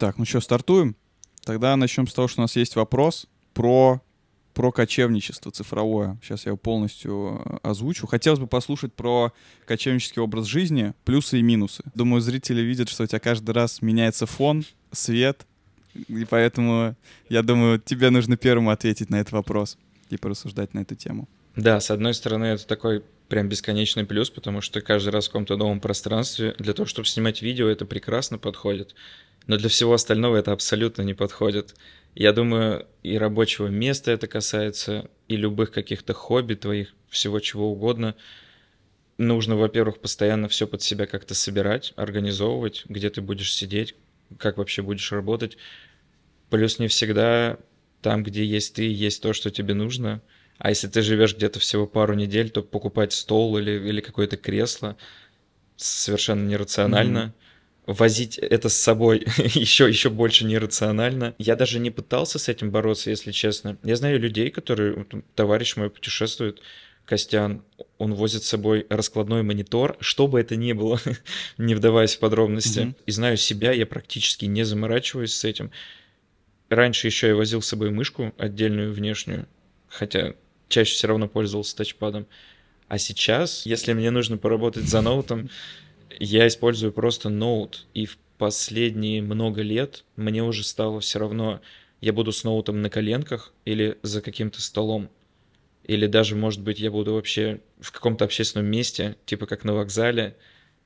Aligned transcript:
Так, 0.00 0.16
ну 0.16 0.24
что, 0.24 0.40
стартуем? 0.40 0.96
Тогда 1.44 1.76
начнем 1.76 2.06
с 2.06 2.14
того, 2.14 2.26
что 2.26 2.40
у 2.40 2.44
нас 2.44 2.56
есть 2.56 2.74
вопрос 2.74 3.26
про, 3.52 4.00
про 4.54 4.72
кочевничество 4.72 5.52
цифровое. 5.52 6.18
Сейчас 6.22 6.46
я 6.46 6.50
его 6.50 6.56
полностью 6.56 7.42
э, 7.44 7.58
озвучу. 7.62 8.06
Хотелось 8.06 8.40
бы 8.40 8.46
послушать 8.46 8.94
про 8.94 9.34
кочевнический 9.66 10.22
образ 10.22 10.46
жизни, 10.46 10.94
плюсы 11.04 11.38
и 11.38 11.42
минусы. 11.42 11.82
Думаю, 11.94 12.22
зрители 12.22 12.62
видят, 12.62 12.88
что 12.88 13.02
у 13.02 13.06
тебя 13.06 13.18
каждый 13.18 13.50
раз 13.50 13.82
меняется 13.82 14.24
фон, 14.24 14.64
свет, 14.90 15.46
и 15.94 16.24
поэтому, 16.24 16.96
я 17.28 17.42
думаю, 17.42 17.78
тебе 17.78 18.08
нужно 18.08 18.38
первому 18.38 18.70
ответить 18.70 19.10
на 19.10 19.16
этот 19.16 19.32
вопрос 19.32 19.76
и 20.08 20.16
порассуждать 20.16 20.72
на 20.72 20.78
эту 20.78 20.94
тему. 20.94 21.28
Да, 21.56 21.78
с 21.78 21.90
одной 21.90 22.14
стороны, 22.14 22.46
это 22.46 22.66
такой 22.66 23.04
прям 23.28 23.50
бесконечный 23.50 24.06
плюс, 24.06 24.30
потому 24.30 24.62
что 24.62 24.80
каждый 24.80 25.10
раз 25.10 25.26
в 25.26 25.28
каком-то 25.28 25.58
новом 25.58 25.78
пространстве 25.78 26.54
для 26.58 26.72
того, 26.72 26.86
чтобы 26.86 27.06
снимать 27.06 27.42
видео, 27.42 27.68
это 27.68 27.84
прекрасно 27.84 28.38
подходит. 28.38 28.94
Но 29.50 29.56
для 29.56 29.68
всего 29.68 29.94
остального 29.94 30.36
это 30.36 30.52
абсолютно 30.52 31.02
не 31.02 31.12
подходит. 31.12 31.74
Я 32.14 32.32
думаю, 32.32 32.86
и 33.02 33.18
рабочего 33.18 33.66
места 33.66 34.12
это 34.12 34.28
касается, 34.28 35.10
и 35.26 35.34
любых 35.34 35.72
каких-то 35.72 36.14
хобби 36.14 36.54
твоих, 36.54 36.94
всего 37.08 37.40
чего 37.40 37.72
угодно. 37.72 38.14
Нужно, 39.18 39.56
во-первых, 39.56 39.98
постоянно 39.98 40.46
все 40.46 40.68
под 40.68 40.82
себя 40.82 41.06
как-то 41.06 41.34
собирать, 41.34 41.94
организовывать, 41.96 42.84
где 42.88 43.10
ты 43.10 43.22
будешь 43.22 43.52
сидеть, 43.52 43.96
как 44.38 44.56
вообще 44.56 44.82
будешь 44.82 45.10
работать. 45.10 45.56
Плюс 46.48 46.78
не 46.78 46.86
всегда 46.86 47.58
там, 48.02 48.22
где 48.22 48.44
есть 48.44 48.76
ты, 48.76 48.88
есть 48.88 49.20
то, 49.20 49.32
что 49.32 49.50
тебе 49.50 49.74
нужно. 49.74 50.22
А 50.58 50.68
если 50.68 50.86
ты 50.86 51.02
живешь 51.02 51.34
где-то 51.34 51.58
всего 51.58 51.88
пару 51.88 52.14
недель, 52.14 52.50
то 52.50 52.62
покупать 52.62 53.12
стол 53.12 53.58
или, 53.58 53.72
или 53.72 54.00
какое-то 54.00 54.36
кресло 54.36 54.96
совершенно 55.76 56.46
нерационально. 56.46 57.34
Mm-hmm 57.36 57.49
возить 57.90 58.38
это 58.38 58.68
с 58.68 58.76
собой 58.76 59.18
еще, 59.36 59.88
еще 59.88 60.10
больше 60.10 60.44
нерационально. 60.44 61.34
Я 61.38 61.56
даже 61.56 61.78
не 61.78 61.90
пытался 61.90 62.38
с 62.38 62.48
этим 62.48 62.70
бороться, 62.70 63.10
если 63.10 63.32
честно. 63.32 63.78
Я 63.82 63.96
знаю 63.96 64.20
людей, 64.20 64.50
которые... 64.50 65.06
Товарищ 65.34 65.76
мой 65.76 65.90
путешествует, 65.90 66.60
Костян, 67.04 67.64
он 67.98 68.14
возит 68.14 68.44
с 68.44 68.48
собой 68.48 68.86
раскладной 68.88 69.42
монитор, 69.42 69.96
что 70.00 70.28
бы 70.28 70.38
это 70.38 70.54
ни 70.54 70.72
было, 70.72 71.00
не 71.58 71.74
вдаваясь 71.74 72.14
в 72.14 72.20
подробности. 72.20 72.80
Mm-hmm. 72.80 72.96
И 73.06 73.10
знаю 73.10 73.36
себя, 73.36 73.72
я 73.72 73.86
практически 73.86 74.44
не 74.44 74.62
заморачиваюсь 74.62 75.34
с 75.34 75.44
этим. 75.44 75.72
Раньше 76.68 77.08
еще 77.08 77.28
я 77.28 77.34
возил 77.34 77.62
с 77.62 77.66
собой 77.66 77.90
мышку 77.90 78.32
отдельную 78.38 78.92
внешнюю, 78.92 79.48
хотя 79.88 80.34
чаще 80.68 80.94
все 80.94 81.08
равно 81.08 81.26
пользовался 81.26 81.76
тачпадом. 81.76 82.26
А 82.86 82.98
сейчас, 82.98 83.66
если 83.66 83.92
мне 83.92 84.12
нужно 84.12 84.36
поработать 84.36 84.88
за 84.88 85.00
ноутом, 85.00 85.50
я 86.20 86.46
использую 86.46 86.92
просто 86.92 87.30
ноут, 87.30 87.86
и 87.94 88.06
в 88.06 88.18
последние 88.38 89.22
много 89.22 89.62
лет 89.62 90.04
мне 90.16 90.42
уже 90.42 90.64
стало 90.64 91.00
все 91.00 91.18
равно, 91.18 91.60
я 92.00 92.12
буду 92.12 92.30
с 92.30 92.44
ноутом 92.44 92.82
на 92.82 92.90
коленках 92.90 93.52
или 93.64 93.98
за 94.02 94.22
каким-то 94.22 94.60
столом. 94.62 95.10
Или 95.84 96.06
даже, 96.06 96.36
может 96.36 96.62
быть, 96.62 96.78
я 96.78 96.90
буду 96.90 97.14
вообще 97.14 97.60
в 97.80 97.90
каком-то 97.90 98.24
общественном 98.26 98.66
месте, 98.66 99.16
типа 99.26 99.46
как 99.46 99.64
на 99.64 99.74
вокзале, 99.74 100.36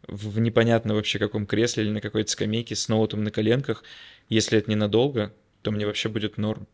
в 0.07 0.39
непонятно 0.39 0.95
вообще 0.95 1.19
каком 1.19 1.47
кресле 1.47 1.85
или 1.85 1.91
на 1.91 2.01
какой-то 2.01 2.31
скамейке 2.31 2.77
с 2.77 2.89
ноутом 2.89 3.25
на 3.25 3.31
коленках. 3.31 3.83
Если 4.29 4.59
это 4.59 4.71
ненадолго, 4.71 5.35
то 5.63 5.73
мне 5.73 5.87
вообще 5.87 6.09
будет 6.09 6.39
норм. 6.39 6.69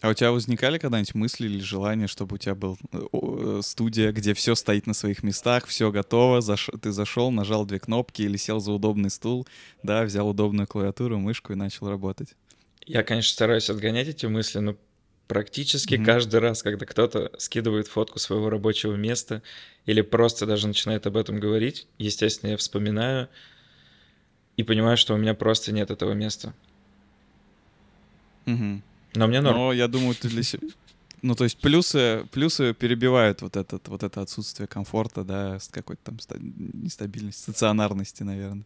А 0.00 0.10
у 0.10 0.14
тебя 0.14 0.30
возникали 0.30 0.78
когда-нибудь 0.78 1.14
мысли 1.14 1.46
или 1.46 1.58
желания, 1.58 2.06
чтобы 2.06 2.36
у 2.36 2.38
тебя 2.38 2.54
был 2.54 2.78
э, 2.92 3.00
э, 3.12 3.60
студия, 3.64 4.12
где 4.12 4.32
все 4.32 4.54
стоит 4.54 4.86
на 4.86 4.94
своих 4.94 5.24
местах, 5.24 5.66
все 5.66 5.90
готово, 5.90 6.40
заш... 6.40 6.70
ты 6.80 6.92
зашел, 6.92 7.32
нажал 7.32 7.66
две 7.66 7.80
кнопки 7.80 8.22
или 8.22 8.36
сел 8.36 8.60
за 8.60 8.72
удобный 8.72 9.10
стул, 9.10 9.46
да, 9.82 10.04
взял 10.04 10.28
удобную 10.28 10.68
клавиатуру, 10.68 11.18
мышку 11.18 11.52
и 11.52 11.56
начал 11.56 11.88
работать? 11.88 12.34
Я, 12.86 13.02
конечно, 13.02 13.32
стараюсь 13.32 13.70
отгонять 13.70 14.06
эти 14.06 14.26
мысли, 14.26 14.60
но 14.60 14.76
практически 15.26 15.94
mm-hmm. 15.94 16.04
каждый 16.04 16.40
раз, 16.40 16.62
когда 16.62 16.86
кто-то 16.86 17.32
скидывает 17.38 17.88
фотку 17.88 18.20
своего 18.20 18.50
рабочего 18.50 18.94
места 18.94 19.42
или 19.84 20.00
просто 20.00 20.46
даже 20.46 20.68
начинает 20.68 21.08
об 21.08 21.16
этом 21.16 21.40
говорить, 21.40 21.88
естественно, 21.98 22.50
я 22.50 22.56
вспоминаю 22.56 23.28
и 24.56 24.62
понимаю, 24.62 24.96
что 24.96 25.14
у 25.14 25.16
меня 25.16 25.34
просто 25.34 25.72
нет 25.72 25.90
этого 25.90 26.12
места. 26.12 26.54
Угу. 28.46 28.82
Но 29.14 29.26
мне 29.26 29.40
норм. 29.40 29.56
Но 29.56 29.72
я 29.72 29.88
думаю, 29.88 30.14
ты 30.14 30.28
для 30.28 30.42
себя... 30.42 30.68
Ну, 31.22 31.34
то 31.34 31.44
есть 31.44 31.58
плюсы, 31.58 32.26
плюсы 32.30 32.74
перебивают 32.74 33.42
вот, 33.42 33.56
этот, 33.56 33.88
вот 33.88 34.02
это 34.04 34.20
отсутствие 34.20 34.68
комфорта, 34.68 35.24
да, 35.24 35.58
с 35.58 35.68
какой-то 35.68 36.02
там 36.04 36.18
нестабильности, 36.82 37.42
стационарности, 37.42 38.22
наверное. 38.22 38.64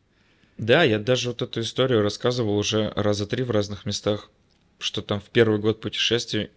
Да, 0.59 0.83
я 0.83 0.99
даже 0.99 1.29
вот 1.29 1.41
эту 1.41 1.61
историю 1.63 2.03
рассказывал 2.03 2.59
уже 2.59 2.93
раза 2.95 3.27
три 3.27 3.43
в 3.43 3.51
разных 3.51 3.87
местах, 3.87 4.31
что 4.79 5.01
там 5.01 5.21
в 5.21 5.31
первый 5.31 5.59
год 5.59 5.81
путешествий 5.81 6.51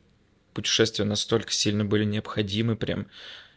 путешествия 0.55 1.05
настолько 1.05 1.51
сильно 1.51 1.85
были 1.85 2.05
необходимы 2.05 2.75
прям. 2.75 3.07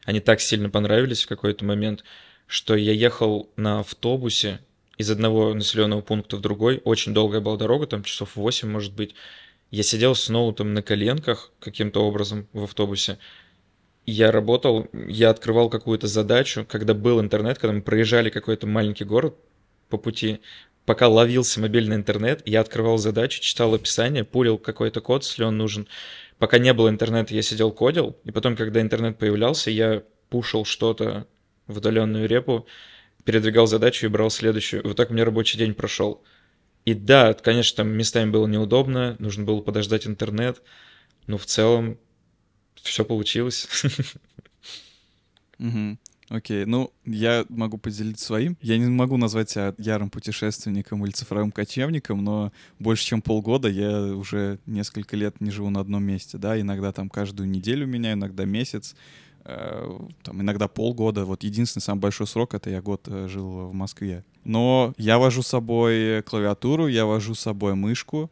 Они 0.04 0.20
так 0.20 0.40
сильно 0.40 0.68
понравились 0.68 1.24
в 1.24 1.28
какой-то 1.28 1.64
момент, 1.64 2.04
что 2.46 2.74
я 2.74 2.92
ехал 2.92 3.50
на 3.56 3.80
автобусе 3.80 4.60
из 4.98 5.10
одного 5.10 5.54
населенного 5.54 6.02
пункта 6.02 6.36
в 6.36 6.40
другой. 6.40 6.82
Очень 6.84 7.14
долгая 7.14 7.40
была 7.40 7.56
дорога, 7.56 7.86
там 7.86 8.02
часов 8.02 8.36
8, 8.36 8.68
может 8.68 8.94
быть. 8.94 9.14
Я 9.70 9.82
сидел 9.82 10.14
с 10.14 10.28
ноутом 10.28 10.72
на 10.72 10.82
коленках 10.82 11.52
каким-то 11.60 12.04
образом 12.04 12.48
в 12.52 12.64
автобусе. 12.64 13.18
Я 14.06 14.32
работал, 14.32 14.88
я 14.94 15.28
открывал 15.28 15.68
какую-то 15.68 16.06
задачу, 16.06 16.64
когда 16.66 16.94
был 16.94 17.20
интернет, 17.20 17.58
когда 17.58 17.74
мы 17.74 17.82
проезжали 17.82 18.30
какой-то 18.30 18.66
маленький 18.66 19.04
город 19.04 19.36
по 19.90 19.98
пути, 19.98 20.40
пока 20.86 21.08
ловился 21.08 21.60
мобильный 21.60 21.96
интернет, 21.96 22.40
я 22.46 22.60
открывал 22.60 22.96
задачу, 22.96 23.42
читал 23.42 23.74
описание, 23.74 24.24
пулил 24.24 24.56
какой-то 24.56 25.02
код, 25.02 25.24
если 25.24 25.44
он 25.44 25.58
нужен. 25.58 25.86
Пока 26.38 26.58
не 26.58 26.72
было 26.72 26.88
интернета, 26.88 27.34
я 27.34 27.42
сидел 27.42 27.70
кодил, 27.70 28.16
и 28.24 28.30
потом, 28.30 28.56
когда 28.56 28.80
интернет 28.80 29.18
появлялся, 29.18 29.70
я 29.70 30.02
пушил 30.30 30.64
что-то 30.64 31.26
в 31.66 31.76
удаленную 31.76 32.26
репу, 32.26 32.66
передвигал 33.24 33.66
задачу 33.66 34.06
и 34.06 34.08
брал 34.08 34.30
следующую. 34.30 34.82
Вот 34.82 34.96
так 34.96 35.10
у 35.10 35.12
меня 35.12 35.26
рабочий 35.26 35.58
день 35.58 35.74
прошел. 35.74 36.22
И 36.84 36.94
да, 36.94 37.34
конечно, 37.34 37.78
там 37.78 37.88
местами 37.88 38.30
было 38.30 38.46
неудобно, 38.46 39.16
нужно 39.18 39.44
было 39.44 39.60
подождать 39.60 40.06
интернет, 40.06 40.62
но 41.26 41.36
в 41.36 41.46
целом 41.46 41.98
все 42.76 43.04
получилось. 43.04 43.68
Угу. 45.58 45.98
Окей, 46.30 46.66
ну, 46.66 46.92
я 47.06 47.46
могу 47.48 47.78
поделиться 47.78 48.26
своим. 48.26 48.56
Я 48.60 48.76
не 48.76 48.84
могу 48.86 49.16
назвать 49.16 49.50
себя 49.50 49.74
ярым 49.78 50.10
путешественником 50.10 51.04
или 51.04 51.10
цифровым 51.10 51.50
кочевником, 51.50 52.22
но 52.22 52.52
больше 52.78 53.04
чем 53.04 53.22
полгода 53.22 53.68
я 53.68 54.14
уже 54.14 54.58
несколько 54.66 55.16
лет 55.16 55.40
не 55.40 55.50
живу 55.50 55.70
на 55.70 55.80
одном 55.80 56.04
месте, 56.04 56.36
да, 56.36 56.60
иногда 56.60 56.92
там 56.92 57.08
каждую 57.08 57.48
неделю 57.48 57.86
меняю, 57.86 58.16
иногда 58.16 58.44
месяц. 58.44 58.94
Э, 59.44 59.98
там, 60.22 60.42
иногда 60.42 60.68
полгода. 60.68 61.24
Вот 61.24 61.42
единственный 61.42 61.82
самый 61.82 62.00
большой 62.00 62.26
срок— 62.26 62.52
это 62.54 62.68
я 62.68 62.82
год 62.82 63.08
э, 63.08 63.28
жил 63.28 63.68
в 63.68 63.72
Москве. 63.72 64.22
Но 64.48 64.94
я 64.97 65.19
вожу 65.19 65.42
с 65.42 65.48
собой 65.48 66.22
клавиатуру, 66.22 66.88
я 66.88 67.04
вожу 67.04 67.34
с 67.34 67.41
собой 67.41 67.75
мышку 67.75 68.31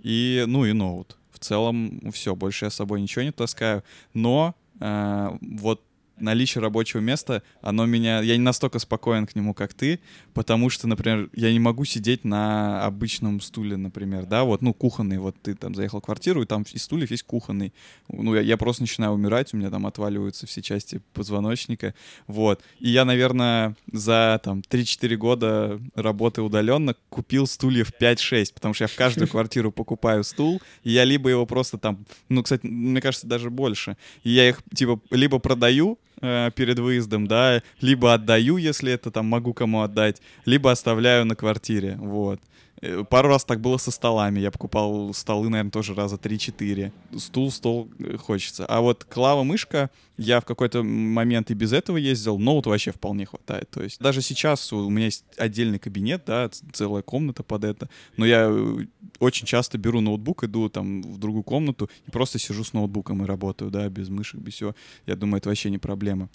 и, 0.00 0.42
ну, 0.48 0.64
и 0.64 0.72
ноут. 0.72 1.16
В 1.30 1.38
целом 1.38 2.10
все, 2.12 2.34
больше 2.34 2.64
я 2.64 2.70
с 2.70 2.74
собой 2.74 3.00
ничего 3.00 3.22
не 3.22 3.30
таскаю. 3.30 3.84
Но 4.12 4.56
э, 4.80 5.38
вот 5.40 5.80
наличие 6.18 6.62
рабочего 6.62 7.00
места, 7.00 7.42
оно 7.60 7.86
меня... 7.86 8.20
Я 8.20 8.36
не 8.36 8.42
настолько 8.42 8.78
спокоен 8.78 9.26
к 9.26 9.34
нему, 9.34 9.54
как 9.54 9.74
ты, 9.74 10.00
потому 10.34 10.70
что, 10.70 10.86
например, 10.86 11.28
я 11.34 11.52
не 11.52 11.58
могу 11.58 11.84
сидеть 11.84 12.24
на 12.24 12.84
обычном 12.84 13.40
стуле, 13.40 13.76
например, 13.76 14.26
да, 14.26 14.44
вот, 14.44 14.62
ну, 14.62 14.72
кухонный, 14.72 15.18
вот 15.18 15.36
ты 15.42 15.54
там 15.54 15.74
заехал 15.74 16.00
в 16.00 16.04
квартиру, 16.04 16.42
и 16.42 16.46
там 16.46 16.64
из 16.72 16.82
стульев 16.82 17.10
есть 17.10 17.24
кухонный. 17.24 17.72
Ну, 18.08 18.34
я, 18.34 18.40
я 18.40 18.56
просто 18.56 18.82
начинаю 18.82 19.12
умирать, 19.12 19.52
у 19.52 19.56
меня 19.56 19.70
там 19.70 19.86
отваливаются 19.86 20.46
все 20.46 20.62
части 20.62 21.00
позвоночника, 21.12 21.94
вот. 22.26 22.62
И 22.78 22.90
я, 22.90 23.04
наверное, 23.04 23.76
за 23.90 24.40
там 24.42 24.60
3-4 24.60 25.16
года 25.16 25.80
работы 25.94 26.42
удаленно 26.42 26.94
купил 27.08 27.46
стульев 27.46 27.92
5-6, 28.00 28.54
потому 28.54 28.74
что 28.74 28.84
я 28.84 28.88
в 28.88 28.94
каждую 28.94 29.28
квартиру 29.32 29.72
покупаю 29.72 30.24
стул, 30.24 30.60
и 30.84 30.90
я 30.90 31.04
либо 31.04 31.28
его 31.30 31.46
просто 31.46 31.78
там, 31.78 32.04
ну, 32.28 32.42
кстати, 32.42 32.66
мне 32.66 33.00
кажется, 33.00 33.26
даже 33.26 33.50
больше, 33.50 33.96
и 34.22 34.30
я 34.30 34.48
их, 34.48 34.62
типа, 34.74 35.00
либо 35.10 35.38
продаю, 35.38 35.98
э, 36.22 36.50
перед 36.54 36.78
выездом, 36.78 37.26
да, 37.26 37.62
либо 37.80 38.14
отдаю, 38.14 38.56
если 38.56 38.92
это 38.92 39.10
там 39.10 39.26
могу 39.26 39.52
кому 39.52 39.82
отдать, 39.82 40.22
либо 40.46 40.70
оставляю 40.70 41.26
на 41.26 41.36
квартире, 41.36 41.96
вот. 42.00 42.40
Э, 42.82 43.04
пару 43.08 43.28
раз 43.28 43.44
так 43.44 43.60
было 43.60 43.76
со 43.76 43.90
столами. 43.90 44.40
Я 44.40 44.50
покупал 44.50 45.14
столы, 45.14 45.48
наверное, 45.48 45.70
тоже 45.70 45.94
раза 45.94 46.16
3-4. 46.16 46.92
Стул, 47.16 47.50
стол 47.52 47.88
э, 48.00 48.16
хочется. 48.16 48.66
А 48.66 48.80
вот 48.80 49.04
клава-мышка, 49.04 49.90
я 50.18 50.40
в 50.40 50.44
какой-то 50.44 50.82
момент 50.82 51.50
и 51.52 51.54
без 51.54 51.72
этого 51.72 51.96
ездил, 51.96 52.38
ноут 52.38 52.66
вообще 52.66 52.90
вполне 52.90 53.24
хватает. 53.24 53.70
То 53.70 53.82
есть 53.82 54.00
даже 54.00 54.20
сейчас 54.20 54.72
у 54.72 54.90
меня 54.90 55.06
есть 55.06 55.24
отдельный 55.36 55.78
кабинет, 55.78 56.24
да, 56.26 56.50
целая 56.72 57.02
комната 57.02 57.44
под 57.44 57.64
это, 57.64 57.88
но 58.16 58.26
я 58.26 58.48
э, 58.50 58.86
очень 59.20 59.46
часто 59.46 59.78
беру 59.78 60.00
ноутбук, 60.00 60.42
иду 60.42 60.68
там 60.68 61.02
в 61.02 61.18
другую 61.18 61.44
комнату 61.44 61.88
и 62.06 62.10
просто 62.10 62.40
сижу 62.40 62.64
с 62.64 62.72
ноутбуком 62.72 63.22
и 63.22 63.26
работаю, 63.26 63.70
да, 63.70 63.88
без 63.88 64.08
мышек, 64.08 64.40
без 64.40 64.54
всего. 64.54 64.74
Я 65.06 65.14
думаю, 65.14 65.38
это 65.38 65.48
вообще 65.48 65.70
не 65.70 65.78
проблема. 65.78 66.28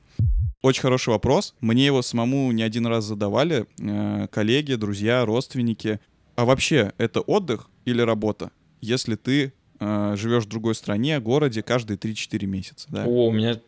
Очень 0.61 0.81
хороший 0.81 1.09
вопрос. 1.09 1.55
Мне 1.59 1.85
его 1.85 2.01
самому 2.01 2.51
не 2.53 2.63
один 2.63 2.87
раз 2.87 3.03
задавали 3.03 3.65
э, 3.79 4.27
коллеги, 4.31 4.75
друзья, 4.75 5.25
родственники 5.25 5.99
А 6.37 6.45
вообще, 6.45 6.93
это 6.99 7.21
отдых 7.21 7.67
или 7.85 7.99
работа? 7.99 8.51
Если 8.79 9.15
ты 9.15 9.53
э, 9.79 10.15
живешь 10.15 10.43
в 10.43 10.47
другой 10.47 10.75
стране, 10.75 11.19
городе 11.19 11.63
каждые 11.63 11.97
3-4 11.97 12.45
месяца. 12.45 12.87
Да? 12.91 13.05
О, 13.05 13.29
у 13.29 13.31
меня 13.31 13.59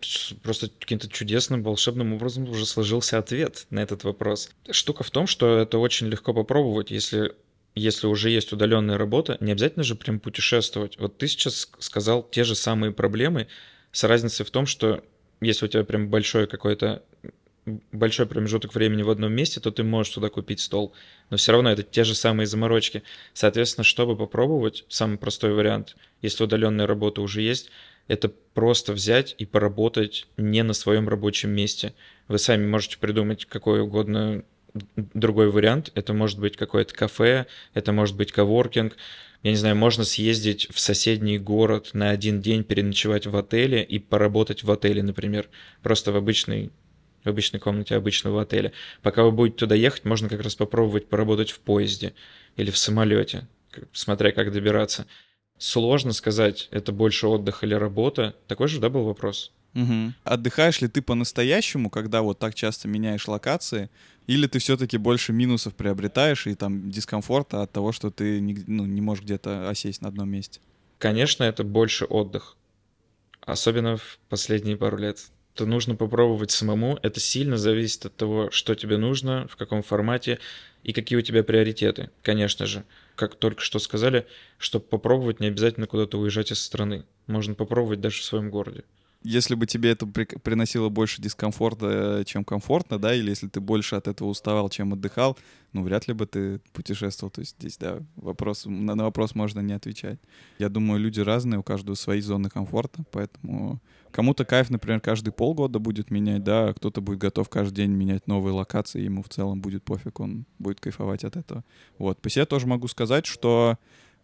просто 0.43 0.69
каким-то 0.69 1.09
чудесным, 1.09 1.63
волшебным 1.63 2.13
образом 2.13 2.47
уже 2.47 2.67
сложился 2.67 3.17
ответ 3.17 3.65
на 3.71 3.79
этот 3.79 4.03
вопрос. 4.03 4.51
Штука 4.69 5.03
в 5.03 5.09
том, 5.09 5.25
что 5.25 5.57
это 5.57 5.79
очень 5.79 6.07
легко 6.07 6.31
попробовать, 6.31 6.91
если 6.91 7.33
если 7.73 8.05
уже 8.05 8.29
есть 8.29 8.53
удаленная 8.53 8.97
работа, 8.97 9.37
не 9.39 9.51
обязательно 9.51 9.83
же 9.83 9.95
прям 9.95 10.19
путешествовать. 10.19 10.99
Вот 10.99 11.17
ты 11.17 11.27
сейчас 11.27 11.69
сказал 11.79 12.21
те 12.21 12.43
же 12.43 12.53
самые 12.53 12.91
проблемы, 12.91 13.47
с 13.91 14.03
разницей 14.03 14.45
в 14.45 14.51
том, 14.51 14.67
что 14.67 15.03
если 15.41 15.65
у 15.65 15.69
тебя 15.69 15.83
прям 15.83 16.09
большой 16.09 16.45
какой-то 16.45 17.03
большой 17.91 18.25
промежуток 18.25 18.73
времени 18.73 19.03
в 19.03 19.09
одном 19.09 19.33
месте, 19.33 19.59
то 19.59 19.71
ты 19.71 19.83
можешь 19.83 20.13
туда 20.13 20.29
купить 20.29 20.59
стол. 20.59 20.93
Но 21.29 21.37
все 21.37 21.51
равно 21.51 21.71
это 21.71 21.83
те 21.83 22.03
же 22.03 22.15
самые 22.15 22.47
заморочки. 22.47 23.03
Соответственно, 23.33 23.83
чтобы 23.83 24.15
попробовать, 24.15 24.85
самый 24.89 25.17
простой 25.17 25.53
вариант, 25.53 25.95
если 26.21 26.43
удаленная 26.43 26.87
работа 26.87 27.21
уже 27.21 27.41
есть, 27.41 27.69
это 28.07 28.29
просто 28.53 28.93
взять 28.93 29.35
и 29.37 29.45
поработать 29.45 30.27
не 30.35 30.63
на 30.63 30.73
своем 30.73 31.07
рабочем 31.07 31.51
месте. 31.51 31.93
Вы 32.27 32.39
сами 32.39 32.65
можете 32.65 32.97
придумать 32.97 33.45
какой 33.45 33.81
угодно 33.81 34.43
другой 34.95 35.49
вариант. 35.51 35.91
Это 35.95 36.13
может 36.13 36.39
быть 36.39 36.57
какое-то 36.57 36.93
кафе, 36.93 37.45
это 37.73 37.91
может 37.91 38.15
быть 38.15 38.31
коворкинг. 38.31 38.95
Я 39.41 39.51
не 39.51 39.57
знаю, 39.57 39.75
можно 39.75 40.03
съездить 40.03 40.67
в 40.69 40.79
соседний 40.79 41.39
город 41.39 41.91
на 41.93 42.09
один 42.09 42.41
день, 42.41 42.63
переночевать 42.63 43.25
в 43.25 43.37
отеле 43.37 43.83
и 43.83 43.97
поработать 43.97 44.63
в 44.63 44.71
отеле, 44.71 45.01
например. 45.01 45.47
Просто 45.81 46.11
в 46.11 46.17
обычной 46.17 46.71
в 47.23 47.29
обычной 47.29 47.59
комнате 47.59 47.95
обычного 47.95 48.41
отеля. 48.41 48.71
Пока 49.01 49.23
вы 49.23 49.31
будете 49.31 49.57
туда 49.57 49.75
ехать, 49.75 50.05
можно 50.05 50.29
как 50.29 50.41
раз 50.41 50.55
попробовать 50.55 51.07
поработать 51.07 51.51
в 51.51 51.59
поезде 51.59 52.13
или 52.55 52.71
в 52.71 52.77
самолете, 52.77 53.47
смотря 53.91 54.31
как 54.31 54.51
добираться. 54.51 55.05
Сложно 55.57 56.13
сказать, 56.13 56.69
это 56.71 56.91
больше 56.91 57.27
отдых 57.27 57.63
или 57.63 57.73
работа. 57.73 58.35
Такой 58.47 58.67
же, 58.67 58.79
да, 58.79 58.89
был 58.89 59.03
вопрос? 59.03 59.51
Угу. 59.75 60.13
Отдыхаешь 60.23 60.81
ли 60.81 60.87
ты 60.87 61.01
по-настоящему, 61.01 61.89
когда 61.89 62.21
вот 62.21 62.39
так 62.39 62.55
часто 62.55 62.87
меняешь 62.87 63.27
локации, 63.27 63.89
или 64.25 64.47
ты 64.47 64.59
все-таки 64.59 64.97
больше 64.97 65.33
минусов 65.33 65.75
приобретаешь 65.75 66.47
и 66.47 66.55
там 66.55 66.89
дискомфорта 66.89 67.61
от 67.61 67.71
того, 67.71 67.91
что 67.91 68.09
ты 68.09 68.39
не, 68.39 68.57
ну, 68.67 68.85
не 68.85 69.01
можешь 69.01 69.23
где-то 69.23 69.69
осесть 69.69 70.01
на 70.01 70.09
одном 70.09 70.29
месте? 70.29 70.59
Конечно, 70.97 71.43
это 71.43 71.63
больше 71.63 72.05
отдых. 72.05 72.55
Особенно 73.41 73.97
в 73.97 74.19
последние 74.27 74.77
пару 74.77 74.97
лет 74.97 75.19
то 75.59 75.65
нужно 75.65 75.93
попробовать 75.93 76.51
самому. 76.51 76.97
Это 77.01 77.19
сильно 77.19 77.57
зависит 77.57 78.05
от 78.05 78.15
того, 78.15 78.49
что 78.49 78.75
тебе 78.75 78.95
нужно, 78.95 79.45
в 79.49 79.57
каком 79.57 79.83
формате 79.83 80.39
и 80.85 80.93
какие 80.93 81.19
у 81.19 81.21
тебя 81.21 81.43
приоритеты, 81.43 82.11
конечно 82.21 82.65
же. 82.65 82.85
Как 83.15 83.35
только 83.35 83.61
что 83.61 83.77
сказали, 83.79 84.25
чтобы 84.57 84.85
попробовать, 84.85 85.41
не 85.41 85.47
обязательно 85.47 85.85
куда-то 85.85 86.17
уезжать 86.17 86.53
из 86.53 86.61
страны. 86.61 87.03
Можно 87.27 87.55
попробовать 87.55 87.99
даже 87.99 88.21
в 88.21 88.23
своем 88.23 88.49
городе 88.49 88.85
если 89.21 89.55
бы 89.55 89.65
тебе 89.65 89.91
это 89.91 90.07
при 90.07 90.23
приносило 90.23 90.89
больше 90.89 91.21
дискомфорта, 91.21 92.23
чем 92.25 92.45
комфортно, 92.45 92.97
да, 92.97 93.13
или 93.13 93.29
если 93.29 93.47
ты 93.47 93.59
больше 93.59 93.95
от 93.95 94.07
этого 94.07 94.29
уставал, 94.29 94.69
чем 94.69 94.93
отдыхал, 94.93 95.37
ну, 95.73 95.83
вряд 95.83 96.07
ли 96.07 96.13
бы 96.13 96.25
ты 96.25 96.59
путешествовал. 96.71 97.29
То 97.29 97.41
есть 97.41 97.57
здесь, 97.59 97.77
да, 97.77 97.99
вопрос, 98.15 98.65
на, 98.65 98.95
на 98.95 99.03
вопрос 99.03 99.35
можно 99.35 99.59
не 99.59 99.73
отвечать. 99.73 100.19
Я 100.57 100.69
думаю, 100.69 101.01
люди 101.01 101.19
разные, 101.19 101.59
у 101.59 101.63
каждого 101.63 101.95
свои 101.95 102.21
зоны 102.21 102.49
комфорта, 102.49 103.03
поэтому 103.11 103.81
кому-то 104.11 104.45
кайф, 104.45 104.69
например, 104.69 105.01
каждый 105.01 105.31
полгода 105.31 105.79
будет 105.79 106.11
менять, 106.11 106.43
да, 106.43 106.69
а 106.69 106.73
кто-то 106.73 107.01
будет 107.01 107.19
готов 107.19 107.49
каждый 107.49 107.75
день 107.75 107.91
менять 107.91 108.25
новые 108.25 108.53
локации, 108.53 109.01
ему 109.01 109.21
в 109.21 109.29
целом 109.29 109.59
будет 109.59 109.83
пофиг, 109.83 110.21
он 110.21 110.45
будет 110.59 110.79
кайфовать 110.79 111.25
от 111.25 111.35
этого. 111.35 111.65
Вот. 111.97 112.21
По 112.21 112.29
себе 112.29 112.45
тоже 112.45 112.67
могу 112.67 112.87
сказать, 112.87 113.25
что 113.25 113.77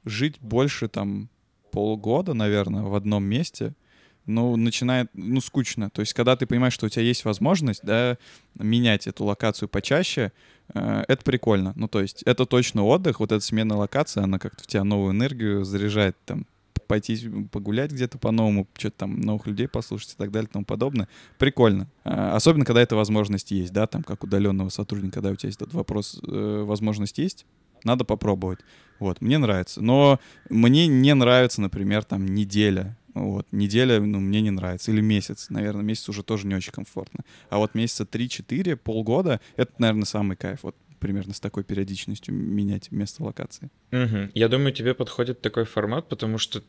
жить 0.06 0.40
больше 0.40 0.88
там 0.88 1.30
полгода, 1.72 2.34
наверное, 2.34 2.84
в 2.84 2.96
одном 2.96 3.26
месте— 3.26 3.74
ну, 4.26 4.56
начинает, 4.56 5.10
ну, 5.14 5.42
скучно. 5.42 5.90
То 5.90 6.02
есть, 6.02 6.14
когда 6.14 6.36
ты 6.36 6.46
понимаешь, 6.46 6.74
что 6.74 6.86
у 6.86 6.90
тебя 6.90 7.04
есть 7.04 7.26
возможность, 7.26 7.82
да, 7.84 8.18
менять 8.58 9.08
эту 9.08 9.26
локацию 9.26 9.70
почаще, 9.70 10.32
э, 10.74 11.04
это 11.08 11.24
прикольно. 11.24 11.74
Ну, 11.76 11.88
то 11.88 12.02
есть, 12.02 12.24
это 12.24 12.46
точно 12.46 12.84
отдых, 12.84 13.20
вот 13.20 13.32
эта 13.32 13.44
смена 13.44 13.78
локации, 13.78 14.24
она 14.24 14.40
как-то 14.40 14.64
в 14.64 14.68
тебя 14.68 14.84
новую 14.84 15.14
энергию 15.14 15.64
заряжает, 15.64 16.16
там, 16.26 16.46
пойти 16.88 17.30
погулять 17.52 17.92
где-то 17.92 18.18
по-новому, 18.18 18.68
что-то 18.78 18.98
там 19.00 19.20
новых 19.20 19.48
людей 19.48 19.68
послушать 19.68 20.14
и 20.14 20.18
так 20.18 20.32
далее 20.32 20.48
и 20.48 20.54
тому 20.54 20.66
подобное. 20.66 21.08
Прикольно. 21.38 21.88
Э, 22.04 22.32
особенно, 22.34 22.66
когда 22.66 22.82
эта 22.82 22.96
возможность 22.96 23.52
есть, 23.52 23.74
да, 23.74 23.88
там, 23.88 24.04
как 24.04 24.24
удаленного 24.24 24.70
сотрудника, 24.70 25.16
когда 25.16 25.32
у 25.32 25.36
тебя 25.36 25.48
есть 25.48 25.62
этот 25.62 25.74
вопрос, 25.74 26.20
э, 26.28 26.64
возможность 26.66 27.18
есть, 27.18 27.46
надо 27.84 28.04
попробовать. 28.04 28.60
Вот, 29.00 29.22
мне 29.22 29.38
нравится. 29.38 29.82
Но 29.82 30.20
мне 30.50 30.88
не 30.88 31.14
нравится, 31.14 31.62
например, 31.62 32.04
там, 32.04 32.26
неделя 32.26 32.98
вот, 33.16 33.48
неделя, 33.52 34.00
ну, 34.02 34.20
мне 34.20 34.42
не 34.42 34.52
нравится. 34.52 34.92
Или 34.92 35.02
месяц, 35.02 35.50
наверное, 35.50 35.84
месяц 35.84 36.10
уже 36.10 36.22
тоже 36.22 36.46
не 36.48 36.56
очень 36.56 36.74
комфортно. 36.74 37.24
А 37.50 37.58
вот 37.58 37.74
месяца 37.74 38.04
3-4, 38.04 38.76
полгода, 38.76 39.40
это, 39.56 39.72
наверное, 39.78 40.06
самый 40.06 40.36
кайф. 40.36 40.60
Вот 40.64 40.76
примерно 41.00 41.34
с 41.34 41.40
такой 41.40 41.64
периодичностью 41.64 42.34
менять 42.34 42.92
место 42.92 43.24
локации. 43.24 43.70
Угу. 43.92 44.32
Я 44.34 44.50
думаю, 44.50 44.74
тебе 44.74 44.94
подходит 44.94 45.42
такой 45.42 45.64
формат, 45.64 46.10
потому 46.10 46.38
что, 46.38 46.62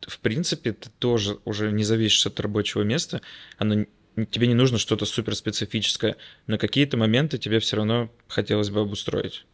в 0.00 0.18
принципе, 0.20 0.72
ты 0.72 0.88
тоже 0.98 1.38
уже 1.44 1.70
не 1.70 1.84
зависишь 1.84 2.26
от 2.26 2.40
рабочего 2.40 2.82
места. 2.82 3.20
Оно 3.58 3.84
тебе 4.30 4.46
не 4.46 4.54
нужно 4.54 4.78
что-то 4.78 5.04
суперспецифическое, 5.04 6.16
но 6.46 6.56
какие-то 6.56 6.96
моменты 6.96 7.36
тебе 7.36 7.58
все 7.58 7.76
равно 7.76 8.10
хотелось 8.28 8.70
бы 8.70 8.80
обустроить. 8.80 9.44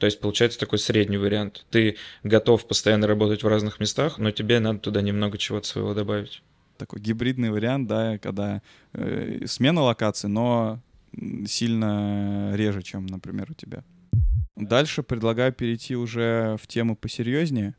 То 0.00 0.06
есть 0.06 0.18
получается 0.18 0.58
такой 0.58 0.78
средний 0.78 1.18
вариант. 1.18 1.66
Ты 1.70 1.98
готов 2.24 2.66
постоянно 2.66 3.06
работать 3.06 3.42
в 3.42 3.46
разных 3.46 3.80
местах, 3.80 4.16
но 4.16 4.30
тебе 4.30 4.58
надо 4.58 4.78
туда 4.78 5.02
немного 5.02 5.36
чего-то 5.36 5.66
своего 5.66 5.92
добавить. 5.92 6.42
Такой 6.78 7.00
гибридный 7.02 7.50
вариант, 7.50 7.86
да, 7.86 8.16
когда 8.16 8.62
э, 8.94 9.44
смена 9.46 9.82
локации, 9.82 10.26
но 10.26 10.80
сильно 11.46 12.52
реже, 12.54 12.82
чем, 12.82 13.04
например, 13.04 13.48
у 13.50 13.54
тебя. 13.54 13.84
Дальше 14.56 15.02
предлагаю 15.02 15.52
перейти 15.52 15.94
уже 15.96 16.56
в 16.62 16.66
тему 16.66 16.96
посерьезнее. 16.96 17.74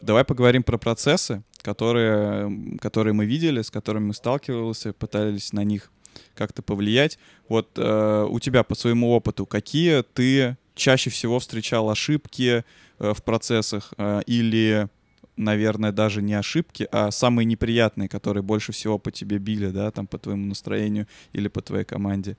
Давай 0.00 0.24
поговорим 0.24 0.62
про 0.62 0.78
процессы, 0.78 1.42
которые, 1.60 2.78
которые 2.80 3.12
мы 3.12 3.26
видели, 3.26 3.60
с 3.60 3.70
которыми 3.70 4.06
мы 4.06 4.14
сталкивались, 4.14 4.86
пытались 4.98 5.52
на 5.52 5.64
них 5.64 5.90
как-то 6.34 6.62
повлиять. 6.62 7.18
Вот 7.46 7.72
э, 7.76 8.26
у 8.26 8.40
тебя 8.40 8.62
по 8.62 8.74
своему 8.74 9.10
опыту, 9.10 9.44
какие 9.44 10.02
ты 10.02 10.56
чаще 10.78 11.10
всего 11.10 11.38
встречал 11.38 11.90
ошибки 11.90 12.64
э, 12.98 13.12
в 13.12 13.22
процессах 13.22 13.92
э, 13.98 14.22
или 14.26 14.88
наверное, 15.36 15.92
даже 15.92 16.20
не 16.20 16.34
ошибки, 16.34 16.88
а 16.90 17.12
самые 17.12 17.44
неприятные, 17.44 18.08
которые 18.08 18.42
больше 18.42 18.72
всего 18.72 18.98
по 18.98 19.12
тебе 19.12 19.38
били, 19.38 19.68
да, 19.68 19.92
там 19.92 20.08
по 20.08 20.18
твоему 20.18 20.46
настроению 20.46 21.06
или 21.32 21.46
по 21.46 21.62
твоей 21.62 21.84
команде? 21.84 22.36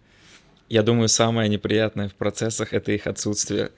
Я 0.67 0.84
думаю, 0.84 1.08
самое 1.08 1.48
неприятное 1.48 2.10
в 2.10 2.13
процессах— 2.13 2.74
это 2.74 2.91
их 2.91 3.08
отсутствие. 3.08 3.72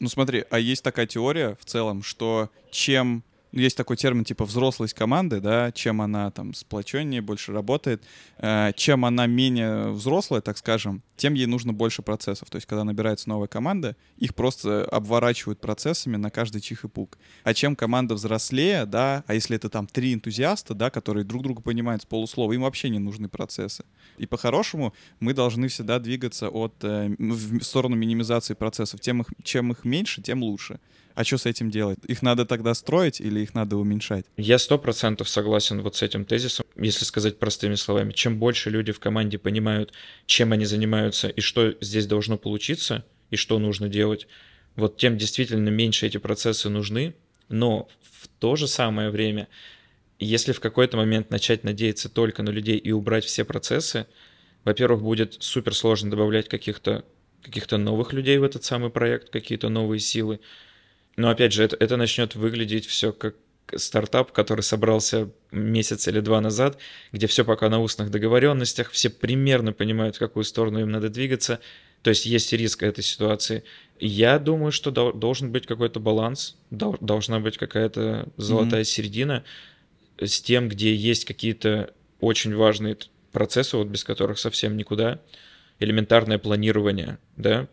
Ну 0.00 0.08
смотри, 0.08 0.44
а 0.50 0.58
есть 0.58 0.82
такая 0.82 1.06
теория 1.06 1.56
в 1.60 1.64
целом, 1.64 2.02
что 2.02 2.50
чем 2.72 3.22
есть 3.52 3.76
такой 3.76 3.96
термин 3.96 4.24
типа 4.24 4.44
взрослость 4.44 4.94
команды, 4.94 5.40
да, 5.40 5.72
чем 5.72 6.00
она 6.00 6.30
там 6.30 6.54
сплоченнее, 6.54 7.20
больше 7.20 7.52
работает, 7.52 8.02
э, 8.38 8.72
чем 8.76 9.04
она 9.04 9.26
менее 9.26 9.90
взрослая, 9.90 10.40
так 10.40 10.56
скажем, 10.56 11.02
тем 11.16 11.34
ей 11.34 11.46
нужно 11.46 11.72
больше 11.72 12.02
процессов. 12.02 12.50
То 12.50 12.56
есть, 12.56 12.66
когда 12.66 12.82
набирается 12.84 13.28
новая 13.28 13.48
команда, 13.48 13.94
их 14.16 14.34
просто 14.34 14.84
обворачивают 14.86 15.60
процессами 15.60 16.16
на 16.16 16.30
каждый 16.30 16.60
чих 16.60 16.84
и 16.84 16.88
пук. 16.88 17.18
А 17.44 17.54
чем 17.54 17.76
команда 17.76 18.14
взрослее, 18.14 18.86
да, 18.86 19.22
а 19.26 19.34
если 19.34 19.56
это 19.56 19.68
там 19.68 19.86
три 19.86 20.14
энтузиаста, 20.14 20.74
да, 20.74 20.90
которые 20.90 21.24
друг 21.24 21.42
друга 21.42 21.62
понимают 21.62 22.02
с 22.02 22.06
полуслова, 22.06 22.52
им 22.52 22.62
вообще 22.62 22.88
не 22.88 22.98
нужны 22.98 23.28
процессы. 23.28 23.84
И 24.16 24.26
по-хорошему 24.26 24.94
мы 25.20 25.34
должны 25.34 25.68
всегда 25.68 25.98
двигаться 25.98 26.48
от, 26.48 26.74
э, 26.82 27.14
в 27.18 27.62
сторону 27.62 27.96
минимизации 27.96 28.54
процессов. 28.54 29.00
Тем 29.00 29.20
их, 29.20 29.28
чем 29.44 29.72
их 29.72 29.84
меньше, 29.84 30.22
тем 30.22 30.42
лучше. 30.42 30.80
А 31.14 31.24
что 31.24 31.38
с 31.38 31.46
этим 31.46 31.70
делать? 31.70 31.98
Их 32.06 32.22
надо 32.22 32.46
тогда 32.46 32.74
строить 32.74 33.20
или 33.20 33.40
их 33.40 33.54
надо 33.54 33.76
уменьшать? 33.76 34.24
Я 34.36 34.58
сто 34.58 34.78
процентов 34.78 35.28
согласен 35.28 35.80
вот 35.82 35.96
с 35.96 36.02
этим 36.02 36.24
тезисом. 36.24 36.66
Если 36.76 37.04
сказать 37.04 37.38
простыми 37.38 37.74
словами, 37.74 38.12
чем 38.12 38.38
больше 38.38 38.70
люди 38.70 38.92
в 38.92 39.00
команде 39.00 39.38
понимают, 39.38 39.92
чем 40.26 40.52
они 40.52 40.64
занимаются 40.64 41.28
и 41.28 41.40
что 41.40 41.74
здесь 41.80 42.06
должно 42.06 42.38
получиться, 42.38 43.04
и 43.30 43.36
что 43.36 43.58
нужно 43.58 43.88
делать, 43.88 44.26
вот 44.76 44.96
тем 44.96 45.18
действительно 45.18 45.68
меньше 45.68 46.06
эти 46.06 46.18
процессы 46.18 46.68
нужны. 46.68 47.14
Но 47.48 47.88
в 48.00 48.28
то 48.38 48.56
же 48.56 48.66
самое 48.66 49.10
время, 49.10 49.48
если 50.18 50.52
в 50.52 50.60
какой-то 50.60 50.96
момент 50.96 51.30
начать 51.30 51.64
надеяться 51.64 52.08
только 52.08 52.42
на 52.42 52.50
людей 52.50 52.78
и 52.78 52.92
убрать 52.92 53.24
все 53.24 53.44
процессы, 53.44 54.06
во-первых, 54.64 55.02
будет 55.02 55.42
супер 55.42 55.74
сложно 55.74 56.10
добавлять 56.10 56.48
каких-то 56.48 57.04
каких-то 57.42 57.76
новых 57.76 58.12
людей 58.12 58.38
в 58.38 58.44
этот 58.44 58.64
самый 58.64 58.90
проект, 58.90 59.30
какие-то 59.30 59.68
новые 59.68 59.98
силы. 59.98 60.40
Но 61.16 61.28
опять 61.30 61.52
же, 61.52 61.64
это, 61.64 61.76
это 61.78 61.96
начнет 61.96 62.34
выглядеть 62.34 62.86
все 62.86 63.12
как 63.12 63.36
стартап, 63.74 64.32
который 64.32 64.62
собрался 64.62 65.30
месяц 65.50 66.08
или 66.08 66.20
два 66.20 66.40
назад, 66.40 66.78
где 67.12 67.26
все 67.26 67.44
пока 67.44 67.68
на 67.68 67.80
устных 67.80 68.10
договоренностях, 68.10 68.90
все 68.90 69.10
примерно 69.10 69.72
понимают, 69.72 70.16
в 70.16 70.18
какую 70.18 70.44
сторону 70.44 70.80
им 70.80 70.90
надо 70.90 71.08
двигаться. 71.08 71.60
То 72.02 72.10
есть 72.10 72.26
есть 72.26 72.52
риск 72.52 72.82
этой 72.82 73.04
ситуации. 73.04 73.62
Я 74.00 74.38
думаю, 74.38 74.72
что 74.72 74.90
дол- 74.90 75.12
должен 75.12 75.52
быть 75.52 75.66
какой-то 75.66 76.00
баланс, 76.00 76.56
дол- 76.70 76.98
должна 77.00 77.38
быть 77.38 77.56
какая-то 77.56 78.28
золотая 78.36 78.82
mm-hmm. 78.82 78.84
середина 78.84 79.44
с 80.18 80.40
тем, 80.40 80.68
где 80.68 80.94
есть 80.94 81.24
какие-то 81.24 81.94
очень 82.20 82.54
важные 82.54 82.96
процессы, 83.30 83.76
вот 83.76 83.86
без 83.86 84.04
которых 84.04 84.38
совсем 84.38 84.76
никуда. 84.76 85.20
Элементарное 85.78 86.38
планирование, 86.38 87.18
да. 87.36 87.68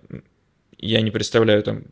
Я 0.78 1.02
не 1.02 1.12
представляю 1.12 1.62
там, 1.64 1.84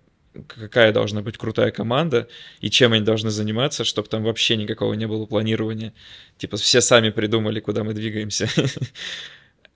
какая 0.47 0.91
должна 0.91 1.21
быть 1.21 1.37
крутая 1.37 1.71
команда 1.71 2.27
и 2.59 2.69
чем 2.69 2.93
они 2.93 3.03
должны 3.03 3.29
заниматься, 3.29 3.83
чтобы 3.83 4.07
там 4.07 4.23
вообще 4.23 4.57
никакого 4.57 4.93
не 4.93 5.07
было 5.07 5.25
планирования. 5.25 5.93
Типа 6.37 6.57
все 6.57 6.81
сами 6.81 7.09
придумали, 7.09 7.59
куда 7.59 7.83
мы 7.83 7.93
двигаемся. 7.93 8.49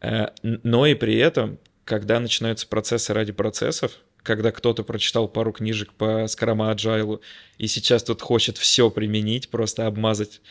Э, 0.04 0.30
но 0.42 0.88
и 0.88 0.96
при 0.96 1.16
этом, 1.18 1.60
когда 1.86 2.20
начинаются 2.20 2.68
процессы 2.68 3.14
ради 3.14 3.34
процессов, 3.34 4.00
когда 4.24 4.52
кто-то 4.52 4.84
прочитал 4.84 5.28
пару 5.28 5.52
книжек 5.52 5.94
по 5.94 6.24
Scrum 6.24 6.76
Agile 6.76 7.22
и 7.60 7.68
сейчас 7.68 8.04
тут 8.04 8.22
хочет 8.24 8.58
все 8.58 8.90
применить, 8.90 9.50
просто 9.50 9.86
обмазать, 9.86 10.42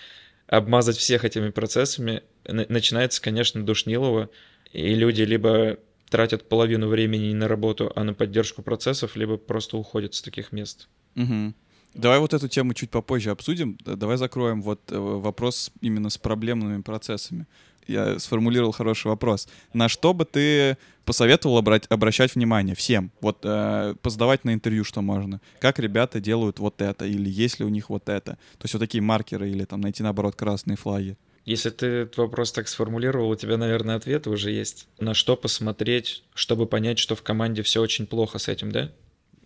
обмазать 0.46 0.96
всех 0.96 1.24
этими 1.24 1.50
процессами, 1.50 2.22
начинается, 2.44 3.20
конечно, 3.20 3.64
душнилово, 3.66 4.30
и 4.72 4.94
люди 4.94 5.22
либо 5.22 5.78
тратят 6.10 6.48
половину 6.48 6.88
времени 6.88 7.28
не 7.28 7.34
на 7.34 7.48
работу, 7.48 7.92
а 7.96 8.04
на 8.04 8.12
поддержку 8.12 8.62
процессов, 8.62 9.16
либо 9.16 9.36
просто 9.36 9.76
уходят 9.76 10.14
с 10.14 10.22
таких 10.22 10.52
мест. 10.52 10.88
Угу. 11.16 11.54
Давай 11.94 12.18
вот 12.18 12.34
эту 12.34 12.48
тему 12.48 12.74
чуть 12.74 12.90
попозже 12.90 13.30
обсудим. 13.30 13.78
Давай 13.84 14.16
закроем 14.16 14.62
вот 14.62 14.80
э, 14.92 14.98
вопрос 14.98 15.72
именно 15.80 16.10
с 16.10 16.18
проблемными 16.18 16.82
процессами 16.82 17.46
я 17.90 18.18
сформулировал 18.18 18.72
хороший 18.72 19.08
вопрос. 19.08 19.48
На 19.72 19.88
что 19.88 20.14
бы 20.14 20.24
ты 20.24 20.76
посоветовал 21.04 21.58
обрать, 21.58 21.86
обращать 21.88 22.34
внимание 22.34 22.74
всем? 22.74 23.10
Вот 23.20 23.40
э, 23.42 23.94
позадавать 24.00 24.44
на 24.44 24.54
интервью, 24.54 24.84
что 24.84 25.02
можно. 25.02 25.40
Как 25.58 25.78
ребята 25.78 26.20
делают 26.20 26.58
вот 26.58 26.80
это, 26.80 27.04
или 27.04 27.28
есть 27.28 27.58
ли 27.58 27.64
у 27.64 27.68
них 27.68 27.90
вот 27.90 28.08
это? 28.08 28.32
То 28.58 28.64
есть 28.64 28.74
вот 28.74 28.80
такие 28.80 29.02
маркеры, 29.02 29.50
или 29.50 29.64
там 29.64 29.80
найти, 29.80 30.02
наоборот, 30.02 30.36
красные 30.36 30.76
флаги. 30.76 31.16
Если 31.44 31.70
ты 31.70 31.86
этот 31.86 32.18
вопрос 32.18 32.52
так 32.52 32.68
сформулировал, 32.68 33.30
у 33.30 33.36
тебя, 33.36 33.56
наверное, 33.56 33.96
ответы 33.96 34.30
уже 34.30 34.50
есть. 34.50 34.88
На 34.98 35.14
что 35.14 35.36
посмотреть, 35.36 36.22
чтобы 36.34 36.66
понять, 36.66 36.98
что 36.98 37.14
в 37.14 37.22
команде 37.22 37.62
все 37.62 37.80
очень 37.80 38.06
плохо 38.06 38.38
с 38.38 38.48
этим, 38.48 38.70
да? 38.70 38.92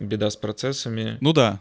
Беда 0.00 0.30
с 0.30 0.36
процессами. 0.36 1.18
Ну 1.20 1.32
да, 1.32 1.60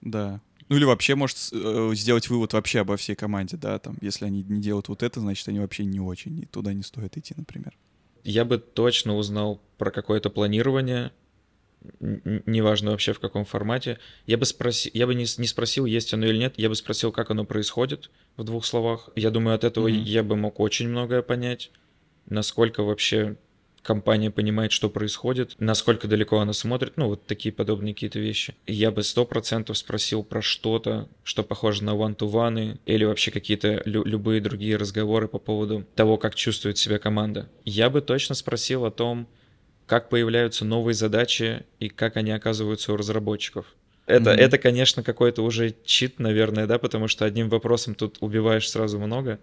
да. 0.00 0.40
Ну 0.68 0.76
или 0.76 0.84
вообще, 0.84 1.14
может, 1.14 1.36
э, 1.52 1.90
сделать 1.94 2.30
вывод 2.30 2.52
вообще 2.52 2.80
обо 2.80 2.96
всей 2.96 3.14
команде, 3.14 3.56
да, 3.56 3.78
там, 3.78 3.98
если 4.00 4.24
они 4.24 4.42
не 4.42 4.60
делают 4.60 4.88
вот 4.88 5.02
это, 5.02 5.20
значит, 5.20 5.46
они 5.48 5.58
вообще 5.58 5.84
не 5.84 6.00
очень, 6.00 6.38
и 6.38 6.46
туда 6.46 6.72
не 6.72 6.82
стоит 6.82 7.16
идти, 7.18 7.34
например. 7.36 7.76
Я 8.24 8.44
бы 8.44 8.58
точно 8.58 9.16
узнал 9.16 9.60
про 9.78 9.90
какое-то 9.90 10.30
планирование, 10.30 11.10
неважно 12.00 12.90
вообще 12.90 13.12
в 13.12 13.20
каком 13.20 13.44
формате. 13.44 13.98
Я 14.26 14.38
бы, 14.38 14.44
спроси, 14.44 14.90
я 14.94 15.06
бы 15.06 15.14
не, 15.14 15.26
не 15.38 15.46
спросил, 15.46 15.84
есть 15.84 16.14
оно 16.14 16.26
или 16.26 16.38
нет, 16.38 16.54
я 16.56 16.68
бы 16.68 16.74
спросил, 16.74 17.12
как 17.12 17.30
оно 17.30 17.44
происходит 17.44 18.10
в 18.36 18.44
двух 18.44 18.64
словах. 18.64 19.08
Я 19.16 19.30
думаю, 19.30 19.54
от 19.54 19.64
этого 19.64 19.88
mm-hmm. 19.88 20.02
я 20.02 20.22
бы 20.22 20.36
мог 20.36 20.60
очень 20.60 20.88
многое 20.88 21.22
понять, 21.22 21.70
насколько 22.26 22.82
вообще 22.82 23.36
компания 23.82 24.30
понимает, 24.30 24.72
что 24.72 24.88
происходит, 24.88 25.56
насколько 25.58 26.08
далеко 26.08 26.38
она 26.38 26.52
смотрит, 26.52 26.96
ну, 26.96 27.08
вот 27.08 27.26
такие 27.26 27.52
подобные 27.52 27.94
какие-то 27.94 28.18
вещи. 28.18 28.54
Я 28.66 28.90
бы 28.90 29.02
сто 29.02 29.24
процентов 29.24 29.76
спросил 29.76 30.22
про 30.22 30.40
что-то, 30.40 31.08
что 31.24 31.42
похоже 31.42 31.84
на 31.84 31.90
one-to-one 31.90 32.78
или 32.86 33.04
вообще 33.04 33.30
какие-то 33.30 33.82
лю- 33.84 34.04
любые 34.04 34.40
другие 34.40 34.76
разговоры 34.76 35.28
по 35.28 35.38
поводу 35.38 35.84
того, 35.94 36.16
как 36.16 36.34
чувствует 36.34 36.78
себя 36.78 36.98
команда. 36.98 37.48
Я 37.64 37.90
бы 37.90 38.00
точно 38.00 38.34
спросил 38.34 38.84
о 38.84 38.90
том, 38.90 39.26
как 39.86 40.08
появляются 40.08 40.64
новые 40.64 40.94
задачи 40.94 41.64
и 41.78 41.88
как 41.88 42.16
они 42.16 42.30
оказываются 42.30 42.92
у 42.92 42.96
разработчиков. 42.96 43.66
Это, 44.06 44.30
mm-hmm. 44.30 44.36
это, 44.36 44.58
конечно, 44.58 45.02
какой-то 45.02 45.42
уже 45.42 45.74
чит, 45.84 46.18
наверное, 46.18 46.66
да, 46.66 46.78
потому 46.78 47.08
что 47.08 47.24
одним 47.24 47.48
вопросом 47.48 47.94
тут 47.94 48.16
убиваешь 48.20 48.68
сразу 48.68 48.98
много. 48.98 49.38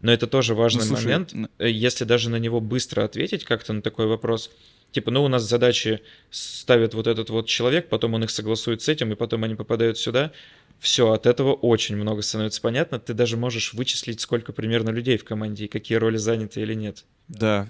Но 0.00 0.12
это 0.12 0.26
тоже 0.26 0.54
важный 0.54 0.82
ну, 0.82 0.88
слушай, 0.88 1.04
момент. 1.04 1.34
Э, 1.58 1.70
если 1.70 2.04
даже 2.04 2.30
на 2.30 2.36
него 2.36 2.60
быстро 2.60 3.04
ответить 3.04 3.44
как-то 3.44 3.72
на 3.72 3.82
такой 3.82 4.06
вопрос, 4.06 4.50
типа, 4.92 5.10
ну, 5.10 5.24
у 5.24 5.28
нас 5.28 5.42
задачи 5.42 6.00
ставит 6.30 6.94
вот 6.94 7.06
этот 7.06 7.30
вот 7.30 7.46
человек, 7.46 7.88
потом 7.88 8.14
он 8.14 8.24
их 8.24 8.30
согласует 8.30 8.82
с 8.82 8.88
этим, 8.88 9.12
и 9.12 9.16
потом 9.16 9.44
они 9.44 9.54
попадают 9.54 9.98
сюда. 9.98 10.32
Все, 10.78 11.12
от 11.12 11.26
этого 11.26 11.54
очень 11.54 11.96
много 11.96 12.22
становится 12.22 12.60
понятно. 12.60 12.98
Ты 12.98 13.14
даже 13.14 13.36
можешь 13.36 13.72
вычислить, 13.72 14.20
сколько 14.20 14.52
примерно 14.52 14.90
людей 14.90 15.16
в 15.16 15.24
команде 15.24 15.64
и 15.64 15.68
какие 15.68 15.96
роли 15.98 16.18
заняты 16.18 16.60
или 16.60 16.74
нет. 16.74 17.04
Да, 17.28 17.68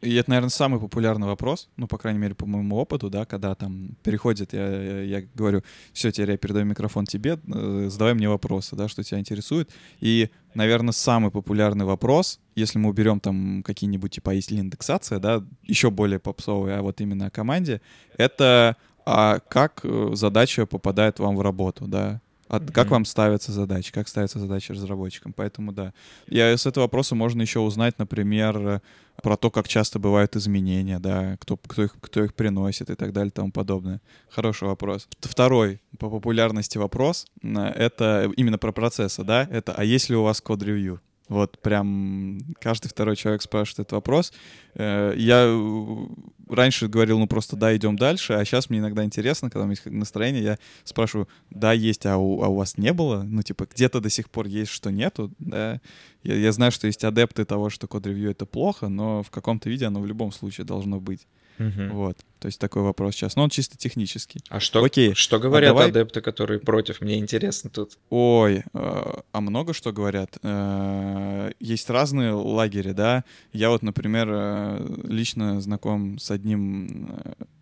и 0.00 0.14
это, 0.14 0.30
наверное, 0.30 0.50
самый 0.50 0.80
популярный 0.80 1.26
вопрос, 1.26 1.68
ну, 1.76 1.86
по 1.86 1.98
крайней 1.98 2.18
мере, 2.18 2.34
по 2.34 2.46
моему 2.46 2.76
опыту, 2.76 3.10
да, 3.10 3.24
когда 3.24 3.54
там 3.54 3.96
переходит, 4.02 4.52
я, 4.52 5.02
я, 5.02 5.22
говорю, 5.34 5.62
все, 5.92 6.10
теперь 6.10 6.32
я 6.32 6.36
передаю 6.36 6.64
микрофон 6.64 7.04
тебе, 7.04 7.38
э, 7.46 7.86
задавай 7.90 8.14
мне 8.14 8.28
вопросы, 8.28 8.76
да, 8.76 8.88
что 8.88 9.02
тебя 9.02 9.18
интересует. 9.18 9.70
И, 10.00 10.30
наверное, 10.54 10.92
самый 10.92 11.30
популярный 11.30 11.84
вопрос, 11.84 12.40
если 12.54 12.78
мы 12.78 12.90
уберем 12.90 13.20
там 13.20 13.62
какие-нибудь, 13.62 14.12
типа, 14.12 14.30
есть 14.30 14.50
ли 14.50 14.58
индексация, 14.58 15.18
да, 15.18 15.44
еще 15.62 15.90
более 15.90 16.18
попсовые, 16.18 16.76
а 16.76 16.82
вот 16.82 17.00
именно 17.00 17.26
о 17.26 17.30
команде, 17.30 17.80
это 18.16 18.76
а 19.04 19.40
как 19.40 19.80
э, 19.84 20.10
задача 20.14 20.66
попадает 20.66 21.18
вам 21.18 21.36
в 21.36 21.40
работу, 21.40 21.86
да, 21.86 22.20
от, 22.48 22.62
mm-hmm. 22.62 22.72
Как 22.72 22.90
вам 22.90 23.04
ставятся 23.04 23.52
задачи, 23.52 23.92
как 23.92 24.08
ставятся 24.08 24.38
задачи 24.38 24.72
разработчикам. 24.72 25.32
Поэтому 25.32 25.72
да. 25.72 25.92
Я 26.26 26.56
с 26.56 26.66
этого 26.66 26.84
вопроса 26.84 27.14
можно 27.14 27.42
еще 27.42 27.60
узнать, 27.60 27.98
например, 27.98 28.80
про 29.22 29.36
то, 29.36 29.50
как 29.50 29.68
часто 29.68 29.98
бывают 29.98 30.36
изменения, 30.36 30.98
да, 30.98 31.36
кто, 31.38 31.56
кто, 31.56 31.84
их, 31.84 31.96
кто 32.00 32.24
их 32.24 32.34
приносит 32.34 32.90
и 32.90 32.94
так 32.94 33.12
далее 33.12 33.28
и 33.28 33.34
тому 33.34 33.52
подобное. 33.52 34.00
Хороший 34.30 34.68
вопрос. 34.68 35.08
Второй 35.20 35.80
по 35.98 36.10
популярности 36.10 36.78
вопрос, 36.78 37.26
это 37.42 38.30
именно 38.36 38.58
про 38.58 38.72
процессы, 38.72 39.22
да, 39.22 39.46
это 39.50 39.72
«А 39.72 39.84
есть 39.84 40.08
ли 40.08 40.16
у 40.16 40.22
вас 40.22 40.40
код-ревью?» 40.40 41.00
Вот 41.32 41.58
прям 41.58 42.40
каждый 42.60 42.88
второй 42.88 43.16
человек 43.16 43.40
спрашивает 43.40 43.80
этот 43.80 43.92
вопрос. 43.92 44.34
Э, 44.74 45.14
я 45.16 45.46
э, 45.46 46.06
раньше 46.48 46.88
говорил, 46.88 47.18
ну 47.18 47.26
просто 47.26 47.56
да, 47.56 47.74
идем 47.74 47.96
дальше, 47.96 48.34
а 48.34 48.44
сейчас 48.44 48.68
мне 48.68 48.80
иногда 48.80 49.02
интересно, 49.02 49.48
когда 49.48 49.62
у 49.62 49.64
меня 49.64 49.72
есть 49.72 49.86
настроение, 49.86 50.42
я 50.42 50.58
спрашиваю, 50.84 51.28
да, 51.48 51.72
есть, 51.72 52.04
а 52.04 52.18
у, 52.18 52.42
а 52.42 52.48
у 52.48 52.56
вас 52.56 52.76
не 52.76 52.92
было? 52.92 53.22
Ну 53.22 53.42
типа 53.42 53.66
где-то 53.72 54.00
до 54.00 54.10
сих 54.10 54.28
пор 54.28 54.46
есть, 54.46 54.70
что 54.70 54.90
нету, 54.90 55.32
да. 55.38 55.80
Я, 56.22 56.34
я 56.34 56.52
знаю, 56.52 56.70
что 56.70 56.86
есть 56.86 57.02
адепты 57.02 57.46
того, 57.46 57.70
что 57.70 57.88
код-ревью 57.88 58.30
это 58.30 58.44
плохо, 58.44 58.88
но 58.88 59.22
в 59.22 59.30
каком-то 59.30 59.70
виде 59.70 59.86
оно 59.86 60.00
в 60.00 60.06
любом 60.06 60.32
случае 60.32 60.66
должно 60.66 61.00
быть. 61.00 61.26
Угу. 61.68 61.94
Вот. 61.94 62.16
То 62.42 62.46
есть 62.46 62.58
такой 62.58 62.82
вопрос 62.82 63.14
сейчас. 63.14 63.36
Но 63.36 63.44
он 63.44 63.50
чисто 63.50 63.78
технический. 63.78 64.40
А 64.48 64.58
что, 64.58 64.82
Окей. 64.82 65.14
что 65.14 65.36
а 65.36 65.38
говорят 65.38 65.70
а 65.70 65.74
давай... 65.74 65.90
адепты, 65.90 66.20
которые 66.20 66.58
против? 66.58 67.00
Мне 67.00 67.18
интересно 67.18 67.70
тут. 67.70 67.98
Ой, 68.10 68.64
э, 68.72 69.12
а 69.32 69.40
много 69.40 69.72
что 69.72 69.92
говорят. 69.92 70.38
Э, 70.42 71.52
есть 71.60 71.88
разные 71.88 72.32
лагеря, 72.32 72.94
да. 72.94 73.24
Я 73.52 73.70
вот, 73.70 73.82
например, 73.82 74.28
э, 74.28 74.96
лично 75.04 75.60
знаком 75.60 76.18
с 76.18 76.32
одним 76.32 77.14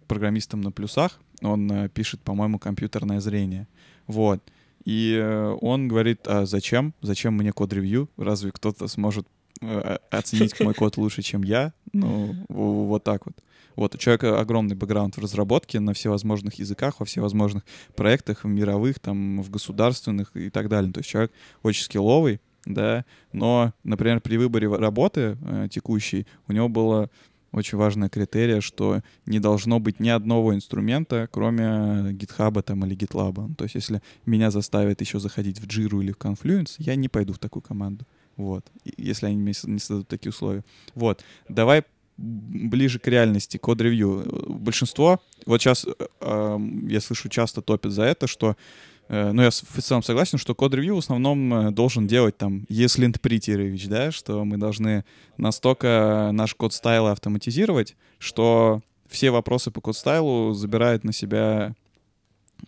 программистом 0.09 0.62
на 0.62 0.73
плюсах. 0.73 1.21
Он 1.42 1.90
пишет, 1.90 2.23
по-моему, 2.23 2.59
компьютерное 2.59 3.21
зрение. 3.21 3.69
Вот. 4.07 4.40
И 4.87 5.21
он 5.61 5.88
говорит, 5.88 6.26
а 6.26 6.47
зачем? 6.47 6.95
Зачем 7.02 7.35
мне 7.35 7.52
код-ревью? 7.52 8.09
Разве 8.16 8.50
кто-то 8.50 8.88
сможет 8.88 9.28
оценить 10.11 10.59
мой 10.61 10.73
код 10.73 10.97
лучше, 10.97 11.21
чем 11.21 11.42
я? 11.42 11.75
Ну, 11.92 12.35
вот 12.49 13.04
так 13.04 13.26
вот. 13.26 13.37
Вот, 13.76 13.94
у 13.94 13.98
человека 13.98 14.40
огромный 14.40 14.76
бэкграунд 14.76 15.16
в 15.16 15.20
разработке 15.20 15.80
на 15.80 15.94
всевозможных 15.94 16.54
языках, 16.54 17.00
во 17.00 17.06
всевозможных 17.06 17.64
проектах, 17.94 18.44
в 18.44 18.48
мировых, 18.48 18.98
там, 18.98 19.42
в 19.42 19.50
государственных 19.50 20.36
и 20.36 20.50
так 20.50 20.68
далее. 20.68 20.92
То 20.92 21.00
есть 21.00 21.10
человек 21.10 21.32
очень 21.62 21.84
скилловый, 21.84 22.40
да, 22.66 23.04
но, 23.32 23.72
например, 23.84 24.20
при 24.20 24.36
выборе 24.36 24.68
работы 24.68 25.38
э, 25.40 25.68
текущей 25.70 26.26
у 26.46 26.52
него 26.52 26.68
было 26.68 27.10
очень 27.52 27.78
важное 27.78 28.08
критерия, 28.08 28.60
что 28.60 29.02
не 29.26 29.40
должно 29.40 29.80
быть 29.80 29.98
ни 30.00 30.08
одного 30.08 30.54
инструмента, 30.54 31.28
кроме 31.30 32.12
GitHub 32.12 32.62
там, 32.62 32.84
или 32.86 32.96
GitLab. 32.96 33.54
То 33.56 33.64
есть 33.64 33.74
если 33.74 34.02
меня 34.24 34.50
заставят 34.50 35.00
еще 35.00 35.18
заходить 35.18 35.58
в 35.58 35.66
Jira 35.66 36.00
или 36.00 36.12
в 36.12 36.18
Confluence, 36.18 36.74
я 36.78 36.94
не 36.94 37.08
пойду 37.08 37.32
в 37.32 37.38
такую 37.38 37.62
команду. 37.62 38.06
Вот. 38.36 38.64
Если 38.96 39.26
они 39.26 39.36
мне 39.36 39.52
не 39.64 39.78
создадут 39.78 40.08
такие 40.08 40.30
условия. 40.30 40.64
Вот. 40.94 41.24
Давай 41.48 41.84
ближе 42.20 42.98
к 42.98 43.06
реальности, 43.06 43.56
код-ревью. 43.56 44.24
Большинство, 44.48 45.20
вот 45.46 45.60
сейчас 45.60 45.86
э, 46.20 46.58
я 46.88 47.00
слышу, 47.00 47.28
часто 47.28 47.62
топят 47.62 47.92
за 47.92 48.02
это, 48.02 48.26
что 48.26 48.56
э, 49.08 49.32
ну, 49.32 49.42
я 49.42 49.50
в 49.50 49.82
целом 49.82 50.02
согласен, 50.02 50.38
что 50.38 50.54
код-ревью 50.54 50.96
в 50.96 50.98
основном 50.98 51.54
э, 51.54 51.70
должен 51.70 52.06
делать 52.06 52.36
там 52.36 52.66
ESLint 52.68 53.20
Prettier 53.20 53.59
евич, 53.59 53.88
да, 53.88 54.12
что 54.12 54.44
мы 54.44 54.58
должны 54.58 55.04
настолько 55.38 56.30
наш 56.32 56.54
код-стайл 56.54 57.06
автоматизировать, 57.06 57.96
что 58.18 58.82
все 59.08 59.30
вопросы 59.30 59.70
по 59.70 59.80
код-стайлу 59.80 60.52
забирает 60.52 61.04
на 61.04 61.14
себя, 61.14 61.74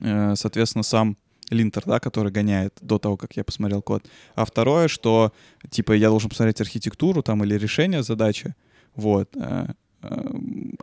э, 0.01 0.35
соответственно, 0.35 0.83
сам 0.83 1.19
линтер, 1.51 1.83
да, 1.85 2.01
который 2.01 2.33
гоняет 2.33 2.75
до 2.81 2.99
того, 2.99 3.19
как 3.19 3.37
я 3.37 3.45
посмотрел 3.45 3.83
код. 3.83 4.05
А 4.35 4.47
второе, 4.47 4.89
что, 4.89 5.33
типа, 5.71 5.93
я 5.93 6.09
должен 6.09 6.31
посмотреть 6.31 6.63
архитектуру 6.63 7.23
там 7.23 7.45
или 7.45 7.59
решение 7.59 8.03
задачи, 8.03 8.55
вот. 8.95 9.35
Э, 9.37 9.69
э, 10.03 10.33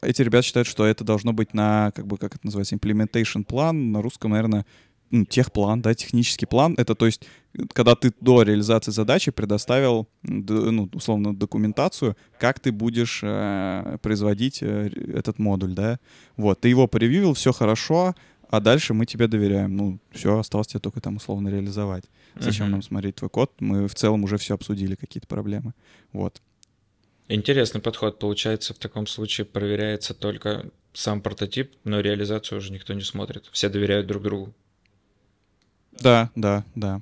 эти 0.02 0.22
ребята 0.22 0.46
считают, 0.46 0.68
что 0.68 0.86
это 0.86 1.04
должно 1.04 1.34
быть 1.34 1.54
на, 1.54 1.92
как 1.96 2.08
бы, 2.08 2.18
как 2.18 2.36
это 2.36 2.46
называется, 2.46 2.76
implementation 2.76 3.44
план, 3.44 3.92
на 3.92 4.02
русском, 4.02 4.32
наверное, 4.32 4.66
ну, 5.12 5.26
техплан, 5.26 5.82
да, 5.82 5.94
технический 5.94 6.46
план. 6.46 6.76
Это, 6.78 6.96
то 6.96 7.06
есть, 7.06 7.26
когда 7.74 7.96
ты 7.96 8.14
до 8.22 8.44
реализации 8.44 8.92
задачи 8.92 9.32
предоставил, 9.32 10.08
ну, 10.22 10.90
условно, 10.94 11.36
документацию, 11.36 12.16
как 12.40 12.60
ты 12.60 12.72
будешь 12.72 13.22
э, 13.24 13.98
производить 14.02 14.62
э, 14.62 14.90
этот 15.14 15.40
модуль, 15.40 15.74
да. 15.74 16.00
Вот, 16.38 16.62
ты 16.62 16.70
его 16.70 16.88
поревьюил, 16.88 17.34
все 17.34 17.52
хорошо, 17.52 18.16
а 18.50 18.60
дальше 18.60 18.94
мы 18.94 19.06
тебе 19.06 19.28
доверяем. 19.28 19.76
Ну, 19.76 20.00
все, 20.12 20.38
осталось 20.38 20.68
тебе 20.68 20.80
только 20.80 21.02
там 21.02 21.18
условно 21.18 21.50
реализовать. 21.50 22.06
Зачем 22.36 22.68
uh-huh. 22.68 22.72
нам 22.72 22.82
смотреть 22.82 23.16
твой 23.16 23.30
код? 23.30 23.52
Мы 23.60 23.88
в 23.88 23.96
целом 23.96 24.24
уже 24.24 24.38
все 24.38 24.56
обсудили, 24.56 24.96
какие-то 24.96 25.28
проблемы. 25.28 25.74
Вот. 26.14 26.42
Интересный 27.30 27.80
подход. 27.80 28.18
Получается, 28.18 28.74
в 28.74 28.80
таком 28.80 29.06
случае 29.06 29.46
проверяется 29.46 30.16
только 30.16 30.66
сам 30.94 31.22
прототип, 31.22 31.76
но 31.84 32.00
реализацию 32.00 32.58
уже 32.58 32.74
никто 32.74 32.94
не 32.94 33.04
смотрит. 33.04 33.48
Все 33.52 33.70
доверяют 33.70 34.08
друг 34.08 34.24
другу. 34.24 34.54
Да, 35.92 36.32
да, 36.36 36.66
да. 36.74 37.02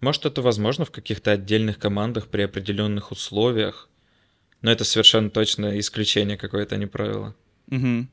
Может, 0.00 0.26
это 0.26 0.42
возможно 0.42 0.84
в 0.84 0.90
каких-то 0.90 1.30
отдельных 1.30 1.78
командах 1.78 2.26
при 2.26 2.42
определенных 2.42 3.12
условиях, 3.12 3.88
но 4.62 4.72
это 4.72 4.82
совершенно 4.82 5.30
точно 5.30 5.78
исключение 5.78 6.36
какое-то, 6.36 6.74
а 6.74 6.78
не 6.78 6.86
правило. 6.86 7.36
Угу. 7.70 8.06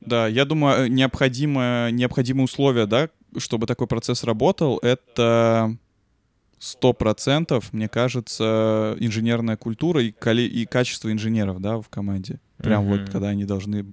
Да, 0.00 0.28
я 0.28 0.44
думаю, 0.44 0.92
необходимое, 0.92 1.90
необходимые 1.92 2.44
условия, 2.44 2.86
да, 2.86 3.08
чтобы 3.38 3.66
такой 3.66 3.86
процесс 3.86 4.22
работал, 4.22 4.78
это 4.82 5.76
сто 6.58 6.92
процентов, 6.92 7.72
мне 7.72 7.88
кажется, 7.88 8.96
инженерная 8.98 9.56
культура 9.56 10.02
и, 10.02 10.10
коли- 10.10 10.48
и 10.48 10.66
качество 10.66 11.12
инженеров, 11.12 11.60
да, 11.60 11.80
в 11.80 11.88
команде. 11.88 12.40
Прям 12.58 12.84
mm-hmm. 12.84 12.98
вот, 13.00 13.10
когда 13.10 13.28
они 13.28 13.44
должны 13.44 13.92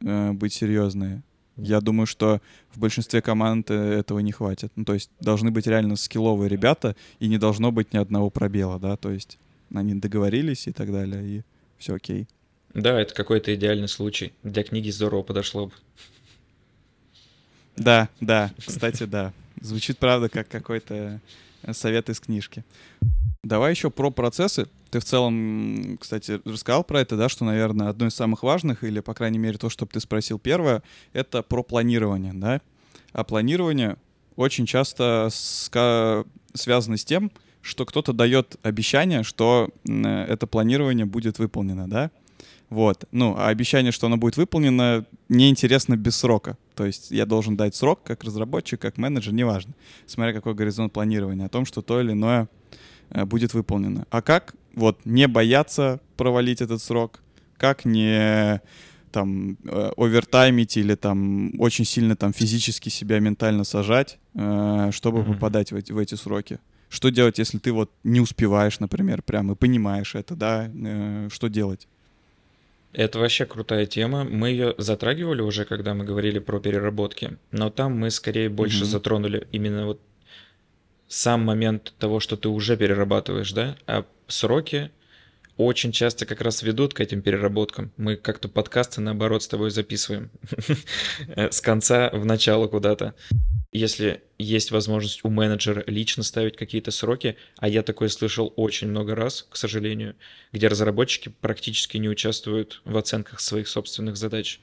э, 0.00 0.32
быть 0.32 0.52
серьезные. 0.52 1.22
Я 1.56 1.80
думаю, 1.80 2.06
что 2.06 2.40
в 2.72 2.78
большинстве 2.80 3.22
команд 3.22 3.70
э, 3.70 3.74
этого 3.74 4.18
не 4.18 4.32
хватит. 4.32 4.72
Ну, 4.76 4.84
то 4.84 4.94
есть 4.94 5.10
должны 5.20 5.50
быть 5.50 5.66
реально 5.66 5.96
скилловые 5.96 6.48
ребята, 6.48 6.96
и 7.20 7.28
не 7.28 7.38
должно 7.38 7.72
быть 7.72 7.92
ни 7.92 7.98
одного 7.98 8.30
пробела, 8.30 8.78
да, 8.78 8.96
то 8.96 9.10
есть 9.10 9.38
они 9.72 9.94
договорились 9.94 10.66
и 10.66 10.72
так 10.72 10.92
далее, 10.92 11.24
и 11.24 11.42
все 11.78 11.94
окей. 11.94 12.28
Да, 12.74 13.00
это 13.00 13.14
какой-то 13.14 13.54
идеальный 13.54 13.88
случай. 13.88 14.32
Для 14.42 14.64
книги 14.64 14.90
здорово 14.90 15.22
подошло 15.22 15.66
бы. 15.66 15.72
Да, 17.76 18.08
да, 18.20 18.52
кстати, 18.58 19.04
да. 19.04 19.32
Звучит, 19.60 19.98
правда, 19.98 20.28
как 20.28 20.48
какой-то 20.48 21.20
совет 21.72 22.10
из 22.10 22.20
книжки. 22.20 22.64
Давай 23.42 23.72
еще 23.72 23.90
про 23.90 24.10
процессы. 24.10 24.68
Ты 24.90 25.00
в 25.00 25.04
целом, 25.04 25.98
кстати, 26.00 26.40
рассказал 26.44 26.84
про 26.84 27.00
это, 27.00 27.16
да, 27.16 27.28
что, 27.28 27.44
наверное, 27.44 27.88
одно 27.88 28.06
из 28.06 28.14
самых 28.14 28.42
важных, 28.42 28.84
или, 28.84 29.00
по 29.00 29.12
крайней 29.14 29.38
мере, 29.38 29.58
то, 29.58 29.68
что 29.68 29.86
ты 29.86 30.00
спросил 30.00 30.38
первое, 30.38 30.82
это 31.12 31.42
про 31.42 31.62
планирование, 31.62 32.32
да. 32.32 32.60
А 33.12 33.24
планирование 33.24 33.96
очень 34.36 34.66
часто 34.66 35.28
связано 35.30 36.96
с 36.96 37.04
тем, 37.04 37.30
что 37.60 37.84
кто-то 37.86 38.12
дает 38.12 38.56
обещание, 38.62 39.22
что 39.22 39.70
это 39.84 40.46
планирование 40.46 41.06
будет 41.06 41.38
выполнено, 41.38 41.88
да. 41.88 42.10
Вот. 42.70 43.04
Ну, 43.12 43.36
а 43.36 43.48
обещание, 43.48 43.92
что 43.92 44.06
оно 44.06 44.16
будет 44.16 44.36
выполнено, 44.36 45.04
неинтересно 45.28 45.96
без 45.96 46.16
срока. 46.16 46.56
То 46.74 46.84
есть 46.84 47.10
я 47.10 47.26
должен 47.26 47.56
дать 47.56 47.74
срок 47.74 48.02
как 48.02 48.24
разработчик, 48.24 48.80
как 48.80 48.98
менеджер, 48.98 49.32
неважно, 49.32 49.74
смотря 50.06 50.32
какой 50.32 50.54
горизонт 50.54 50.92
планирования, 50.92 51.46
о 51.46 51.48
том, 51.48 51.64
что 51.64 51.82
то 51.82 52.00
или 52.00 52.12
иное 52.12 52.48
э, 53.10 53.24
будет 53.24 53.54
выполнено. 53.54 54.06
А 54.10 54.22
как 54.22 54.54
вот 54.74 55.00
не 55.04 55.28
бояться 55.28 56.00
провалить 56.16 56.60
этот 56.60 56.82
срок, 56.82 57.22
как 57.56 57.84
не 57.84 58.60
там 59.12 59.56
э, 59.64 59.92
овертаймить 59.96 60.76
или 60.76 60.96
там 60.96 61.52
очень 61.60 61.84
сильно 61.84 62.16
там 62.16 62.32
физически 62.32 62.88
себя 62.88 63.20
ментально 63.20 63.62
сажать, 63.62 64.18
э, 64.34 64.90
чтобы 64.92 65.20
mm-hmm. 65.20 65.34
попадать 65.34 65.72
в 65.72 65.76
эти, 65.76 65.92
в 65.92 65.98
эти 65.98 66.16
сроки. 66.16 66.58
Что 66.88 67.10
делать, 67.10 67.38
если 67.38 67.58
ты 67.58 67.72
вот 67.72 67.90
не 68.02 68.20
успеваешь, 68.20 68.80
например, 68.80 69.22
прям 69.22 69.50
и 69.50 69.56
понимаешь 69.56 70.14
это, 70.14 70.36
да? 70.36 70.70
Что 71.28 71.48
делать? 71.48 71.88
Это 72.94 73.18
вообще 73.18 73.44
крутая 73.44 73.86
тема. 73.86 74.24
Мы 74.24 74.50
ее 74.50 74.74
затрагивали 74.78 75.42
уже, 75.42 75.64
когда 75.64 75.94
мы 75.94 76.04
говорили 76.04 76.38
про 76.38 76.60
переработки, 76.60 77.38
но 77.50 77.68
там 77.68 77.98
мы 77.98 78.10
скорее 78.10 78.48
больше 78.48 78.82
mm-hmm. 78.82 78.86
затронули 78.86 79.48
именно 79.50 79.86
вот 79.86 80.00
сам 81.08 81.42
момент 81.42 81.92
того, 81.98 82.20
что 82.20 82.36
ты 82.36 82.48
уже 82.48 82.76
перерабатываешь, 82.76 83.52
да, 83.52 83.76
а 83.86 84.04
сроки 84.28 84.90
очень 85.56 85.92
часто 85.92 86.26
как 86.26 86.40
раз 86.40 86.62
ведут 86.62 86.94
к 86.94 87.00
этим 87.00 87.22
переработкам. 87.22 87.92
Мы 87.96 88.16
как-то 88.16 88.48
подкасты 88.48 89.00
наоборот 89.00 89.42
с 89.42 89.48
тобой 89.48 89.70
записываем 89.70 90.30
с 91.36 91.60
конца 91.60 92.10
в 92.12 92.24
начало 92.24 92.66
куда-то 92.66 93.14
если 93.74 94.22
есть 94.38 94.70
возможность 94.70 95.24
у 95.24 95.28
менеджера 95.28 95.82
лично 95.88 96.22
ставить 96.22 96.56
какие-то 96.56 96.92
сроки, 96.92 97.36
а 97.58 97.68
я 97.68 97.82
такое 97.82 98.08
слышал 98.08 98.52
очень 98.54 98.88
много 98.88 99.16
раз, 99.16 99.46
к 99.50 99.56
сожалению, 99.56 100.14
где 100.52 100.68
разработчики 100.68 101.32
практически 101.40 101.96
не 101.96 102.08
участвуют 102.08 102.80
в 102.84 102.96
оценках 102.96 103.40
своих 103.40 103.66
собственных 103.66 104.16
задач. 104.16 104.60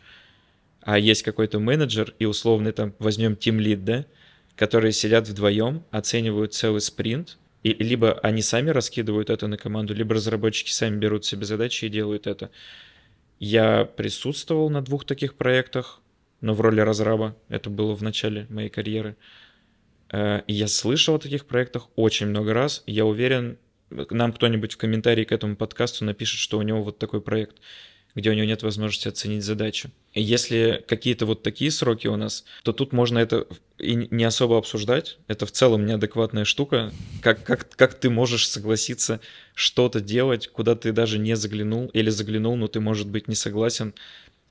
А 0.81 0.97
есть 0.97 1.23
какой-то 1.23 1.59
менеджер, 1.59 2.15
и 2.19 2.25
условно 2.25 2.71
там 2.71 2.93
возьмем 2.99 3.33
Team 3.33 3.57
Lead, 3.57 3.83
да, 3.83 4.05
которые 4.55 4.93
сидят 4.93 5.27
вдвоем, 5.27 5.83
оценивают 5.91 6.53
целый 6.53 6.81
спринт, 6.81 7.37
и 7.63 7.73
либо 7.73 8.17
они 8.23 8.41
сами 8.41 8.69
раскидывают 8.69 9.29
это 9.29 9.47
на 9.47 9.57
команду, 9.57 9.93
либо 9.93 10.15
разработчики 10.15 10.71
сами 10.71 10.97
берут 10.97 11.25
себе 11.25 11.45
задачи 11.45 11.85
и 11.85 11.89
делают 11.89 12.27
это. 12.27 12.49
Я 13.39 13.85
присутствовал 13.85 14.69
на 14.69 14.81
двух 14.81 15.05
таких 15.05 15.35
проектах, 15.35 16.00
но 16.41 16.53
в 16.53 16.61
роли 16.61 16.81
разраба. 16.81 17.35
Это 17.49 17.69
было 17.69 17.95
в 17.95 18.01
начале 18.01 18.47
моей 18.49 18.69
карьеры. 18.69 19.15
Э, 20.11 20.41
и 20.47 20.53
я 20.53 20.67
слышал 20.67 21.15
о 21.15 21.19
таких 21.19 21.45
проектах 21.45 21.87
очень 21.95 22.27
много 22.27 22.53
раз. 22.53 22.83
Я 22.85 23.05
уверен, 23.05 23.57
нам 23.89 24.33
кто-нибудь 24.33 24.73
в 24.73 24.77
комментарии 24.77 25.23
к 25.23 25.31
этому 25.31 25.55
подкасту 25.55 26.05
напишет, 26.05 26.39
что 26.39 26.57
у 26.57 26.61
него 26.61 26.83
вот 26.83 26.97
такой 26.97 27.21
проект, 27.21 27.57
где 28.15 28.29
у 28.29 28.33
него 28.33 28.45
нет 28.45 28.63
возможности 28.63 29.07
оценить 29.07 29.43
задачу. 29.43 29.89
И 30.13 30.21
если 30.21 30.83
какие-то 30.87 31.25
вот 31.25 31.43
такие 31.43 31.71
сроки 31.71 32.07
у 32.07 32.17
нас, 32.17 32.43
то 32.63 32.73
тут 32.73 32.91
можно 32.91 33.19
это 33.19 33.47
и 33.77 33.95
не 33.95 34.23
особо 34.23 34.57
обсуждать. 34.57 35.17
Это 35.27 35.45
в 35.45 35.51
целом 35.51 35.85
неадекватная 35.85 36.43
штука. 36.43 36.91
Как, 37.21 37.43
как, 37.43 37.69
как 37.75 37.93
ты 37.93 38.09
можешь 38.09 38.49
согласиться 38.49 39.21
что-то 39.53 40.01
делать, 40.01 40.47
куда 40.47 40.75
ты 40.75 40.91
даже 40.91 41.19
не 41.19 41.35
заглянул, 41.35 41.87
или 41.87 42.09
заглянул, 42.09 42.57
но 42.57 42.67
ты, 42.67 42.79
может 42.79 43.07
быть, 43.07 43.27
не 43.27 43.35
согласен 43.35 43.93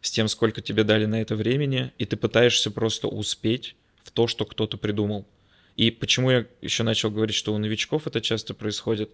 с 0.01 0.11
тем, 0.11 0.29
сколько 0.29 0.61
тебе 0.61 0.85
дали 0.85 1.05
на 1.05 1.21
это 1.21 1.37
времени, 1.37 1.93
и 1.99 2.05
ты 2.05 2.17
пытаешься 2.17 2.71
просто 2.71 3.09
успеть 3.09 3.77
в 4.03 4.11
то, 4.11 4.27
что 4.27 4.45
кто-то 4.45 4.77
придумал. 4.77 5.27
И 5.77 5.91
почему 5.91 6.31
я 6.31 6.47
еще 6.61 6.83
начал 6.83 7.11
говорить, 7.11 7.37
что 7.37 7.55
у 7.55 7.59
новичков 7.59 8.07
это 8.07 8.21
часто 8.21 8.55
происходит, 8.55 9.11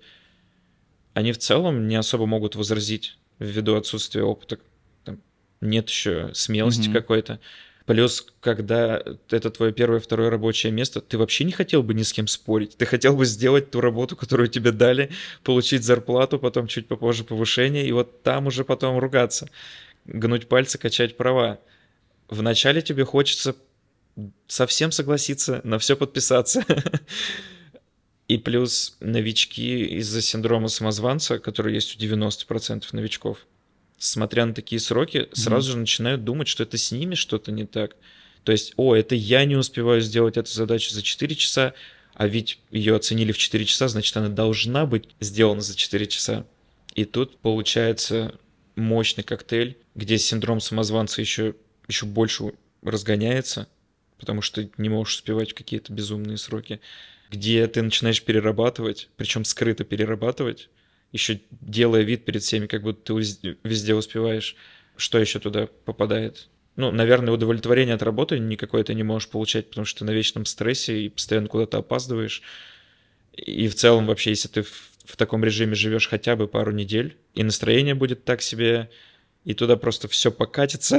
они 1.15 1.33
в 1.33 1.39
целом 1.39 1.89
не 1.89 1.97
особо 1.97 2.27
могут 2.27 2.57
возразить 2.57 3.19
ввиду 3.39 3.77
отсутствия 3.77 4.23
опыта. 4.23 4.59
Там 5.05 5.21
нет 5.61 5.89
еще 5.89 6.31
смелости 6.35 6.89
mm-hmm. 6.89 6.93
какой-то. 6.93 7.41
Плюс, 7.87 8.27
когда 8.41 9.01
это 9.31 9.51
твое 9.51 9.73
первое, 9.73 10.01
второе 10.01 10.29
рабочее 10.29 10.73
место, 10.73 11.01
ты 11.01 11.19
вообще 11.19 11.45
не 11.45 11.53
хотел 11.53 11.85
бы 11.85 11.95
ни 11.95 12.03
с 12.03 12.13
кем 12.13 12.27
спорить. 12.27 12.77
Ты 12.77 12.85
хотел 12.85 13.17
бы 13.17 13.25
сделать 13.25 13.71
ту 13.71 13.81
работу, 13.81 14.17
которую 14.17 14.49
тебе 14.49 14.73
дали, 14.73 15.11
получить 15.45 15.85
зарплату, 15.85 16.41
потом 16.41 16.67
чуть 16.67 16.89
попозже 16.89 17.23
повышение, 17.23 17.87
и 17.87 17.93
вот 17.93 18.25
там 18.25 18.49
уже 18.49 18.65
потом 18.65 18.99
ругаться 18.99 19.49
гнуть 20.07 20.49
пальцы, 20.49 20.79
качать 20.79 21.17
права. 21.17 21.61
Вначале 22.29 22.83
тебе 22.83 23.05
хочется 23.05 23.57
совсем 24.47 24.93
согласиться, 24.93 25.61
на 25.65 25.79
все 25.79 25.97
подписаться. 25.97 26.65
И 28.29 28.39
плюс 28.39 28.97
новички 28.99 29.85
из-за 29.99 30.21
синдрома 30.21 30.69
самозванца, 30.69 31.39
который 31.39 31.75
есть 31.75 31.95
у 31.95 31.99
90% 31.99 32.85
новичков, 32.91 33.47
смотря 33.99 34.47
на 34.47 34.55
такие 34.55 34.81
сроки, 34.81 35.29
сразу 35.33 35.69
mm-hmm. 35.69 35.73
же 35.73 35.79
начинают 35.79 36.25
думать, 36.25 36.49
что 36.49 36.65
это 36.65 36.77
с 36.77 36.91
ними 36.91 37.15
что-то 37.15 37.53
не 37.53 37.67
так. 37.67 37.95
То 38.43 38.51
есть, 38.51 38.73
о, 38.77 38.97
это 38.97 39.15
я 39.15 39.45
не 39.45 39.55
успеваю 39.55 40.01
сделать 40.01 40.37
эту 40.37 40.51
задачу 40.51 40.93
за 40.93 41.03
4 41.03 41.37
часа, 41.37 41.75
а 42.15 42.27
ведь 42.27 42.59
ее 42.71 42.97
оценили 42.97 43.31
в 43.31 43.39
4 43.39 43.65
часа, 43.65 43.87
значит, 43.87 44.17
она 44.17 44.29
должна 44.29 44.87
быть 44.87 45.09
сделана 45.21 45.61
за 45.61 45.77
4 45.77 46.07
часа. 46.07 46.47
И 46.95 47.05
тут 47.05 47.39
получается 47.39 48.35
мощный 48.77 49.25
коктейль, 49.25 49.79
где 49.95 50.19
синдром 50.19 50.61
самозванца 50.61 51.21
еще, 51.21 51.55
еще 51.89 52.07
больше 52.07 52.53
разгоняется, 52.83 53.69
потому 54.19 54.43
что 54.43 54.69
не 54.77 54.89
можешь 54.89 55.17
успевать 55.17 55.53
в 55.53 55.55
какие-то 55.55 55.93
безумные 55.93 56.37
сроки, 56.37 56.81
где 57.31 57.67
ты 57.67 57.83
начинаешь 57.83 58.23
перерабатывать, 58.23 59.09
причем 59.17 59.45
скрыто 59.45 59.85
перерабатывать, 59.85 60.69
еще 61.13 61.41
делая 61.51 62.03
вид 62.03 62.25
перед 62.25 62.43
всеми, 62.43 62.67
как 62.67 62.83
будто 62.83 63.15
ты 63.15 63.57
везде 63.65 63.95
успеваешь. 63.95 64.57
Что 64.97 65.19
еще 65.19 65.39
туда 65.39 65.69
попадает? 65.85 66.49
Ну, 66.77 66.91
наверное, 66.91 67.33
удовлетворение 67.33 67.95
от 67.95 68.03
работы 68.03 68.39
никакое 68.39 68.85
ты 68.85 68.95
не 68.95 69.03
можешь 69.03 69.29
получать, 69.29 69.69
потому 69.69 69.87
что 69.87 70.01
ты 70.01 70.05
на 70.05 70.11
вечном 70.11 70.45
стрессе 70.45 71.03
и 71.03 71.09
постоянно 71.09 71.49
куда-то 71.49 71.79
опаздываешь. 71.79 72.43
И 73.33 73.69
в 73.69 73.75
целом 73.75 74.07
вообще, 74.07 74.31
если 74.31 74.49
ты 74.49 74.63
в 74.63 74.91
в 75.07 75.17
таком 75.17 75.45
режиме 75.45 75.75
живешь 75.75 76.09
хотя 76.09 76.37
бы 76.37 76.49
пару 76.49 76.73
недель, 76.73 77.17
и 77.35 77.43
настроение 77.43 77.95
будет 77.95 78.25
так 78.25 78.43
себе, 78.43 78.91
и 79.45 79.55
туда 79.55 79.77
просто 79.77 80.09
все 80.09 80.31
покатится. 80.33 80.99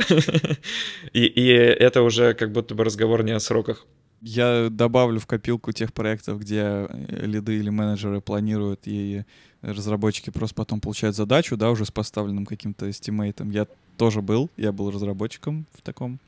и, 1.14 1.44
это 1.52 2.02
уже 2.02 2.34
как 2.34 2.52
будто 2.52 2.76
бы 2.76 2.84
разговор 2.84 3.24
не 3.24 3.32
о 3.32 3.40
сроках. 3.40 3.86
Я 4.22 4.70
добавлю 4.72 5.20
в 5.20 5.28
копилку 5.28 5.72
тех 5.74 5.94
проектов, 5.94 6.40
где 6.40 6.88
э, 6.90 7.26
лиды 7.26 7.58
или 7.58 7.70
менеджеры 7.70 8.20
планируют 8.20 8.82
и 8.86 9.26
разработчики 9.62 10.30
просто 10.30 10.56
потом 10.56 10.80
получают 10.80 11.16
задачу, 11.16 11.58
да, 11.58 11.72
уже 11.72 11.86
с 11.86 11.92
поставленным 11.92 12.46
каким-то 12.46 12.92
стимейтом. 12.94 13.52
Я 13.52 13.68
тоже 13.98 14.22
был, 14.22 14.50
я 14.58 14.72
был 14.72 14.92
разработчиком 14.92 15.66
в 15.74 15.82
таком 15.82 16.20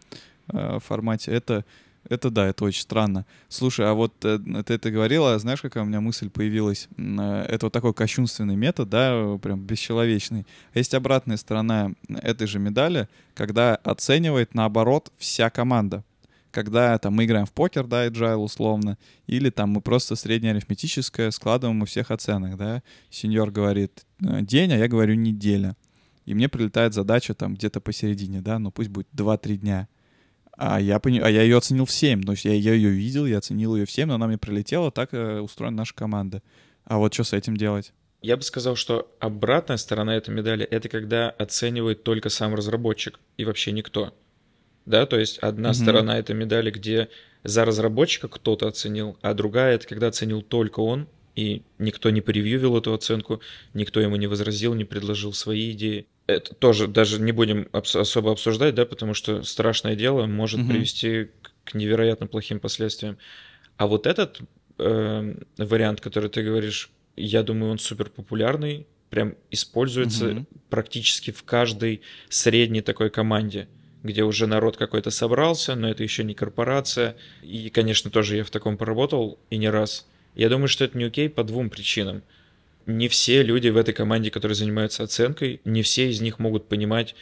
э, 0.51 0.79
формате. 0.85 1.31
Это, 1.31 1.65
это 2.07 2.29
да, 2.29 2.47
это 2.47 2.65
очень 2.65 2.81
странно. 2.81 3.25
Слушай, 3.47 3.89
а 3.89 3.93
вот 3.93 4.13
э, 4.23 4.39
ты 4.65 4.73
это 4.73 4.91
говорила, 4.91 5.37
знаешь, 5.39 5.61
какая 5.61 5.83
у 5.83 5.85
меня 5.85 6.01
мысль 6.01 6.29
появилась? 6.29 6.87
Э, 6.97 7.45
это 7.47 7.65
вот 7.65 7.73
такой 7.73 7.93
кощунственный 7.93 8.55
метод, 8.55 8.89
да, 8.89 9.37
прям 9.41 9.61
бесчеловечный. 9.61 10.45
Есть 10.73 10.93
обратная 10.93 11.37
сторона 11.37 11.93
этой 12.07 12.47
же 12.47 12.59
медали, 12.59 13.07
когда 13.33 13.75
оценивает 13.75 14.53
наоборот 14.53 15.11
вся 15.17 15.49
команда 15.49 16.03
когда 16.51 16.97
там 16.97 17.13
мы 17.13 17.25
играем 17.25 17.45
в 17.45 17.51
покер, 17.51 17.85
да, 17.85 18.07
agile 18.07 18.37
условно, 18.37 18.97
или 19.27 19.49
там 19.49 19.69
мы 19.69 19.81
просто 19.81 20.15
среднеарифметическое 20.15 21.31
складываем 21.31 21.81
у 21.81 21.85
всех 21.85 22.11
оценок, 22.11 22.57
да. 22.57 22.81
Сеньор 23.09 23.51
говорит 23.51 24.05
«Э, 24.21 24.41
день, 24.41 24.71
а 24.73 24.77
я 24.77 24.87
говорю 24.87 25.13
неделя. 25.15 25.75
И 26.25 26.33
мне 26.33 26.49
прилетает 26.49 26.93
задача 26.93 27.33
там 27.33 27.55
где-то 27.55 27.81
посередине, 27.81 28.41
да, 28.41 28.59
ну 28.59 28.71
пусть 28.71 28.89
будет 28.89 29.07
2-3 29.13 29.57
дня. 29.57 29.87
А 30.61 30.79
я, 30.79 30.99
пони... 30.99 31.19
а 31.19 31.29
я 31.29 31.41
ее 31.41 31.57
оценил 31.57 31.85
в 31.85 31.91
7, 31.91 32.23
то 32.23 32.33
есть 32.33 32.43
я, 32.43 32.53
я 32.53 32.73
ее 32.73 32.89
видел, 32.89 33.25
я 33.25 33.37
оценил 33.37 33.75
ее 33.75 33.85
в 33.85 33.91
7, 33.91 34.07
но 34.07 34.15
она 34.15 34.27
мне 34.27 34.37
прилетела, 34.37 34.91
так 34.91 35.13
э, 35.13 35.39
устроена 35.39 35.77
наша 35.77 35.93
команда. 35.95 36.41
А 36.83 36.97
вот 36.97 37.13
что 37.13 37.23
с 37.23 37.33
этим 37.33 37.55
делать? 37.55 37.93
Я 38.21 38.35
бы 38.35 38.43
сказал, 38.43 38.75
что 38.75 39.09
обратная 39.19 39.77
сторона 39.77 40.17
этой 40.17 40.33
медали— 40.33 40.65
это 40.71 40.89
когда 40.89 41.29
оценивает 41.29 42.03
только 42.03 42.29
сам 42.29 42.55
разработчик 42.55 43.19
и 43.37 43.45
вообще 43.45 43.71
никто 43.71 44.13
да, 44.89 45.05
то 45.05 45.19
есть 45.19 45.37
одна 45.37 45.69
mm-hmm. 45.69 45.73
сторона 45.73 46.17
этой 46.17 46.35
медали, 46.35 46.71
где 46.71 47.09
за 47.43 47.63
разработчика 47.63 48.27
кто-то 48.27 48.67
оценил, 48.67 49.17
а 49.21 49.35
другая 49.35 49.75
это 49.75 49.87
когда 49.87 50.07
оценил 50.07 50.41
только 50.41 50.79
он, 50.79 51.07
и 51.35 51.61
никто 51.77 52.09
не 52.09 52.21
превьювил 52.21 52.75
эту 52.75 52.93
оценку, 52.93 53.39
никто 53.75 53.99
ему 53.99 54.15
не 54.15 54.25
возразил, 54.25 54.73
не 54.73 54.85
предложил 54.85 55.31
свои 55.31 55.71
идеи. 55.73 56.07
Это 56.29 56.53
тоже 56.53 56.87
даже 56.87 57.19
не 57.19 57.31
будем 57.31 57.67
особо 57.71 58.31
обсуждать, 58.31 58.75
да, 58.75 58.85
потому 58.85 59.15
что 59.15 59.41
страшное 59.43 59.95
дело 59.95 60.27
может 60.27 60.59
mm-hmm. 60.59 60.67
привести 60.67 61.29
к 61.63 61.73
невероятно 61.73 62.27
плохим 62.27 62.59
последствиям. 62.59 63.17
А 63.77 63.87
вот 63.87 64.05
этот 64.05 64.39
э, 64.77 65.35
вариант, 65.57 66.01
который 66.01 66.29
ты 66.29 66.43
говоришь, 66.43 66.91
я 67.15 67.41
думаю, 67.41 67.71
он 67.71 67.79
супер 67.79 68.09
популярный, 68.09 68.85
прям 69.09 69.35
используется 69.49 70.29
mm-hmm. 70.29 70.45
практически 70.69 71.31
в 71.31 71.43
каждой 71.43 72.01
средней 72.29 72.81
такой 72.81 73.09
команде 73.09 73.67
где 74.01 74.23
уже 74.23 74.47
народ 74.47 74.77
какой-то 74.77 75.11
собрался, 75.11 75.75
но 75.75 75.89
это 75.89 76.03
еще 76.03 76.23
не 76.23 76.33
корпорация. 76.33 77.17
И, 77.41 77.69
конечно, 77.69 78.09
тоже 78.09 78.37
я 78.37 78.45
в 78.45 78.49
таком 78.49 78.77
поработал, 78.77 79.37
и 79.49 79.57
не 79.57 79.69
раз. 79.69 80.07
Я 80.35 80.47
думаю, 80.47 80.69
что 80.69 80.85
это 80.85 80.97
не 80.97 81.03
окей 81.03 81.29
по 81.29 81.43
двум 81.43 81.69
причинам. 81.69 82.23
Не 82.85 83.07
все 83.07 83.43
люди 83.43 83.69
в 83.69 83.77
этой 83.77 83.93
команде, 83.93 84.31
которые 84.31 84.55
занимаются 84.55 85.03
оценкой, 85.03 85.61
не 85.65 85.83
все 85.83 86.09
из 86.09 86.21
них 86.21 86.39
могут 86.39 86.67
понимать, 86.67 87.15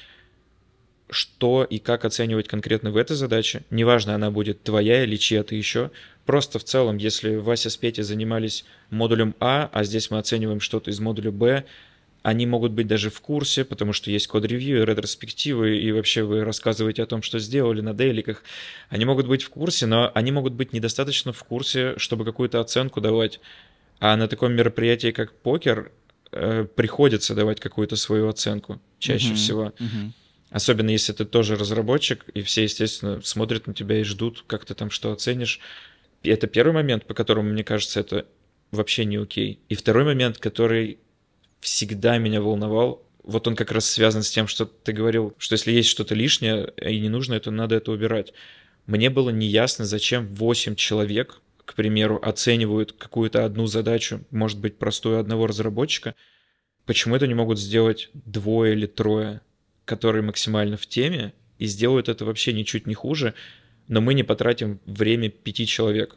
что 1.09 1.63
и 1.63 1.79
как 1.79 2.05
оценивать 2.05 2.47
конкретно 2.47 2.91
в 2.91 2.97
этой 2.97 3.15
задаче. 3.15 3.63
Неважно, 3.69 4.15
она 4.15 4.31
будет 4.31 4.63
твоя 4.63 5.03
или 5.03 5.15
чья-то 5.15 5.55
еще. 5.55 5.91
Просто 6.25 6.59
в 6.59 6.63
целом, 6.63 6.97
если 6.97 7.35
Вася 7.35 7.69
с 7.69 7.77
Петей 7.77 8.03
занимались 8.03 8.65
модулем 8.89 9.35
А, 9.39 9.69
а 9.71 9.83
здесь 9.83 10.11
мы 10.11 10.17
оцениваем 10.17 10.59
что-то 10.59 10.91
из 10.91 10.99
модуля 10.99 11.31
Б, 11.31 11.65
они 12.23 12.45
могут 12.45 12.73
быть 12.73 12.87
даже 12.87 13.09
в 13.09 13.21
курсе, 13.21 13.63
потому 13.63 13.93
что 13.93 14.11
есть 14.11 14.27
код-ревью, 14.27 14.85
ретроспективы, 14.85 15.77
и 15.77 15.93
вообще 15.93 16.23
вы 16.23 16.43
рассказываете 16.43 17.03
о 17.03 17.05
том, 17.05 17.21
что 17.21 17.39
сделали 17.39 17.79
на 17.79 17.93
дейликах. 17.93 18.43
Они 18.89 19.05
могут 19.05 19.27
быть 19.27 19.43
в 19.43 19.49
курсе, 19.49 19.85
но 19.85 20.11
они 20.13 20.33
могут 20.33 20.51
быть 20.51 20.73
недостаточно 20.73 21.31
в 21.31 21.41
курсе, 21.45 21.93
чтобы 21.97 22.25
какую-то 22.25 22.59
оценку 22.59 22.99
давать. 22.99 23.39
А 23.99 24.15
на 24.15 24.27
таком 24.27 24.53
мероприятии, 24.53 25.12
как 25.12 25.33
покер, 25.33 25.91
э, 26.31 26.65
приходится 26.75 27.36
давать 27.36 27.60
какую-то 27.60 27.95
свою 27.95 28.29
оценку 28.29 28.81
чаще 28.99 29.31
uh-huh, 29.31 29.36
всего. 29.36 29.73
Uh-huh. 29.77 30.12
Особенно 30.49 30.91
если 30.91 31.13
ты 31.13 31.25
тоже 31.25 31.55
разработчик, 31.55 32.25
и 32.33 32.41
все, 32.41 32.63
естественно, 32.63 33.21
смотрят 33.21 33.67
на 33.67 33.73
тебя 33.73 33.99
и 33.99 34.03
ждут, 34.03 34.43
как 34.47 34.65
ты 34.65 34.73
там 34.75 34.89
что 34.89 35.12
оценишь. 35.12 35.60
И 36.23 36.29
это 36.29 36.47
первый 36.47 36.73
момент, 36.73 37.05
по 37.05 37.13
которому, 37.13 37.49
мне 37.49 37.63
кажется, 37.63 37.99
это 37.99 38.25
вообще 38.71 39.05
не 39.05 39.17
окей. 39.17 39.60
И 39.69 39.75
второй 39.75 40.05
момент, 40.05 40.38
который 40.38 40.99
всегда 41.60 42.17
меня 42.17 42.41
волновал. 42.41 43.03
Вот 43.23 43.47
он 43.47 43.55
как 43.55 43.71
раз 43.71 43.89
связан 43.89 44.23
с 44.23 44.29
тем, 44.29 44.47
что 44.47 44.65
ты 44.65 44.93
говорил, 44.93 45.33
что 45.38 45.53
если 45.53 45.71
есть 45.71 45.89
что-то 45.89 46.15
лишнее 46.15 46.71
и 46.81 46.99
не 46.99 47.10
нужно, 47.10 47.39
то 47.39 47.51
надо 47.51 47.75
это 47.75 47.91
убирать. 47.91 48.33
Мне 48.86 49.10
было 49.10 49.31
неясно, 49.31 49.83
зачем 49.83 50.33
8 50.33 50.75
человек, 50.75 51.41
к 51.67 51.73
примеру, 51.73 52.17
оценивают 52.23 52.93
какую-то 52.93 53.43
одну 53.43 53.67
задачу, 53.67 54.21
может 54.32 54.58
быть, 54.58 54.77
простую 54.77 55.19
одного 55.19 55.47
разработчика, 55.47 56.15
почему 56.86 57.17
это 57.17 57.27
не 57.27 57.34
могут 57.34 57.60
сделать 57.60 58.10
двое 58.13 58.71
или 58.71 58.86
трое, 58.86 59.41
которые 59.84 60.23
максимально 60.23 60.77
в 60.77 60.88
теме 60.88 61.34
и 61.60 61.65
сделают 61.65 62.08
это 62.08 62.23
вообще 62.23 62.53
ничуть 62.53 62.88
не 62.88 62.93
хуже, 62.93 63.34
но 63.89 63.99
мы 63.99 64.13
не 64.13 64.23
потратим 64.23 64.80
время 64.86 65.30
пяти 65.30 65.67
человек 65.67 66.15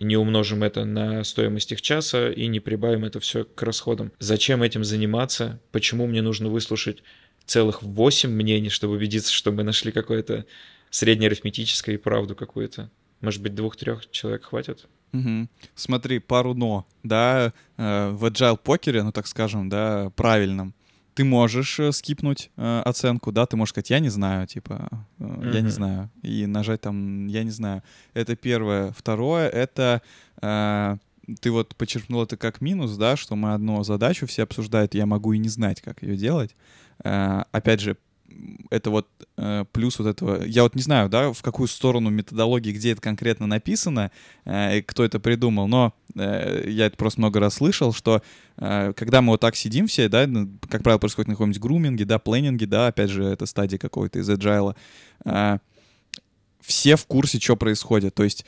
не 0.00 0.16
умножим 0.16 0.64
это 0.64 0.84
на 0.84 1.22
стоимость 1.22 1.70
их 1.70 1.80
часа 1.80 2.32
и 2.32 2.48
не 2.48 2.58
прибавим 2.58 3.04
это 3.04 3.20
все 3.20 3.44
к 3.44 3.62
расходам. 3.62 4.10
Зачем 4.18 4.64
этим 4.64 4.82
заниматься? 4.82 5.60
Почему 5.70 6.08
мне 6.08 6.22
нужно 6.22 6.48
выслушать 6.48 7.04
целых 7.46 7.84
8 7.84 8.28
мнений, 8.30 8.68
чтобы 8.70 8.94
убедиться, 8.94 9.32
что 9.32 9.52
мы 9.52 9.62
нашли 9.62 9.92
какое-то 9.92 10.44
среднеарифметическое 10.90 11.94
и 11.94 11.98
правду 11.98 12.34
какую-то? 12.34 12.90
Может 13.22 13.42
быть, 13.42 13.54
двух-трех 13.54 14.10
человек 14.10 14.44
хватит? 14.44 14.88
Угу. 15.12 15.48
Смотри, 15.74 16.18
пару 16.18 16.54
но, 16.54 16.86
да, 17.02 17.52
э, 17.76 18.10
в 18.10 18.24
agile 18.24 18.58
покере, 18.58 19.02
ну 19.02 19.12
так 19.12 19.26
скажем, 19.26 19.68
да, 19.68 20.10
правильном, 20.16 20.74
ты 21.14 21.24
можешь 21.24 21.78
э, 21.78 21.92
скипнуть 21.92 22.50
э, 22.56 22.82
оценку, 22.84 23.32
да, 23.32 23.46
ты 23.46 23.56
можешь 23.56 23.70
сказать, 23.70 23.90
я 23.90 23.98
не 24.00 24.08
знаю, 24.08 24.46
типа, 24.46 24.88
э, 25.18 25.24
mm-hmm. 25.24 25.54
я 25.54 25.60
не 25.60 25.70
знаю, 25.70 26.10
и 26.22 26.46
нажать 26.46 26.80
там, 26.80 27.26
я 27.26 27.44
не 27.44 27.50
знаю. 27.50 27.82
Это 28.14 28.36
первое. 28.36 28.92
Второе, 28.92 29.48
это 29.48 30.00
э, 30.40 30.96
ты 31.40 31.50
вот 31.50 31.76
подчеркнул 31.76 32.22
это 32.22 32.36
как 32.36 32.60
минус, 32.60 32.96
да, 32.96 33.16
что 33.16 33.36
мы 33.36 33.52
одну 33.52 33.82
задачу 33.84 34.26
все 34.26 34.42
обсуждают, 34.44 34.94
я 34.94 35.06
могу 35.06 35.32
и 35.32 35.38
не 35.38 35.48
знать, 35.48 35.80
как 35.82 36.02
ее 36.02 36.16
делать. 36.16 36.56
Э, 37.04 37.44
опять 37.52 37.80
же, 37.80 37.96
это 38.70 38.90
вот 38.90 39.08
э, 39.36 39.64
плюс 39.72 39.98
вот 39.98 40.08
этого. 40.08 40.44
Я 40.44 40.62
вот 40.62 40.74
не 40.74 40.82
знаю, 40.82 41.08
да, 41.08 41.32
в 41.32 41.42
какую 41.42 41.68
сторону 41.68 42.10
методологии, 42.10 42.72
где 42.72 42.92
это 42.92 43.00
конкретно 43.00 43.46
написано, 43.46 44.10
э, 44.44 44.82
кто 44.82 45.04
это 45.04 45.20
придумал, 45.20 45.68
но 45.68 45.94
э, 46.14 46.64
я 46.68 46.86
это 46.86 46.96
просто 46.96 47.20
много 47.20 47.40
раз 47.40 47.54
слышал, 47.54 47.92
что 47.92 48.22
э, 48.56 48.92
когда 48.96 49.22
мы 49.22 49.30
вот 49.30 49.40
так 49.40 49.56
сидим 49.56 49.86
все, 49.86 50.08
да, 50.08 50.26
ну, 50.26 50.48
как 50.68 50.82
правило, 50.82 50.98
происходит 50.98 51.28
на 51.28 51.34
каком-нибудь 51.34 51.60
груминге, 51.60 52.04
да, 52.04 52.18
планинге, 52.18 52.66
да, 52.66 52.88
опять 52.88 53.10
же, 53.10 53.24
это 53.24 53.46
стадия 53.46 53.78
какой-то 53.78 54.18
из 54.18 54.28
agile, 54.28 54.74
э, 55.24 55.58
все 56.62 56.96
в 56.96 57.06
курсе, 57.06 57.38
что 57.40 57.56
происходит. 57.56 58.14
То 58.14 58.22
есть 58.22 58.46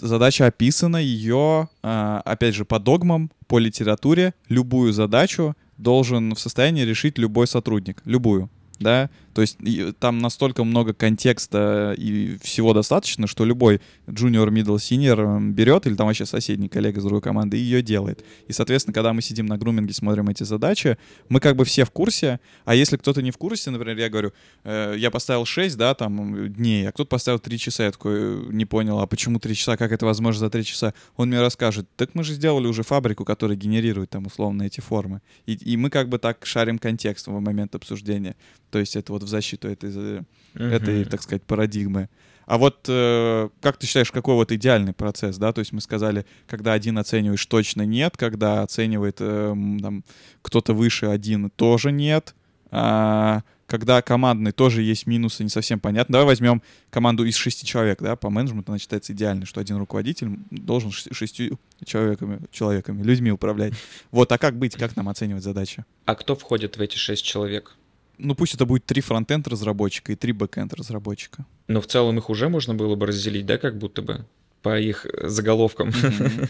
задача 0.00 0.46
описана, 0.46 0.96
ее, 0.96 1.68
э, 1.82 2.20
опять 2.24 2.54
же, 2.54 2.64
по 2.64 2.78
догмам, 2.78 3.30
по 3.46 3.58
литературе, 3.58 4.34
любую 4.48 4.92
задачу 4.92 5.56
должен 5.78 6.34
в 6.34 6.40
состоянии 6.40 6.82
решить 6.82 7.18
любой 7.18 7.46
сотрудник, 7.46 8.02
любую 8.04 8.50
да, 8.80 9.08
то 9.34 9.42
есть 9.42 9.58
там 9.98 10.18
настолько 10.18 10.64
много 10.64 10.92
контекста 10.92 11.94
и 11.96 12.36
всего 12.42 12.72
достаточно, 12.72 13.26
что 13.26 13.44
любой 13.44 13.80
junior, 14.06 14.48
middle, 14.48 14.76
senior 14.76 15.40
берет, 15.50 15.86
или 15.86 15.94
там 15.94 16.06
вообще 16.06 16.26
соседний 16.26 16.68
коллега 16.68 17.00
из 17.00 17.04
другой 17.04 17.20
команды, 17.20 17.58
и 17.58 17.60
ее 17.60 17.82
делает. 17.82 18.24
И, 18.48 18.52
соответственно, 18.52 18.94
когда 18.94 19.12
мы 19.12 19.22
сидим 19.22 19.46
на 19.46 19.58
груминге, 19.58 19.94
смотрим 19.94 20.28
эти 20.28 20.42
задачи, 20.42 20.98
мы 21.28 21.40
как 21.40 21.56
бы 21.56 21.64
все 21.64 21.84
в 21.84 21.90
курсе, 21.90 22.40
а 22.64 22.74
если 22.74 22.96
кто-то 22.96 23.22
не 23.22 23.30
в 23.30 23.38
курсе, 23.38 23.70
например, 23.70 23.96
я 23.98 24.08
говорю, 24.08 24.32
э, 24.64 24.94
я 24.98 25.10
поставил 25.10 25.44
6, 25.44 25.76
да, 25.76 25.94
там, 25.94 26.52
дней, 26.52 26.88
а 26.88 26.92
кто-то 26.92 27.08
поставил 27.08 27.38
3 27.38 27.58
часа, 27.58 27.84
я 27.84 27.92
такой 27.92 28.46
не 28.52 28.64
понял, 28.64 28.98
а 29.00 29.06
почему 29.06 29.38
3 29.38 29.54
часа, 29.54 29.76
как 29.76 29.92
это 29.92 30.06
возможно 30.06 30.40
за 30.40 30.50
3 30.50 30.64
часа? 30.64 30.94
Он 31.16 31.28
мне 31.28 31.40
расскажет, 31.40 31.88
так 31.96 32.14
мы 32.14 32.24
же 32.24 32.34
сделали 32.34 32.66
уже 32.66 32.82
фабрику, 32.82 33.24
которая 33.24 33.56
генерирует 33.56 34.10
там 34.10 34.26
условно 34.26 34.64
эти 34.64 34.80
формы. 34.80 35.20
И, 35.46 35.54
и 35.54 35.76
мы 35.76 35.90
как 35.90 36.08
бы 36.08 36.18
так 36.18 36.44
шарим 36.44 36.78
контекст 36.78 37.26
в 37.26 37.40
момент 37.40 37.74
обсуждения. 37.74 38.36
То 38.70 38.78
есть 38.78 38.96
это 38.96 39.12
вот 39.12 39.22
защиту 39.30 39.68
этой, 39.68 39.90
uh-huh. 39.90 40.24
этой 40.54 41.04
так 41.04 41.22
сказать, 41.22 41.42
парадигмы. 41.42 42.08
А 42.46 42.58
вот 42.58 42.86
э, 42.88 43.48
как 43.60 43.76
ты 43.76 43.86
считаешь, 43.86 44.10
какой 44.10 44.34
вот 44.34 44.50
идеальный 44.50 44.92
процесс, 44.92 45.38
да? 45.38 45.52
То 45.52 45.60
есть 45.60 45.72
мы 45.72 45.80
сказали, 45.80 46.26
когда 46.48 46.72
один 46.72 46.98
оцениваешь, 46.98 47.46
точно 47.46 47.82
нет, 47.82 48.16
когда 48.16 48.62
оценивает 48.62 49.18
э, 49.20 49.54
там, 49.80 50.04
кто-то 50.42 50.74
выше 50.74 51.06
один, 51.06 51.50
тоже 51.50 51.92
нет. 51.92 52.34
А, 52.72 53.42
когда 53.66 54.02
командный 54.02 54.50
тоже 54.50 54.82
есть 54.82 55.06
минусы, 55.06 55.44
не 55.44 55.48
совсем 55.48 55.78
понятно. 55.78 56.14
Давай 56.14 56.26
возьмем 56.26 56.60
команду 56.90 57.24
из 57.24 57.36
шести 57.36 57.64
человек, 57.64 58.02
да, 58.02 58.16
по 58.16 58.30
менеджменту 58.30 58.72
она 58.72 58.80
считается 58.80 59.12
идеальной, 59.12 59.46
что 59.46 59.60
один 59.60 59.76
руководитель 59.76 60.40
должен 60.50 60.90
шестью 60.90 61.60
человеками, 61.84 62.40
человеками, 62.50 63.04
людьми 63.04 63.30
управлять. 63.30 63.74
Вот, 64.10 64.32
а 64.32 64.38
как 64.38 64.58
быть, 64.58 64.74
как 64.74 64.96
нам 64.96 65.08
оценивать 65.08 65.44
задачи? 65.44 65.84
А 66.04 66.16
кто 66.16 66.34
входит 66.34 66.76
в 66.78 66.80
эти 66.80 66.96
шесть 66.96 67.24
человек? 67.24 67.76
Ну 68.20 68.34
пусть 68.34 68.54
это 68.54 68.66
будет 68.66 68.84
три 68.84 69.00
фронтенд 69.00 69.48
разработчика 69.48 70.12
и 70.12 70.16
три 70.16 70.32
бэкенд 70.32 70.74
разработчика. 70.74 71.44
Но 71.68 71.80
в 71.80 71.86
целом 71.86 72.18
их 72.18 72.30
уже 72.30 72.48
можно 72.48 72.74
было 72.74 72.94
бы 72.94 73.06
разделить, 73.06 73.46
да, 73.46 73.58
как 73.58 73.78
будто 73.78 74.02
бы? 74.02 74.24
по 74.62 74.78
их 74.78 75.06
заголовкам. 75.22 75.88
Mm-hmm. 75.88 76.48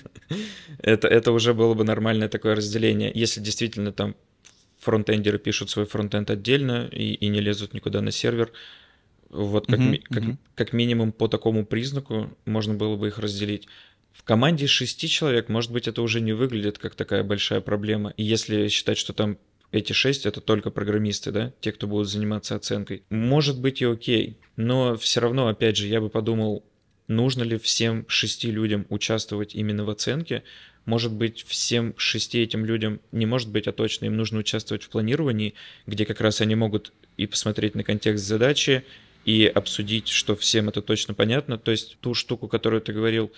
это, 0.79 1.09
это 1.09 1.33
уже 1.33 1.55
было 1.55 1.75
бы 1.75 1.85
нормальное 1.85 2.29
такое 2.29 2.57
разделение. 2.57 3.11
Если 3.15 3.41
действительно 3.41 3.93
там 3.93 4.17
фронтендеры 4.81 5.39
пишут 5.39 5.71
свой 5.71 5.87
фронтенд 5.87 6.31
отдельно 6.31 6.89
и, 6.91 7.15
и 7.15 7.29
не 7.29 7.41
лезут 7.41 7.75
никуда 7.75 8.01
на 8.01 8.11
сервер, 8.11 8.53
вот 9.29 9.67
как, 9.67 9.79
mm-hmm. 9.79 10.03
как, 10.11 10.25
как 10.57 10.73
минимум 10.73 11.13
по 11.13 11.29
такому 11.29 11.65
признаку 11.65 12.37
можно 12.47 12.75
было 12.75 12.97
бы 12.97 13.09
их 13.09 13.19
разделить. 13.19 13.69
В 14.13 14.25
команде 14.25 14.65
из 14.65 14.71
шести 14.71 15.09
человек, 15.09 15.49
может 15.49 15.71
быть, 15.71 15.87
это 15.87 16.03
уже 16.03 16.21
не 16.21 16.33
выглядит 16.33 16.79
как 16.79 16.97
такая 16.97 17.23
большая 17.23 17.61
проблема. 17.61 18.11
И 18.17 18.25
если 18.25 18.67
считать, 18.69 18.99
что 18.99 19.13
там 19.13 19.39
эти 19.73 19.93
шесть 19.93 20.27
это 20.27 20.41
только 20.41 20.71
программисты, 20.71 21.31
да, 21.31 21.53
те, 21.61 21.73
кто 21.73 21.87
будут 21.87 22.09
заниматься 22.09 22.55
оценкой. 22.55 23.05
Может 23.11 23.61
быть 23.61 23.83
и 23.83 23.85
окей, 23.85 24.39
но 24.57 24.97
все 24.97 25.21
равно, 25.21 25.49
опять 25.49 25.77
же, 25.77 25.87
я 25.87 26.01
бы 26.01 26.09
подумал, 26.09 26.65
нужно 27.09 27.43
ли 27.43 27.59
всем 27.59 28.05
шести 28.09 28.51
людям 28.51 28.87
участвовать 28.89 29.55
именно 29.55 29.85
в 29.85 29.91
оценке. 29.91 30.43
Может 30.87 31.13
быть, 31.13 31.45
всем 31.47 31.95
шести 31.97 32.41
этим 32.41 32.65
людям 32.65 33.01
не 33.13 33.27
может 33.27 33.51
быть, 33.51 33.67
а 33.69 33.73
точно 33.73 34.07
им 34.07 34.17
нужно 34.17 34.39
участвовать 34.39 34.83
в 34.83 34.89
планировании, 34.89 35.55
где 35.87 36.07
как 36.07 36.21
раз 36.21 36.41
они 36.41 36.55
могут 36.55 36.93
и 37.17 37.27
посмотреть 37.27 37.75
на 37.75 37.85
контекст 37.85 38.25
задачи, 38.25 38.85
и 39.25 39.45
обсудить, 39.47 40.09
что 40.09 40.35
всем 40.35 40.71
это 40.71 40.81
точно 40.83 41.15
понятно. 41.15 41.59
То 41.59 41.71
есть 41.71 41.99
ту 42.01 42.15
штуку, 42.15 42.49
которую 42.49 42.81
ты 42.81 42.93
говорил, 42.93 43.31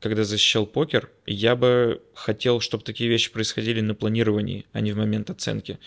когда 0.00 0.24
защищал 0.24 0.66
покер, 0.66 1.10
я 1.26 1.56
бы 1.56 2.02
хотел, 2.14 2.60
чтобы 2.60 2.84
такие 2.84 3.08
вещи 3.08 3.32
происходили 3.32 3.80
на 3.80 3.94
планировании, 3.94 4.66
а 4.72 4.80
не 4.80 4.92
в 4.92 4.96
момент 4.96 5.30
оценки. 5.30 5.78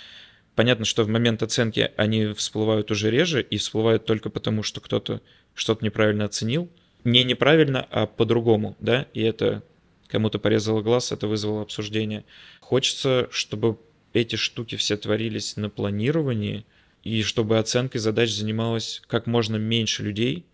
Понятно, 0.56 0.86
что 0.86 1.04
в 1.04 1.08
момент 1.08 1.42
оценки 1.44 1.92
они 1.96 2.34
всплывают 2.34 2.92
уже 2.92 3.12
реже 3.12 3.42
и 3.42 3.58
всплывают 3.58 4.06
только 4.06 4.30
потому, 4.30 4.64
что 4.64 4.82
кто-то 4.82 5.22
что-то 5.54 5.86
неправильно 5.86 6.26
оценил. 6.26 6.70
Не 7.04 7.24
неправильно, 7.24 7.88
а 7.92 8.08
по-другому, 8.08 8.76
да, 8.80 9.08
и 9.14 9.22
это 9.22 9.64
кому-то 10.08 10.40
порезало 10.40 10.82
глаз, 10.82 11.12
это 11.12 11.28
вызвало 11.28 11.62
обсуждение. 11.62 12.26
Хочется, 12.60 13.28
чтобы 13.32 13.78
эти 14.14 14.36
штуки 14.36 14.76
все 14.76 14.98
творились 14.98 15.56
на 15.56 15.70
планировании, 15.70 16.66
и 17.04 17.24
чтобы 17.24 17.58
оценкой 17.58 18.02
задач 18.02 18.32
занималось 18.32 19.02
как 19.08 19.28
можно 19.28 19.56
меньше 19.56 20.04
людей, 20.04 20.46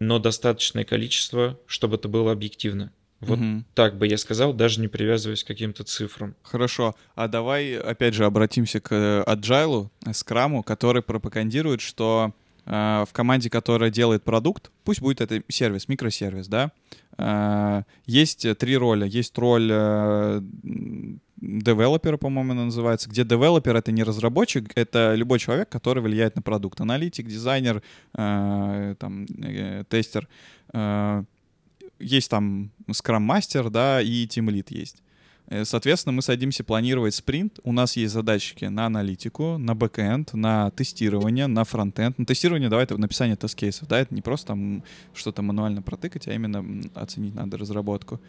но 0.00 0.18
достаточное 0.18 0.84
количество, 0.84 1.58
чтобы 1.66 1.96
это 1.96 2.08
было 2.08 2.32
объективно. 2.32 2.90
Вот 3.20 3.38
угу. 3.38 3.64
так 3.74 3.98
бы 3.98 4.06
я 4.06 4.16
сказал, 4.16 4.54
даже 4.54 4.80
не 4.80 4.88
привязываясь 4.88 5.44
к 5.44 5.46
каким-то 5.46 5.84
цифрам. 5.84 6.34
Хорошо. 6.42 6.94
А 7.14 7.28
давай, 7.28 7.76
опять 7.76 8.14
же, 8.14 8.24
обратимся 8.24 8.80
к 8.80 8.94
э, 8.94 9.22
Agile, 9.26 9.90
э, 10.06 10.14
скраму, 10.14 10.62
который 10.62 11.02
пропагандирует, 11.02 11.82
что 11.82 12.32
э, 12.64 13.04
в 13.06 13.12
команде, 13.12 13.50
которая 13.50 13.90
делает 13.90 14.22
продукт, 14.22 14.70
пусть 14.84 15.02
будет 15.02 15.20
это 15.20 15.42
сервис, 15.48 15.86
микросервис, 15.86 16.48
да, 16.48 16.72
э, 17.18 17.82
есть 18.06 18.46
три 18.56 18.78
роли. 18.78 19.06
Есть 19.06 19.36
роль 19.36 19.68
э, 19.70 20.40
девелопера, 21.40 22.16
по-моему, 22.16 22.52
она 22.52 22.64
называется, 22.66 23.08
где 23.08 23.24
девелопер— 23.24 23.76
это 23.76 23.92
не 23.92 24.02
разработчик, 24.02 24.70
это 24.74 25.14
любой 25.14 25.38
человек, 25.38 25.68
который 25.68 26.02
влияет 26.02 26.36
на 26.36 26.42
продукт. 26.42 26.80
Аналитик, 26.80 27.26
дизайнер, 27.26 27.82
э, 28.14 28.94
там, 28.98 29.26
э, 29.42 29.84
тестер. 29.88 30.28
Э, 30.72 31.24
есть 31.98 32.30
там 32.30 32.70
скрам-мастер, 32.90 33.70
да, 33.70 34.00
и 34.00 34.26
тимлит 34.26 34.70
есть. 34.70 35.02
Э, 35.50 35.64
соответственно, 35.64 36.12
мы 36.12 36.22
садимся 36.22 36.64
планировать 36.64 37.14
спринт. 37.14 37.58
У 37.64 37.72
нас 37.72 37.96
есть 37.96 38.14
задачки 38.14 38.64
на 38.66 38.86
аналитику, 38.86 39.58
на 39.58 39.74
бэкэнд, 39.74 40.32
на 40.34 40.70
тестирование, 40.70 41.48
на 41.48 41.64
фронтенд. 41.64 42.18
На 42.18 42.24
тестирование, 42.24 42.68
давай, 42.68 42.84
это 42.84 42.96
написание 42.96 43.36
тест-кейсов, 43.36 43.88
да, 43.88 44.00
это 44.00 44.14
не 44.14 44.22
просто 44.22 44.48
там 44.48 44.84
что-то 45.12 45.42
мануально 45.42 45.82
протыкать, 45.82 46.28
а 46.28 46.32
именно 46.32 46.64
оценить 46.94 47.34
надо 47.34 47.58
разработку. 47.58 48.20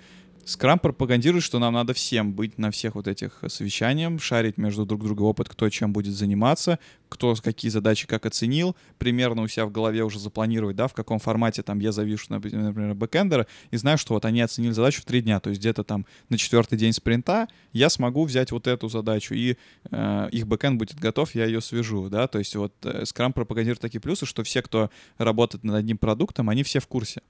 Скрам 0.46 0.80
пропагандирует, 0.80 1.44
что 1.44 1.60
нам 1.60 1.74
надо 1.74 1.94
всем 1.94 2.34
быть 2.34 2.58
на 2.58 2.72
всех 2.72 2.96
вот 2.96 3.08
этих 3.08 3.44
совещаниях, 3.48 4.22
шарить 4.22 4.58
между 4.58 4.86
друг 4.86 5.04
другом 5.04 5.28
опыт, 5.28 5.50
кто 5.50 5.70
чем 5.70 5.94
будет 5.94 6.14
заниматься, 6.14 6.80
кто 7.10 7.36
какие 7.36 7.70
задачи 7.70 8.08
как 8.08 8.26
оценил, 8.26 8.76
примерно 8.98 9.44
у 9.44 9.48
себя 9.48 9.66
в 9.66 9.72
голове 9.72 10.04
уже 10.04 10.20
запланировать, 10.20 10.76
да, 10.76 10.88
в 10.88 10.94
каком 10.94 11.20
формате 11.20 11.62
там 11.62 11.80
я 11.80 11.92
завишу, 11.92 12.26
например, 12.30 12.96
бэкэндера, 12.96 13.46
и 13.70 13.78
знаю, 13.78 13.98
что 13.98 14.14
вот 14.16 14.26
они 14.26 14.42
оценили 14.42 14.72
задачу 14.72 15.02
в 15.02 15.06
три 15.06 15.22
дня, 15.22 15.40
то 15.40 15.50
есть 15.50 15.62
где-то 15.62 15.84
там 15.84 16.06
на 16.30 16.38
четвертый 16.38 16.78
день 16.78 16.94
спринта 16.94 17.48
я 17.72 17.90
смогу 17.90 18.26
взять 18.26 18.52
вот 18.52 18.68
эту 18.68 18.90
задачу, 18.90 19.36
и 19.36 19.58
э, 19.92 20.30
их 20.32 20.48
бэкэнд 20.48 20.80
будет 20.80 21.00
готов, 21.00 21.36
я 21.36 21.46
ее 21.46 21.62
свяжу, 21.62 22.10
да, 22.10 22.28
то 22.28 22.40
есть 22.40 22.56
вот 22.56 22.74
э, 22.84 23.04
Scrum 23.04 23.34
пропагандирует 23.34 23.80
такие 23.80 24.00
плюсы, 24.00 24.26
что 24.26 24.44
все, 24.44 24.62
кто 24.62 24.90
работает 25.18 25.64
над 25.64 25.76
одним 25.76 25.98
продуктом, 25.98 26.50
они 26.50 26.64
все 26.64 26.80
в 26.80 26.88
курсе 26.88 27.22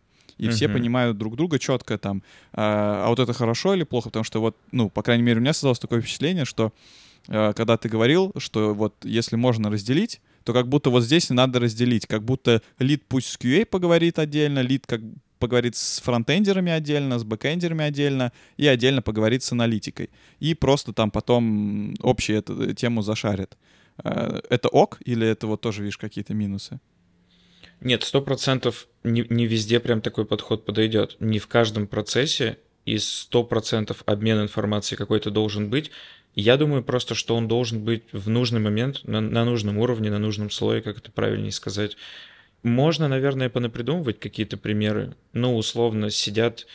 и 0.41 0.47
uh-huh. 0.47 0.51
все 0.51 0.67
понимают 0.67 1.17
друг 1.17 1.35
друга 1.35 1.59
четко 1.59 1.99
там, 1.99 2.23
а, 2.51 3.05
а 3.05 3.09
вот 3.09 3.19
это 3.19 3.31
хорошо 3.31 3.75
или 3.75 3.83
плохо, 3.83 4.09
потому 4.09 4.23
что 4.23 4.41
вот, 4.41 4.57
ну, 4.71 4.89
по 4.89 5.03
крайней 5.03 5.23
мере, 5.23 5.37
у 5.37 5.41
меня 5.41 5.53
создалось 5.53 5.77
такое 5.77 6.01
впечатление, 6.01 6.45
что 6.45 6.73
а, 7.29 7.53
когда 7.53 7.77
ты 7.77 7.89
говорил, 7.89 8.33
что 8.37 8.73
вот 8.73 8.95
если 9.03 9.35
можно 9.35 9.69
разделить, 9.69 10.19
то 10.43 10.51
как 10.51 10.67
будто 10.67 10.89
вот 10.89 11.03
здесь 11.03 11.29
надо 11.29 11.59
разделить, 11.59 12.07
как 12.07 12.23
будто 12.23 12.63
лид 12.79 13.03
пусть 13.07 13.27
с 13.27 13.37
QA 13.37 13.65
поговорит 13.65 14.17
отдельно, 14.17 14.59
лид 14.59 14.87
как 14.87 15.01
поговорит 15.37 15.75
с 15.75 15.99
фронтендерами 15.99 16.71
отдельно, 16.71 17.19
с 17.19 17.23
бэкендерами 17.23 17.85
отдельно 17.85 18.31
и 18.57 18.65
отдельно 18.65 19.03
поговорит 19.03 19.43
с 19.43 19.51
аналитикой. 19.51 20.09
И 20.39 20.55
просто 20.55 20.91
там 20.91 21.11
потом 21.11 21.93
общую 22.01 22.39
эту 22.39 22.73
тему 22.73 23.03
зашарит. 23.03 23.57
А, 23.97 24.41
это 24.49 24.69
ок 24.69 24.99
или 25.05 25.27
это 25.27 25.45
вот 25.45 25.61
тоже, 25.61 25.83
видишь, 25.83 25.99
какие-то 25.99 26.33
минусы? 26.33 26.79
Нет, 27.81 28.03
сто 28.03 28.21
процентов 28.21 28.87
не, 29.03 29.25
не 29.29 29.47
везде 29.47 29.79
прям 29.79 30.01
такой 30.01 30.25
подход 30.25 30.65
подойдет. 30.65 31.17
Не 31.19 31.39
в 31.39 31.47
каждом 31.47 31.87
процессе 31.87 32.57
и 32.85 32.97
сто 32.99 33.43
процентов 33.43 34.03
обмен 34.05 34.41
информацией 34.41 34.97
какой-то 34.97 35.31
должен 35.31 35.69
быть. 35.69 35.91
Я 36.35 36.57
думаю 36.57 36.83
просто, 36.83 37.15
что 37.15 37.35
он 37.35 37.47
должен 37.47 37.83
быть 37.83 38.03
в 38.11 38.29
нужный 38.29 38.59
момент, 38.59 39.03
на, 39.03 39.19
на 39.19 39.45
нужном 39.45 39.79
уровне, 39.79 40.11
на 40.11 40.19
нужном 40.19 40.51
слое, 40.51 40.81
как 40.81 40.99
это 40.99 41.11
правильнее 41.11 41.51
сказать. 41.51 41.97
Можно, 42.63 43.07
наверное, 43.07 43.49
понапридумывать 43.49 44.19
какие-то 44.19 44.57
примеры. 44.57 45.15
Ну, 45.33 45.57
условно, 45.57 46.11
сидят, 46.11 46.67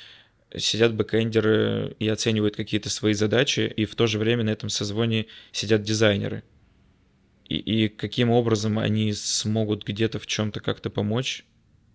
сидят 0.54 0.92
бэкэндеры 0.94 1.94
и 2.00 2.08
оценивают 2.08 2.56
какие-то 2.56 2.90
свои 2.90 3.14
задачи, 3.14 3.72
и 3.76 3.84
в 3.84 3.94
то 3.94 4.08
же 4.08 4.18
время 4.18 4.42
на 4.42 4.50
этом 4.50 4.68
созвоне 4.68 5.26
сидят 5.52 5.82
дизайнеры 5.82 6.42
и, 7.54 7.88
каким 7.88 8.30
образом 8.30 8.78
они 8.78 9.12
смогут 9.12 9.84
где-то 9.84 10.18
в 10.18 10.26
чем-то 10.26 10.60
как-то 10.60 10.90
помочь, 10.90 11.44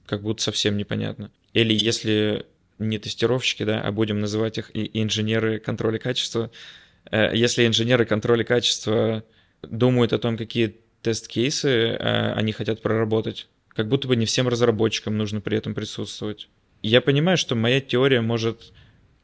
как 0.05 0.21
будто 0.21 0.43
совсем 0.43 0.77
непонятно. 0.77 1.31
Или 1.53 1.73
если 1.73 2.45
не 2.79 2.97
тестировщики, 2.97 3.63
да, 3.63 3.81
а 3.81 3.91
будем 3.91 4.19
называть 4.19 4.57
их 4.57 4.71
и 4.73 4.89
инженеры 5.01 5.59
контроля 5.59 5.99
качества, 5.99 6.51
э, 7.11 7.31
если 7.33 7.65
инженеры 7.65 8.05
контроля 8.05 8.43
качества 8.43 9.23
думают 9.61 10.13
о 10.13 10.19
том, 10.19 10.37
какие 10.37 10.77
тест-кейсы 11.01 11.69
э, 11.69 12.33
они 12.33 12.51
хотят 12.51 12.81
проработать, 12.81 13.47
как 13.69 13.87
будто 13.87 14.07
бы 14.07 14.15
не 14.15 14.25
всем 14.25 14.47
разработчикам 14.47 15.17
нужно 15.17 15.41
при 15.41 15.57
этом 15.57 15.73
присутствовать. 15.73 16.49
Я 16.81 17.01
понимаю, 17.01 17.37
что 17.37 17.55
моя 17.55 17.79
теория 17.79 18.21
может 18.21 18.73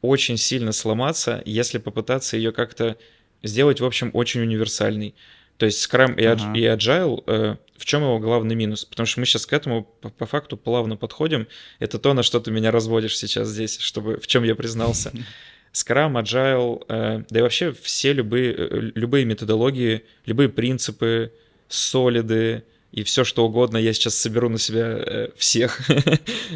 очень 0.00 0.36
сильно 0.36 0.72
сломаться, 0.72 1.42
если 1.44 1.78
попытаться 1.78 2.36
ее 2.36 2.52
как-то 2.52 2.96
сделать, 3.42 3.80
в 3.80 3.84
общем, 3.84 4.10
очень 4.14 4.40
универсальной. 4.40 5.14
То 5.58 5.66
есть 5.66 5.84
Scrum 5.84 6.18
и, 6.18 6.24
ага. 6.24 6.52
и 6.56 6.62
Agile, 6.62 7.22
э, 7.26 7.56
в 7.76 7.84
чем 7.84 8.02
его 8.02 8.18
главный 8.18 8.54
минус? 8.54 8.84
Потому 8.84 9.06
что 9.06 9.20
мы 9.20 9.26
сейчас 9.26 9.44
к 9.44 9.52
этому 9.52 9.84
по, 10.00 10.08
по 10.08 10.24
факту 10.24 10.56
плавно 10.56 10.96
подходим. 10.96 11.48
Это 11.80 11.98
то, 11.98 12.14
на 12.14 12.22
что 12.22 12.40
ты 12.40 12.50
меня 12.50 12.70
разводишь 12.70 13.18
сейчас 13.18 13.48
здесь, 13.48 13.78
чтобы 13.78 14.18
в 14.18 14.26
чем 14.26 14.44
я 14.44 14.54
признался. 14.54 15.12
Scrum, 15.72 16.22
Agile, 16.22 16.84
э, 16.88 17.24
да 17.28 17.38
и 17.38 17.42
вообще 17.42 17.72
все 17.72 18.12
любые, 18.12 18.54
э, 18.54 18.90
любые 18.94 19.24
методологии, 19.24 20.04
любые 20.26 20.48
принципы, 20.48 21.32
солиды 21.68 22.64
и 22.92 23.02
все 23.02 23.24
что 23.24 23.44
угодно, 23.44 23.76
я 23.76 23.92
сейчас 23.92 24.14
соберу 24.14 24.48
на 24.48 24.58
себя 24.58 24.86
э, 24.86 25.28
всех, 25.36 25.80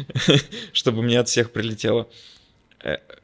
чтобы 0.73 1.03
мне 1.03 1.19
от 1.19 1.27
всех 1.29 1.51
прилетело. 1.51 2.09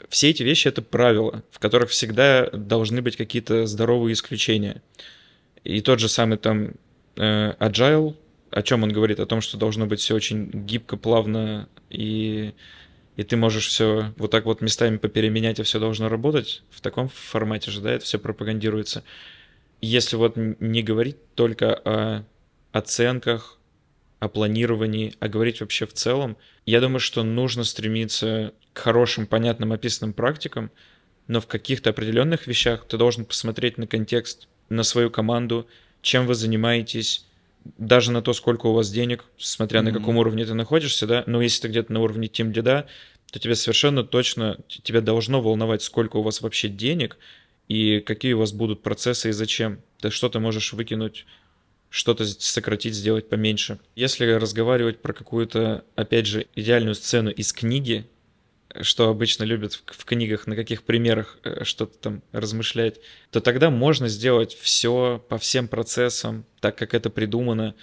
Все 0.10 0.30
эти 0.30 0.44
вещи— 0.44 0.68
это 0.70 0.82
правила, 0.82 1.44
в 1.52 1.60
которых 1.60 1.90
всегда 1.90 2.50
должны 2.52 3.02
быть 3.02 3.18
какие-то 3.18 3.66
здоровые 3.66 4.14
исключения. 4.14 4.82
И 5.64 5.82
тот 5.82 6.00
же 6.00 6.10
самый 6.10 6.38
там 6.38 6.72
э, 7.16 7.54
Agile, 7.60 8.16
о 8.52 8.62
чем 8.62 8.84
он 8.84 8.92
говорит? 8.92 9.20
О 9.20 9.26
том, 9.26 9.42
что 9.42 9.58
должно 9.58 9.86
быть 9.86 10.00
все 10.00 10.16
очень 10.16 10.50
гибко, 10.52 10.98
плавно, 10.98 11.70
и, 11.90 12.54
и 13.16 13.24
ты 13.24 13.38
можешь 13.38 13.68
все 13.68 14.14
вот 14.18 14.32
так 14.32 14.46
вот 14.46 14.62
местами 14.62 14.98
попеременять, 14.98 15.60
и 15.60 15.64
все 15.64 15.80
должно 15.80 16.10
работать. 16.10 16.64
В 16.70 16.82
таком 16.82 17.10
формате 17.10 17.72
же, 17.72 17.82
да, 17.82 17.92
это 17.92 18.06
все 18.06 18.20
пропагандируется. 18.20 19.04
Если 19.82 20.16
вот 20.16 20.36
не 20.36 20.84
говорить 20.84 21.18
только 21.36 21.74
о 21.74 22.24
оценках, 22.72 23.58
о 24.20 24.28
планировании, 24.28 25.14
а 25.20 25.28
говорить 25.28 25.62
вообще 25.62 25.86
в 25.86 25.94
целом, 25.94 26.38
я 26.66 26.82
думаю, 26.82 27.00
что 27.00 27.24
нужно 27.24 27.64
стремиться 27.64 28.54
к 28.74 28.80
хорошим, 28.80 29.26
понятным, 29.28 29.72
описанным 29.72 30.14
практикам, 30.14 30.72
но 31.28 31.40
в 31.40 31.48
каких-то 31.48 31.92
определенных 31.92 32.48
вещах 32.48 32.86
ты 32.86 32.98
должен 32.98 33.24
посмотреть 33.24 33.78
на 33.78 33.88
контекст 33.88 34.48
на 34.70 34.84
свою 34.84 35.10
команду 35.10 35.68
чем 36.02 36.28
вы 36.28 36.36
занимаетесь, 36.36 37.26
даже 37.78 38.12
на 38.12 38.22
то, 38.22 38.34
сколько 38.34 38.68
у 38.68 38.74
вас 38.74 38.90
денег, 38.90 39.26
смотря 39.38 39.82
mm-hmm. 39.82 39.84
на 39.84 39.92
каком 39.92 40.18
уровне 40.18 40.46
ты 40.46 40.54
находишься, 40.54 41.08
да, 41.08 41.24
но 41.28 41.42
если 41.42 41.64
ты 41.64 41.68
где-то 41.68 41.92
на 41.92 42.02
уровне 42.02 42.28
тим 42.28 42.52
лида, 42.52 42.88
то 43.32 43.40
тебя 43.40 43.56
совершенно 43.56 44.04
точно, 44.04 44.58
тебя 44.68 45.02
должно 45.02 45.42
волновать, 45.42 45.84
сколько 45.84 46.18
у 46.18 46.22
вас 46.22 46.42
вообще 46.42 46.68
денег 46.68 47.18
и 47.68 48.00
какие 48.00 48.34
у 48.34 48.40
вас 48.40 48.54
будут 48.54 48.82
процессы 48.82 49.30
и 49.30 49.34
зачем. 49.34 49.82
Ты 50.00 50.10
что-то 50.10 50.40
можешь 50.40 50.74
выкинуть, 50.74 51.26
что-то 51.90 52.26
сократить, 52.26 52.96
сделать 52.96 53.30
поменьше. 53.30 53.80
Если 53.96 54.26
разговаривать 54.26 55.02
про 55.02 55.14
какую-то, 55.14 55.84
опять 55.96 56.26
же, 56.26 56.48
идеальную 56.56 56.96
сцену 56.96 57.30
из 57.30 57.54
книги, 57.54 58.08
что 58.82 59.10
обычно 59.10 59.44
любят 59.44 59.74
в, 59.74 59.84
в 59.86 60.06
книгах, 60.06 60.48
на 60.48 60.56
каких 60.56 60.84
примерах 60.84 61.38
э, 61.44 61.64
что-то 61.64 61.98
там 61.98 62.22
размышлять, 62.32 63.00
то 63.32 63.42
тогда 63.42 63.70
можно 63.70 64.08
сделать 64.08 64.56
все 64.56 65.24
по 65.28 65.38
всем 65.38 65.68
процессам, 65.68 66.46
так 66.60 66.78
как 66.78 66.94
это 66.94 67.10
придумано. 67.10 67.76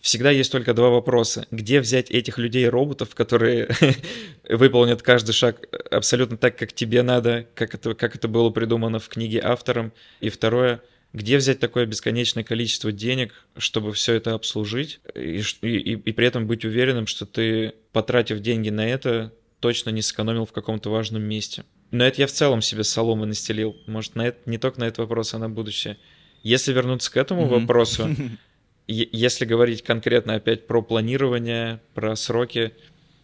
Всегда 0.00 0.30
есть 0.30 0.52
только 0.52 0.74
два 0.74 0.90
вопроса. 0.90 1.46
Где 1.50 1.80
взять 1.80 2.10
этих 2.10 2.36
людей-роботов, 2.36 3.14
которые 3.14 3.68
выполнят 4.48 5.00
каждый 5.00 5.32
шаг 5.32 5.66
абсолютно 5.90 6.36
так, 6.36 6.58
как 6.58 6.74
тебе 6.74 7.02
надо, 7.02 7.46
как 7.54 7.74
это, 7.74 7.94
как 7.94 8.14
это 8.14 8.28
было 8.28 8.50
придумано 8.50 8.98
в 8.98 9.08
книге 9.08 9.40
автором? 9.42 9.94
И 10.20 10.28
второе, 10.28 10.82
где 11.14 11.38
взять 11.38 11.58
такое 11.58 11.86
бесконечное 11.86 12.44
количество 12.44 12.92
денег, 12.92 13.32
чтобы 13.56 13.94
все 13.94 14.12
это 14.12 14.34
обслужить, 14.34 15.00
и, 15.14 15.42
и, 15.62 15.92
и 15.92 16.12
при 16.12 16.26
этом 16.26 16.46
быть 16.46 16.66
уверенным, 16.66 17.06
что 17.06 17.24
ты, 17.24 17.72
потратив 17.92 18.40
деньги 18.40 18.68
на 18.68 18.86
это, 18.86 19.32
точно 19.64 19.88
не 19.88 20.02
сэкономил 20.02 20.44
в 20.44 20.52
каком-то 20.52 20.90
важном 20.90 21.22
месте. 21.22 21.64
Но 21.90 22.04
это 22.04 22.20
я 22.20 22.26
в 22.26 22.32
целом 22.32 22.60
себе 22.60 22.84
соломы 22.84 23.24
настелил. 23.24 23.74
Может, 23.86 24.14
на 24.14 24.26
это, 24.26 24.38
не 24.44 24.58
только 24.58 24.78
на 24.78 24.84
этот 24.84 24.98
вопрос, 24.98 25.32
а 25.32 25.38
на 25.38 25.48
будущее. 25.48 25.96
Если 26.42 26.74
вернуться 26.74 27.10
к 27.10 27.16
этому 27.16 27.46
mm-hmm. 27.46 27.60
вопросу, 27.60 28.14
если 28.86 29.46
говорить 29.46 29.82
конкретно 29.82 30.34
опять 30.34 30.66
про 30.66 30.82
планирование, 30.82 31.80
про 31.94 32.14
сроки, 32.14 32.74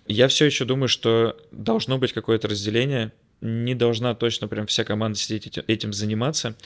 я 0.06 0.28
все 0.28 0.46
еще 0.46 0.64
думаю, 0.64 0.88
что 0.88 1.36
должно 1.52 1.98
быть 1.98 2.14
какое-то 2.14 2.48
разделение. 2.48 3.12
Не 3.42 3.74
должна 3.74 4.14
точно 4.14 4.48
прям 4.48 4.66
вся 4.66 4.84
команда 4.84 5.18
сидеть 5.18 5.58
этим 5.66 5.92
заниматься. 5.92 6.56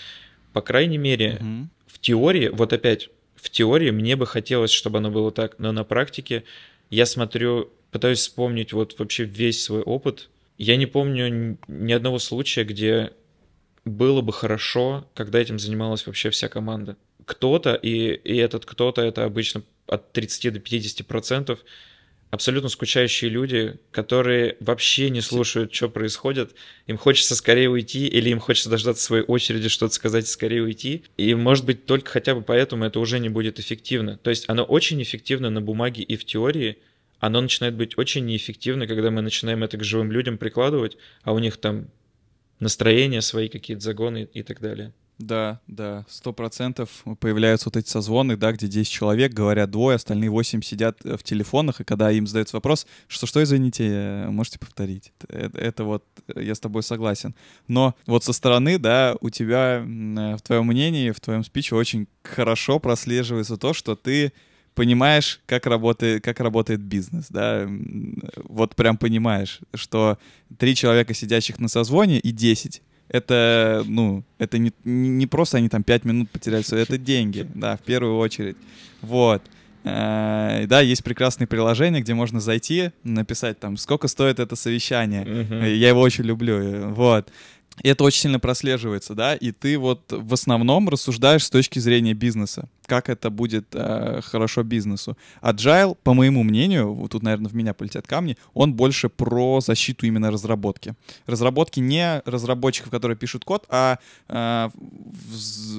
По 0.52 0.60
крайней 0.60 0.98
мере, 0.98 1.40
mm-hmm. 1.40 1.66
в 1.88 1.98
теории, 1.98 2.46
вот 2.46 2.72
опять, 2.72 3.08
в 3.34 3.50
теории 3.50 3.90
мне 3.90 4.14
бы 4.14 4.24
хотелось, 4.28 4.70
чтобы 4.70 4.98
оно 4.98 5.10
было 5.10 5.32
так, 5.32 5.58
но 5.58 5.72
на 5.72 5.82
практике 5.82 6.44
я 6.94 7.06
смотрю 7.06 7.70
пытаюсь 7.90 8.20
вспомнить 8.20 8.72
вот 8.72 8.98
вообще 8.98 9.24
весь 9.24 9.62
свой 9.62 9.82
опыт. 9.82 10.28
Я 10.58 10.76
не 10.76 10.86
помню 10.86 11.58
ни 11.68 11.92
одного 11.92 12.18
случая, 12.18 12.64
где 12.64 13.12
было 13.84 14.20
бы 14.20 14.32
хорошо, 14.32 15.08
когда 15.14 15.40
этим 15.40 15.58
занималась 15.58 16.06
вообще 16.06 16.30
вся 16.30 16.48
команда. 16.48 16.96
Кто-то, 17.24 17.74
и, 17.74 18.14
и 18.14 18.36
этот 18.36 18.64
кто-то, 18.64 19.02
это 19.02 19.24
обычно 19.24 19.62
от 19.86 20.12
30 20.12 20.54
до 20.54 20.60
50 20.60 21.06
процентов, 21.06 21.60
абсолютно 22.30 22.68
скучающие 22.68 23.30
люди, 23.30 23.78
которые 23.90 24.56
вообще 24.60 25.10
не 25.10 25.20
слушают, 25.20 25.72
что 25.72 25.88
происходит. 25.88 26.54
Им 26.86 26.96
хочется 26.96 27.36
скорее 27.36 27.70
уйти, 27.70 28.06
или 28.06 28.30
им 28.30 28.40
хочется 28.40 28.70
дождаться 28.70 29.04
своей 29.04 29.24
очереди 29.24 29.68
что-то 29.68 29.94
сказать 29.94 30.24
и 30.24 30.28
скорее 30.28 30.62
уйти. 30.62 31.04
И, 31.16 31.34
может 31.34 31.64
быть, 31.64 31.86
только 31.86 32.10
хотя 32.10 32.34
бы 32.34 32.42
поэтому 32.42 32.84
это 32.84 32.98
уже 32.98 33.18
не 33.18 33.28
будет 33.28 33.60
эффективно. 33.60 34.18
То 34.18 34.30
есть 34.30 34.48
оно 34.48 34.64
очень 34.64 35.00
эффективно 35.02 35.50
на 35.50 35.60
бумаге 35.60 36.02
и 36.02 36.16
в 36.16 36.24
теории, 36.24 36.78
оно 37.20 37.40
начинает 37.40 37.74
быть 37.74 37.96
очень 37.96 38.26
неэффективно, 38.26 38.86
когда 38.86 39.10
мы 39.10 39.22
начинаем 39.22 39.62
это 39.64 39.78
к 39.78 39.84
живым 39.84 40.12
людям 40.12 40.36
прикладывать, 40.36 40.96
а 41.22 41.32
у 41.32 41.38
них 41.38 41.56
там 41.56 41.88
настроения 42.60 43.22
свои 43.22 43.48
какие-то 43.48 43.82
загоны 43.82 44.28
и 44.32 44.42
так 44.42 44.60
далее. 44.60 44.92
Да, 45.18 45.60
да, 45.68 46.04
сто 46.08 46.32
процентов 46.32 47.04
появляются 47.20 47.68
вот 47.68 47.76
эти 47.76 47.88
созвоны, 47.88 48.36
да, 48.36 48.50
где 48.50 48.66
10 48.66 48.90
человек, 48.90 49.32
говорят 49.32 49.70
двое, 49.70 49.94
остальные 49.94 50.28
8 50.28 50.60
сидят 50.62 50.98
в 51.04 51.22
телефонах, 51.22 51.80
и 51.80 51.84
когда 51.84 52.10
им 52.10 52.26
задается 52.26 52.56
вопрос, 52.56 52.84
что, 53.06 53.26
что, 53.26 53.40
извините, 53.42 54.26
можете 54.28 54.58
повторить? 54.58 55.12
Это, 55.28 55.58
это 55.58 55.84
вот, 55.84 56.04
я 56.34 56.54
с 56.54 56.60
тобой 56.60 56.82
согласен. 56.82 57.34
Но 57.68 57.94
вот 58.06 58.24
со 58.24 58.32
стороны, 58.32 58.78
да, 58.78 59.14
у 59.20 59.30
тебя 59.30 59.84
в 59.84 60.40
твоем 60.42 60.66
мнении, 60.66 61.12
в 61.12 61.20
твоем 61.20 61.44
спиче 61.44 61.76
очень 61.76 62.08
хорошо 62.24 62.80
прослеживается 62.80 63.56
то, 63.56 63.72
что 63.72 63.94
ты 63.94 64.32
понимаешь, 64.74 65.40
как 65.46 65.66
работает, 65.66 66.24
как 66.24 66.40
работает 66.40 66.80
бизнес, 66.80 67.26
да, 67.30 67.68
вот 68.42 68.74
прям 68.74 68.96
понимаешь, 68.96 69.60
что 69.74 70.18
три 70.58 70.74
человека, 70.74 71.14
сидящих 71.14 71.60
на 71.60 71.68
созвоне, 71.68 72.18
и 72.18 72.32
десять, 72.32 72.82
это, 73.08 73.84
ну, 73.86 74.24
это 74.38 74.58
не, 74.58 74.72
не 74.84 75.26
просто 75.26 75.58
они 75.58 75.68
там 75.68 75.82
пять 75.82 76.04
минут 76.04 76.30
потеряли, 76.30 76.64
это 76.80 76.98
деньги, 76.98 77.46
да, 77.54 77.76
в 77.76 77.80
первую 77.80 78.18
очередь, 78.18 78.56
вот. 79.00 79.42
Uh, 79.84 80.66
да, 80.66 80.80
есть 80.80 81.04
прекрасные 81.04 81.46
приложения, 81.46 82.00
где 82.00 82.14
можно 82.14 82.40
зайти, 82.40 82.90
написать 83.02 83.60
там, 83.60 83.76
сколько 83.76 84.08
стоит 84.08 84.38
это 84.38 84.56
совещание. 84.56 85.24
Uh-huh. 85.24 85.74
Я 85.74 85.88
его 85.88 86.00
очень 86.00 86.24
люблю. 86.24 86.88
Вот. 86.88 87.28
И 87.82 87.88
это 87.88 88.04
очень 88.04 88.20
сильно 88.20 88.38
прослеживается, 88.38 89.14
да, 89.14 89.34
и 89.34 89.50
ты 89.50 89.76
вот 89.78 90.00
в 90.08 90.32
основном 90.32 90.88
рассуждаешь 90.88 91.44
с 91.44 91.50
точки 91.50 91.80
зрения 91.80 92.14
бизнеса 92.14 92.68
как 92.86 93.08
это 93.08 93.30
будет 93.30 93.66
э, 93.72 94.20
хорошо 94.22 94.62
бизнесу. 94.62 95.16
Agile, 95.42 95.96
по 96.02 96.14
моему 96.14 96.42
мнению, 96.42 96.94
вот 96.94 97.12
тут, 97.12 97.22
наверное, 97.22 97.48
в 97.48 97.54
меня 97.54 97.74
полетят 97.74 98.06
камни, 98.06 98.36
он 98.52 98.74
больше 98.74 99.08
про 99.08 99.60
защиту 99.60 100.06
именно 100.06 100.30
разработки. 100.30 100.94
Разработки 101.26 101.80
не 101.80 102.22
разработчиков, 102.24 102.90
которые 102.90 103.16
пишут 103.16 103.44
код, 103.44 103.66
а 103.68 103.98
э, 104.28 104.70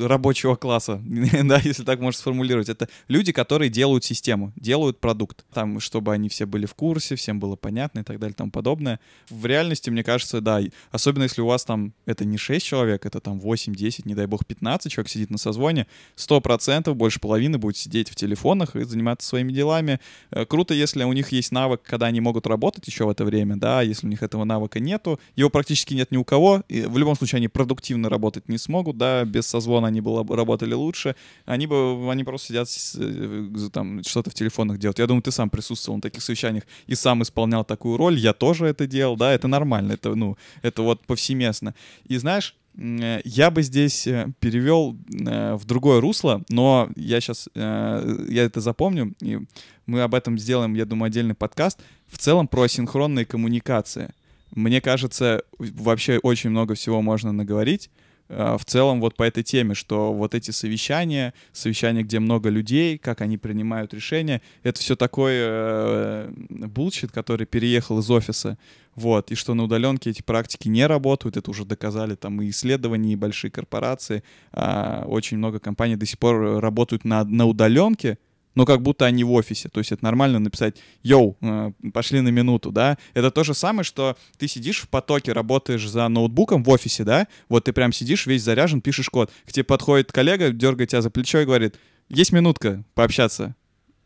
рабочего 0.01 0.55
класса, 0.55 1.01
да, 1.43 1.59
если 1.63 1.83
так 1.83 1.99
можно 1.99 2.19
сформулировать. 2.19 2.69
Это 2.69 2.87
люди, 3.07 3.31
которые 3.31 3.69
делают 3.69 4.03
систему, 4.03 4.51
делают 4.55 4.99
продукт, 4.99 5.45
там, 5.53 5.79
чтобы 5.79 6.13
они 6.13 6.29
все 6.29 6.45
были 6.45 6.65
в 6.65 6.73
курсе, 6.73 7.15
всем 7.15 7.39
было 7.39 7.55
понятно 7.55 7.99
и 7.99 8.03
так 8.03 8.19
далее 8.19 8.33
и 8.33 8.37
тому 8.37 8.51
подобное. 8.51 8.99
В 9.29 9.45
реальности, 9.45 9.89
мне 9.89 10.03
кажется, 10.03 10.41
да, 10.41 10.59
особенно 10.91 11.23
если 11.23 11.41
у 11.41 11.47
вас 11.47 11.65
там, 11.65 11.93
это 12.05 12.25
не 12.25 12.37
6 12.37 12.65
человек, 12.65 13.05
это 13.05 13.19
там 13.19 13.39
8, 13.39 13.75
10, 13.75 14.05
не 14.05 14.15
дай 14.15 14.25
бог 14.25 14.45
15 14.45 14.91
человек 14.91 15.09
сидит 15.09 15.29
на 15.29 15.37
созвоне, 15.37 15.87
100% 16.17 16.93
больше 16.95 17.19
половины 17.19 17.58
будет 17.58 17.77
сидеть 17.77 18.10
в 18.10 18.15
телефонах 18.15 18.75
и 18.75 18.84
заниматься 18.84 19.27
своими 19.27 19.51
делами. 19.51 19.99
Э, 20.31 20.45
круто, 20.45 20.73
если 20.73 21.03
у 21.03 21.13
них 21.13 21.31
есть 21.31 21.51
навык, 21.51 21.81
когда 21.84 22.08
они 22.08 22.21
могут 22.21 22.47
работать 22.47 22.88
еще 22.88 23.05
в 23.05 23.10
это 23.10 23.25
время, 23.25 23.55
да, 23.55 23.81
если 23.81 24.08
у 24.08 24.10
них 24.10 24.23
этого 24.23 24.43
навыка 24.43 24.79
нету, 24.79 25.19
его 25.36 25.49
практически 25.49 25.93
нет 25.93 26.12
ни 26.12 26.17
у 26.17 26.23
кого, 26.23 26.63
и 26.69 26.81
в 26.81 26.97
любом 26.97 27.15
случае 27.15 27.38
они 27.38 27.47
продуктивно 27.47 28.10
работать 28.10 28.49
не 28.49 28.58
смогут, 28.58 28.97
да, 28.97 29.23
без 29.25 29.45
созвона 29.45 29.88
они 29.88 30.01
бы 30.01 30.25
работали 30.36 30.73
лучше, 30.73 31.15
они 31.45 31.67
бы, 31.67 32.12
они 32.12 32.23
просто 32.23 32.47
сидят 32.47 32.67
э, 32.97 33.69
там 33.71 34.03
что-то 34.03 34.29
в 34.29 34.34
телефонах 34.34 34.77
делают. 34.77 34.99
Я 34.99 35.08
думаю, 35.08 35.21
ты 35.21 35.31
сам 35.31 35.49
присутствовал 35.49 35.97
на 35.97 36.01
таких 36.01 36.23
совещаниях 36.23 36.63
и 36.88 36.95
сам 36.95 37.21
исполнял 37.23 37.63
такую 37.63 37.97
роль, 37.97 38.17
я 38.17 38.34
тоже 38.34 38.65
это 38.65 38.88
делал, 38.88 39.15
да, 39.15 39.34
это 39.34 39.47
нормально, 39.47 39.93
это, 39.93 40.15
ну, 40.15 40.38
это 40.62 40.81
вот 40.81 41.05
повсеместно. 41.05 41.75
И 42.05 42.17
знаешь, 42.17 42.55
Э, 42.64 42.64
я 42.77 43.51
бы 43.51 43.63
здесь 43.63 44.05
э, 44.07 44.27
перевел 44.39 44.97
э, 45.09 45.55
в 45.55 45.65
другое 45.65 46.01
русло, 46.01 46.43
но 46.49 46.89
я 46.95 47.21
сейчас, 47.21 47.47
я 47.55 48.43
это 48.43 48.59
запомню, 48.59 49.13
и 49.21 49.39
мы 49.85 50.01
об 50.01 50.13
этом 50.13 50.38
сделаем, 50.38 50.73
я 50.73 50.85
думаю, 50.85 51.07
отдельный 51.07 51.35
подкаст. 51.35 51.79
В 52.07 52.17
целом 52.17 52.47
про 52.47 52.63
асинхронные 52.63 53.25
коммуникации. 53.25 54.13
Мне 54.51 54.81
кажется, 54.81 55.43
вообще 55.57 56.17
очень 56.17 56.49
много 56.49 56.75
всего 56.75 57.01
можно 57.01 57.31
наговорить. 57.31 57.89
Э, 58.27 58.57
в 58.59 58.65
целом 58.65 59.01
вот 59.01 59.15
по 59.15 59.23
этой 59.23 59.43
теме, 59.43 59.75
что 59.75 60.13
вот 60.13 60.33
эти 60.33 60.51
совещания, 60.51 61.33
совещания, 61.53 62.03
где 62.03 62.19
много 62.19 62.49
людей, 62.49 62.97
как 62.97 63.21
они 63.21 63.38
принимают 63.38 63.93
решения, 63.93 64.41
это 64.63 64.79
все 64.79 64.95
такой 64.95 65.33
э, 65.35 66.31
bullshit, 66.49 67.12
который 67.11 67.45
переехал 67.45 67.99
из 67.99 68.09
офиса, 68.09 68.57
вот, 68.95 69.31
и 69.31 69.35
что 69.35 69.53
на 69.53 69.63
удаленке 69.63 70.09
эти 70.09 70.21
практики 70.21 70.69
не 70.69 70.88
работают, 70.88 71.38
это 71.38 71.51
уже 71.51 71.65
доказали 71.65 72.15
там 72.15 72.41
и 72.41 72.49
исследования, 72.49 73.13
и 73.13 73.17
большие 73.17 73.51
корпорации, 73.51 74.23
а 74.51 75.03
очень 75.07 75.38
много 75.38 75.59
компаний 75.59 75.97
до 75.97 76.05
сих 76.05 76.17
пор 76.17 76.59
работают 76.59 77.03
на, 77.03 77.23
на 77.25 77.45
удаленке, 77.45 78.17
но 78.56 78.65
как 78.65 78.81
будто 78.81 79.06
они 79.06 79.23
в 79.23 79.31
офисе. 79.31 79.69
То 79.69 79.79
есть 79.79 79.91
это 79.91 80.03
нормально 80.03 80.39
написать 80.39 80.77
«Йоу, 81.03 81.37
э, 81.41 81.71
пошли 81.93 82.21
на 82.21 82.29
минуту», 82.29 82.71
да? 82.71 82.97
Это 83.13 83.31
то 83.31 83.43
же 83.43 83.53
самое, 83.53 83.83
что 83.83 84.17
ты 84.37 84.47
сидишь 84.47 84.81
в 84.81 84.89
потоке, 84.89 85.33
работаешь 85.33 85.87
за 85.87 86.08
ноутбуком 86.08 86.63
в 86.63 86.69
офисе, 86.69 87.03
да? 87.03 87.27
Вот 87.49 87.65
ты 87.65 87.73
прям 87.73 87.91
сидишь, 87.91 88.25
весь 88.25 88.43
заряжен, 88.43 88.81
пишешь 88.81 89.10
код. 89.10 89.31
К 89.45 89.51
тебе 89.51 89.63
подходит 89.63 90.12
коллега, 90.12 90.51
дергает 90.51 90.89
тебя 90.89 91.01
за 91.01 91.10
плечо 91.10 91.39
и 91.39 91.45
говорит 91.45 91.75
«Есть 92.10 92.31
минутка 92.31 92.83
пообщаться». 92.93 93.56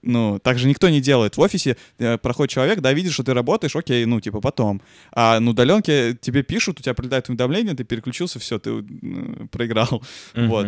Ну, 0.01 0.39
так 0.39 0.57
же 0.57 0.67
никто 0.67 0.87
не 0.89 1.01
делает. 1.01 1.35
В 1.35 1.41
офисе 1.41 1.75
э, 1.97 2.17
проходит 2.17 2.51
человек, 2.51 2.79
да, 2.79 2.93
видит, 2.93 3.11
что 3.11 3.23
ты 3.23 3.33
работаешь, 3.33 3.75
окей, 3.75 4.05
ну, 4.05 4.21
типа, 4.21 4.39
потом. 4.39 4.81
А 5.11 5.39
на 5.39 5.51
удаленке 5.51 6.17
тебе 6.19 6.41
пишут, 6.41 6.79
у 6.79 6.83
тебя 6.83 6.93
прилетает 6.93 7.27
уведомление, 7.27 7.75
ты 7.75 7.83
переключился, 7.83 8.39
все, 8.39 8.59
ты 8.59 8.71
э, 8.71 9.47
проиграл. 9.51 10.03
Mm-hmm. 10.33 10.47
Вот. 10.49 10.67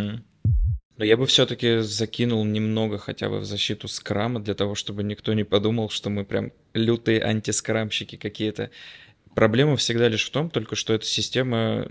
Но 1.02 1.06
я 1.06 1.18
бы 1.18 1.26
все-таки 1.26 1.80
закинул 1.80 2.46
немного 2.46 3.00
хотя 3.00 3.28
бы 3.28 3.40
в 3.40 3.44
защиту 3.44 3.88
скрама, 3.88 4.40
для 4.40 4.54
того, 4.54 4.76
чтобы 4.76 5.02
никто 5.02 5.34
не 5.34 5.44
подумал, 5.44 5.90
что 5.90 6.12
мы 6.12 6.24
прям 6.24 6.52
лютые 6.76 7.24
антискрамщики 7.24 8.18
какие-то. 8.18 8.70
Проблема 9.34 9.78
всегда 9.78 10.08
лишь 10.10 10.28
в 10.28 10.30
том, 10.30 10.52
только 10.52 10.76
что 10.76 10.94
эта 10.94 11.08
система 11.08 11.88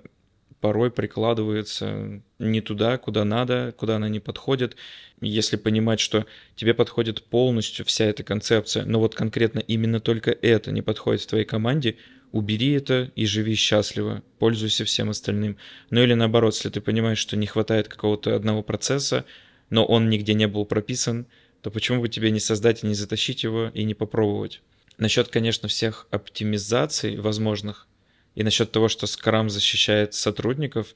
порой 0.60 0.92
прикладывается 0.92 2.22
не 2.38 2.60
туда, 2.60 2.98
куда 2.98 3.24
надо, 3.24 3.74
куда 3.76 3.96
она 3.96 4.08
не 4.08 4.20
подходит. 4.20 4.76
Если 5.20 5.56
понимать, 5.56 5.98
что 5.98 6.24
тебе 6.54 6.72
подходит 6.72 7.24
полностью 7.24 7.84
вся 7.84 8.04
эта 8.04 8.22
концепция, 8.22 8.84
но 8.84 9.00
вот 9.00 9.16
конкретно 9.16 9.58
именно 9.58 9.98
только 9.98 10.30
это 10.30 10.70
не 10.70 10.82
подходит 10.82 11.22
в 11.22 11.26
твоей 11.26 11.44
команде, 11.44 11.96
убери 12.32 12.72
это 12.72 13.10
и 13.16 13.26
живи 13.26 13.54
счастливо, 13.54 14.22
пользуйся 14.38 14.84
всем 14.84 15.10
остальным. 15.10 15.56
Ну 15.90 16.02
или 16.02 16.14
наоборот, 16.14 16.54
если 16.54 16.70
ты 16.70 16.80
понимаешь, 16.80 17.18
что 17.18 17.36
не 17.36 17.46
хватает 17.46 17.88
какого-то 17.88 18.34
одного 18.34 18.62
процесса, 18.62 19.24
но 19.68 19.84
он 19.84 20.08
нигде 20.08 20.34
не 20.34 20.46
был 20.46 20.64
прописан, 20.64 21.26
то 21.62 21.70
почему 21.70 22.00
бы 22.00 22.08
тебе 22.08 22.30
не 22.30 22.40
создать 22.40 22.82
и 22.82 22.86
не 22.86 22.94
затащить 22.94 23.42
его 23.42 23.70
и 23.74 23.84
не 23.84 23.94
попробовать? 23.94 24.62
Насчет, 24.98 25.28
конечно, 25.28 25.68
всех 25.68 26.06
оптимизаций 26.10 27.16
возможных 27.16 27.86
и 28.34 28.42
насчет 28.42 28.70
того, 28.70 28.88
что 28.88 29.06
Scrum 29.06 29.48
защищает 29.48 30.14
сотрудников, 30.14 30.94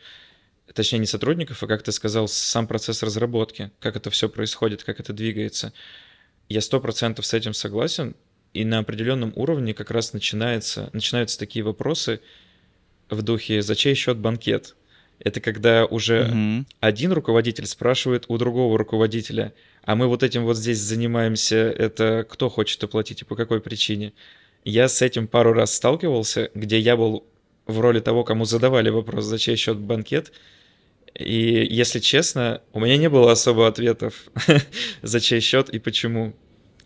точнее 0.73 0.99
не 1.01 1.07
сотрудников, 1.07 1.63
а 1.63 1.67
как 1.67 1.83
ты 1.83 1.93
сказал, 1.93 2.29
сам 2.29 2.67
процесс 2.67 3.03
разработки, 3.03 3.71
как 3.81 3.97
это 3.97 4.11
все 4.11 4.29
происходит, 4.29 4.85
как 4.85 5.01
это 5.01 5.13
двигается. 5.13 5.73
Я 6.49 6.61
сто 6.61 6.81
процентов 6.81 7.27
с 7.27 7.35
этим 7.35 7.55
согласен, 7.55 8.15
и 8.55 8.65
на 8.65 8.79
определенном 8.79 9.33
уровне 9.37 9.75
как 9.75 9.91
раз 9.91 10.13
начинается, 10.13 10.89
начинаются 10.93 11.39
такие 11.39 11.65
вопросы 11.65 12.21
в 13.11 13.21
духе 13.23 13.61
«За 13.61 13.75
чей 13.75 13.95
счет 13.95 14.17
банкет?». 14.17 14.77
Это 15.19 15.41
когда 15.41 15.87
уже 15.87 16.29
угу. 16.29 16.67
один 16.81 17.13
руководитель 17.13 17.67
спрашивает 17.67 18.25
у 18.29 18.39
другого 18.39 18.79
руководителя, 18.79 19.53
а 19.83 19.95
мы 19.95 20.07
вот 20.07 20.23
этим 20.23 20.45
вот 20.45 20.57
здесь 20.57 20.79
занимаемся, 20.79 21.57
это 21.57 22.27
кто 22.29 22.49
хочет 22.49 22.83
оплатить 22.83 23.23
и 23.23 23.25
по 23.25 23.37
какой 23.37 23.61
причине? 23.61 24.13
Я 24.65 24.89
с 24.89 25.03
этим 25.03 25.29
пару 25.29 25.53
раз 25.53 25.75
сталкивался, 25.75 26.51
где 26.55 26.79
я 26.79 26.97
был 26.97 27.27
в 27.67 27.81
роли 27.81 28.01
того, 28.01 28.25
кому 28.25 28.45
задавали 28.45 28.91
вопрос, 28.91 29.25
за 29.25 29.39
чей 29.39 29.57
счет 29.57 29.79
банкет, 29.79 30.33
и, 31.15 31.67
если 31.71 32.01
честно, 32.01 32.61
у 32.73 32.81
меня 32.81 32.97
не 32.97 33.09
было 33.09 33.31
особо 33.31 33.69
ответов, 33.69 34.25
за 35.03 35.21
чей 35.21 35.41
счет 35.41 35.69
и 35.69 35.79
почему. 35.79 36.35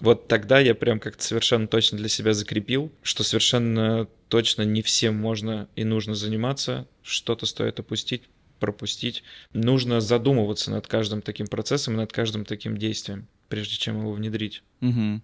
Вот 0.01 0.29
тогда 0.29 0.61
я 0.61 0.75
прям 0.75 1.01
как-то 1.01 1.23
совершенно 1.23 1.67
точно 1.67 1.99
для 1.99 2.09
себя 2.09 2.33
закрепил, 2.33 2.93
что 3.03 3.25
совершенно 3.25 4.07
точно 4.29 4.63
не 4.63 4.83
всем 4.83 5.17
можно 5.17 5.69
и 5.75 5.85
нужно 5.85 6.15
заниматься, 6.15 6.87
что-то 7.03 7.47
стоит 7.47 7.81
опустить, 7.81 8.23
пропустить. 8.61 9.25
Нужно 9.53 10.01
задумываться 10.01 10.71
над 10.71 10.87
каждым 10.87 11.23
таким 11.23 11.47
процессом, 11.47 11.97
над 11.97 12.13
каждым 12.13 12.45
таким 12.45 12.77
действием, 12.77 13.27
прежде 13.49 13.77
чем 13.77 13.99
его 13.99 14.13
внедрить. 14.13 14.63
Угу. 14.81 15.23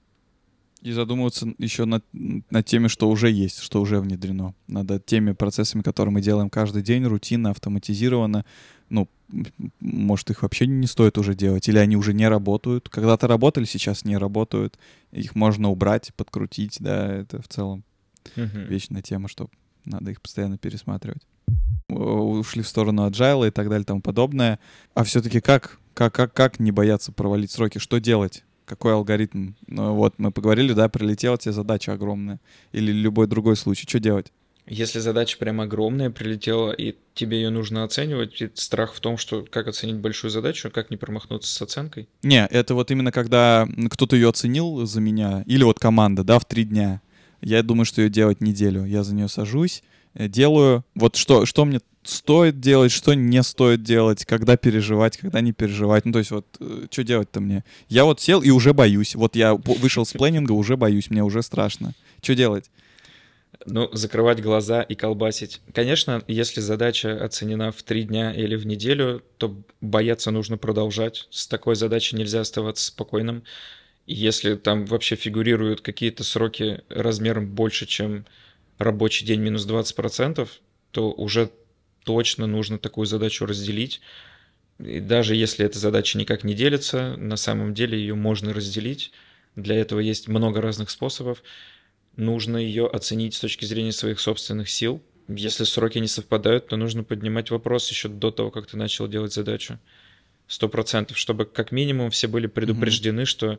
И 0.82 0.92
задумываться 0.92 1.54
еще 1.56 1.86
над, 1.86 2.04
над 2.12 2.66
теми, 2.66 2.88
что 2.88 3.08
уже 3.08 3.30
есть, 3.30 3.60
что 3.60 3.80
уже 3.80 4.00
внедрено. 4.00 4.54
Над 4.66 5.06
теми 5.06 5.32
процессами, 5.32 5.80
которые 5.80 6.12
мы 6.12 6.20
делаем 6.20 6.50
каждый 6.50 6.82
день, 6.82 7.04
рутинно, 7.06 7.50
автоматизированно. 7.50 8.44
Ну, 8.88 9.08
может, 9.80 10.30
их 10.30 10.42
вообще 10.42 10.66
не 10.66 10.86
стоит 10.86 11.18
уже 11.18 11.34
делать, 11.34 11.68
или 11.68 11.78
они 11.78 11.96
уже 11.96 12.12
не 12.12 12.28
работают. 12.28 12.88
Когда-то 12.88 13.26
работали, 13.26 13.64
сейчас 13.64 14.04
не 14.04 14.16
работают. 14.16 14.78
Их 15.12 15.34
можно 15.34 15.70
убрать, 15.70 16.12
подкрутить, 16.16 16.76
да, 16.80 17.12
это 17.12 17.40
в 17.40 17.48
целом 17.48 17.84
uh 18.36 18.66
вечная 18.66 19.02
тема, 19.02 19.28
что 19.28 19.48
надо 19.84 20.10
их 20.10 20.20
постоянно 20.20 20.58
пересматривать. 20.58 21.26
Ушли 21.88 22.62
в 22.62 22.68
сторону 22.68 23.08
agile 23.08 23.48
и 23.48 23.50
так 23.50 23.68
далее 23.68 23.82
и 23.82 23.86
тому 23.86 24.00
подобное. 24.00 24.58
А 24.94 25.04
все-таки 25.04 25.40
как, 25.40 25.78
как, 25.92 26.14
как, 26.14 26.32
как 26.32 26.58
не 26.58 26.72
бояться 26.72 27.12
провалить 27.12 27.50
сроки? 27.50 27.78
Что 27.78 27.98
делать? 27.98 28.44
какой 28.64 28.94
алгоритм. 28.94 29.52
Ну, 29.66 29.94
вот 29.94 30.14
мы 30.18 30.30
поговорили, 30.30 30.72
да, 30.72 30.88
прилетела 30.88 31.38
тебе 31.38 31.52
задача 31.52 31.92
огромная. 31.92 32.40
Или 32.72 32.92
любой 32.92 33.26
другой 33.26 33.56
случай. 33.56 33.86
Что 33.86 34.00
делать? 34.00 34.32
Если 34.66 34.98
задача 34.98 35.36
прям 35.36 35.60
огромная 35.60 36.10
прилетела, 36.10 36.72
и 36.72 36.94
тебе 37.12 37.42
ее 37.42 37.50
нужно 37.50 37.84
оценивать, 37.84 38.40
и 38.40 38.50
страх 38.54 38.94
в 38.94 39.00
том, 39.00 39.18
что 39.18 39.44
как 39.50 39.68
оценить 39.68 39.96
большую 39.96 40.30
задачу, 40.30 40.70
как 40.70 40.90
не 40.90 40.96
промахнуться 40.96 41.54
с 41.54 41.60
оценкой? 41.60 42.08
Не, 42.22 42.46
это 42.46 42.74
вот 42.74 42.90
именно 42.90 43.12
когда 43.12 43.68
кто-то 43.90 44.16
ее 44.16 44.30
оценил 44.30 44.86
за 44.86 45.00
меня, 45.00 45.44
или 45.46 45.62
вот 45.64 45.78
команда, 45.78 46.24
да, 46.24 46.38
в 46.38 46.46
три 46.46 46.64
дня. 46.64 47.02
Я 47.42 47.62
думаю, 47.62 47.84
что 47.84 48.00
ее 48.00 48.08
делать 48.08 48.40
неделю. 48.40 48.86
Я 48.86 49.04
за 49.04 49.14
нее 49.14 49.28
сажусь, 49.28 49.82
э, 50.14 50.28
делаю. 50.28 50.82
Вот 50.94 51.16
что, 51.16 51.44
что 51.44 51.66
мне 51.66 51.80
стоит 52.02 52.58
делать, 52.60 52.90
что 52.90 53.12
не 53.12 53.42
стоит 53.42 53.82
делать, 53.82 54.24
когда 54.24 54.56
переживать, 54.56 55.18
когда 55.18 55.42
не 55.42 55.52
переживать. 55.52 56.06
Ну, 56.06 56.12
то 56.12 56.20
есть 56.20 56.30
вот, 56.30 56.46
э, 56.60 56.86
что 56.90 57.04
делать-то 57.04 57.40
мне? 57.40 57.64
Я 57.90 58.06
вот 58.06 58.20
сел 58.20 58.40
и 58.40 58.48
уже 58.48 58.72
боюсь. 58.72 59.14
Вот 59.14 59.36
я 59.36 59.54
вышел 59.54 60.06
с 60.06 60.12
планинга, 60.14 60.52
уже 60.52 60.78
боюсь, 60.78 61.10
мне 61.10 61.22
уже 61.22 61.42
страшно. 61.42 61.92
Что 62.22 62.34
делать? 62.34 62.70
Ну, 63.66 63.88
закрывать 63.92 64.42
глаза 64.42 64.82
и 64.82 64.94
колбасить. 64.94 65.60
Конечно, 65.72 66.22
если 66.28 66.60
задача 66.60 67.24
оценена 67.24 67.72
в 67.72 67.82
три 67.82 68.02
дня 68.02 68.32
или 68.32 68.56
в 68.56 68.66
неделю, 68.66 69.22
то 69.38 69.56
бояться 69.80 70.30
нужно 70.30 70.58
продолжать. 70.58 71.26
С 71.30 71.46
такой 71.46 71.74
задачей 71.74 72.16
нельзя 72.16 72.40
оставаться 72.40 72.86
спокойным. 72.86 73.42
Если 74.06 74.56
там 74.56 74.84
вообще 74.84 75.16
фигурируют 75.16 75.80
какие-то 75.80 76.24
сроки 76.24 76.82
размером 76.90 77.48
больше, 77.54 77.86
чем 77.86 78.26
рабочий 78.76 79.24
день 79.24 79.40
минус 79.40 79.66
20%, 79.66 80.46
то 80.90 81.10
уже 81.12 81.50
точно 82.04 82.46
нужно 82.46 82.78
такую 82.78 83.06
задачу 83.06 83.46
разделить. 83.46 84.02
И 84.78 85.00
даже 85.00 85.34
если 85.36 85.64
эта 85.64 85.78
задача 85.78 86.18
никак 86.18 86.44
не 86.44 86.52
делится, 86.52 87.16
на 87.16 87.36
самом 87.36 87.72
деле 87.72 87.98
ее 87.98 88.14
можно 88.14 88.52
разделить. 88.52 89.10
Для 89.56 89.76
этого 89.76 90.00
есть 90.00 90.28
много 90.28 90.60
разных 90.60 90.90
способов. 90.90 91.42
Нужно 92.16 92.56
ее 92.56 92.86
оценить 92.86 93.34
с 93.34 93.40
точки 93.40 93.64
зрения 93.64 93.92
своих 93.92 94.20
собственных 94.20 94.68
сил. 94.70 95.02
Если 95.28 95.64
сроки 95.64 95.98
не 95.98 96.06
совпадают, 96.06 96.68
то 96.68 96.76
нужно 96.76 97.02
поднимать 97.02 97.50
вопрос 97.50 97.90
еще 97.90 98.08
до 98.08 98.30
того, 98.30 98.50
как 98.50 98.66
ты 98.66 98.76
начал 98.76 99.08
делать 99.08 99.32
задачу. 99.32 99.78
Сто 100.46 100.68
процентов, 100.68 101.16
чтобы 101.16 101.46
как 101.46 101.72
минимум 101.72 102.10
все 102.10 102.28
были 102.28 102.46
предупреждены, 102.46 103.22
mm-hmm. 103.22 103.24
что 103.24 103.58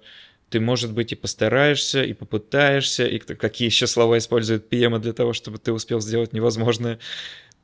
ты, 0.50 0.60
может 0.60 0.94
быть, 0.94 1.12
и 1.12 1.16
постараешься, 1.16 2.04
и 2.04 2.14
попытаешься, 2.14 3.08
и 3.08 3.18
какие 3.18 3.68
еще 3.68 3.88
слова 3.88 4.20
использует 4.20 4.72
PM 4.72 5.00
для 5.00 5.14
того, 5.14 5.34
чтобы 5.34 5.58
ты 5.58 5.74
успел 5.74 6.00
сделать 6.00 6.34
невозможное 6.34 7.00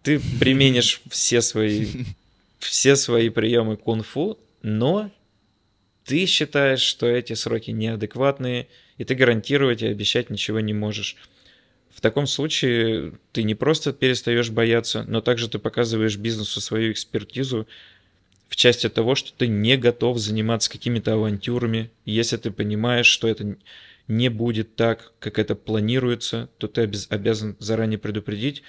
ты 0.04 0.20
применишь 0.39 1.02
все 1.10 1.42
свои, 1.42 1.88
все 2.60 2.96
свои 2.96 3.30
приемы 3.30 3.78
кунг-фу, 3.78 4.38
но 4.62 5.12
ты 6.06 6.26
считаешь, 6.26 6.82
что 6.82 7.08
эти 7.08 7.34
сроки 7.34 7.72
неадекватные, 7.72 8.68
и 8.97 9.04
ты 9.04 9.16
гарантировать 9.16 9.82
и 9.82 9.88
обещать 9.88 10.30
ничего 10.30 10.60
не 10.60 10.74
можешь. 10.74 11.16
В 11.89 12.02
таком 12.02 12.28
случае 12.28 13.14
ты 13.34 13.43
не 13.43 13.56
просто 13.56 13.93
перестаешь 13.93 14.49
бояться, 14.49 15.04
но 15.08 15.22
также 15.22 15.49
ты 15.49 15.60
показываешь 15.60 16.18
бизнесу 16.18 16.62
свою 16.62 16.91
экспертизу 16.91 17.68
в 18.47 18.56
части 18.56 18.89
того, 18.89 19.16
что 19.16 19.34
ты 19.34 19.47
не 19.47 19.78
готов 19.78 20.18
заниматься 20.18 20.70
какими-то 20.70 21.14
авантюрами. 21.14 21.91
если 22.06 22.38
ты 22.38 22.52
понимаешь, 22.52 23.08
что 23.08 23.28
это 23.28 23.56
не 24.08 24.30
будет 24.30 24.76
так, 24.76 25.14
как 25.20 25.39
это 25.39 25.56
планируется, 25.56 26.49
то 26.58 26.68
ты 26.68 26.89
обязан 27.10 27.56
заранее 27.60 27.97
предупредить, 27.97 28.64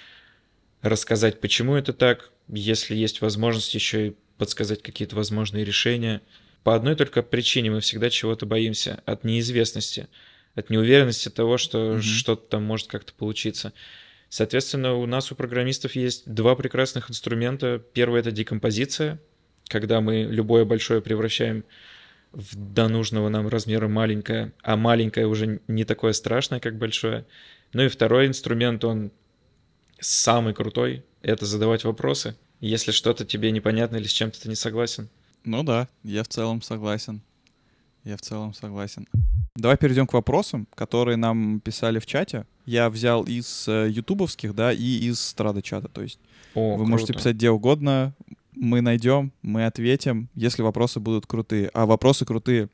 рассказать, 0.82 1.40
почему 1.40 1.74
это 1.74 1.92
так, 1.92 2.30
если 2.48 2.94
есть 2.94 3.20
возможность 3.20 3.74
еще 3.74 4.08
и 4.08 4.16
подсказать 4.38 4.82
какие-то 4.82 5.16
возможные 5.16 5.64
решения. 5.64 6.20
По 6.62 6.74
одной 6.74 6.94
только 6.94 7.22
причине 7.22 7.70
мы 7.70 7.80
всегда 7.80 8.10
чего-то 8.10 8.46
боимся 8.46 9.02
от 9.04 9.24
неизвестности, 9.24 10.08
от 10.54 10.70
неуверенности 10.70 11.28
того, 11.28 11.58
что 11.58 11.94
mm-hmm. 11.94 12.00
что-то 12.00 12.48
там 12.48 12.62
может 12.64 12.88
как-то 12.88 13.12
получиться. 13.12 13.72
Соответственно, 14.28 14.94
у 14.94 15.06
нас 15.06 15.32
у 15.32 15.34
программистов 15.34 15.94
есть 15.94 16.32
два 16.32 16.54
прекрасных 16.54 17.10
инструмента. 17.10 17.82
Первый 17.92 18.20
это 18.20 18.30
декомпозиция, 18.30 19.20
когда 19.68 20.00
мы 20.00 20.22
любое 20.22 20.64
большое 20.64 21.02
превращаем 21.02 21.64
в 22.32 22.56
до 22.56 22.88
нужного 22.88 23.28
нам 23.28 23.48
размера 23.48 23.88
маленькое, 23.88 24.52
а 24.62 24.76
маленькое 24.76 25.26
уже 25.26 25.60
не 25.68 25.84
такое 25.84 26.12
страшное, 26.12 26.60
как 26.60 26.78
большое. 26.78 27.26
Ну 27.72 27.82
и 27.82 27.88
второй 27.88 28.26
инструмент, 28.26 28.84
он 28.84 29.12
самый 30.00 30.54
крутой— 30.54 31.04
это 31.22 31.44
задавать 31.44 31.84
вопросы, 31.84 32.36
если 32.60 32.90
что-то 32.90 33.24
тебе 33.24 33.50
непонятно 33.50 33.96
или 33.96 34.06
с 34.06 34.12
чем-то 34.12 34.40
ты 34.40 34.48
не 34.48 34.54
согласен. 34.54 35.10
Ну 35.44 35.62
да, 35.62 35.88
я 36.02 36.22
в 36.22 36.28
целом 36.28 36.62
согласен. 36.62 37.22
Я 38.04 38.16
в 38.16 38.20
целом 38.20 38.52
согласен. 38.52 39.06
Давай 39.54 39.76
перейдем 39.76 40.06
к 40.06 40.12
вопросам, 40.12 40.66
которые 40.74 41.16
нам 41.16 41.60
писали 41.60 41.98
в 41.98 42.06
чате. 42.06 42.46
Я 42.66 42.90
взял 42.90 43.22
из 43.22 43.68
э, 43.68 43.88
ютубовских, 43.90 44.54
да, 44.54 44.72
и 44.72 44.98
из 45.08 45.20
страда 45.20 45.62
чата. 45.62 45.88
То 45.88 46.02
есть 46.02 46.18
О, 46.54 46.72
вы 46.72 46.76
круто. 46.78 46.90
можете 46.90 47.12
писать 47.12 47.36
где 47.36 47.50
угодно, 47.50 48.14
мы 48.54 48.80
найдем, 48.80 49.32
мы 49.42 49.66
ответим, 49.66 50.28
если 50.34 50.62
вопросы 50.62 51.00
будут 51.00 51.26
крутые. 51.26 51.70
А 51.74 51.86
вопросы 51.86 52.24
крутые. 52.24 52.68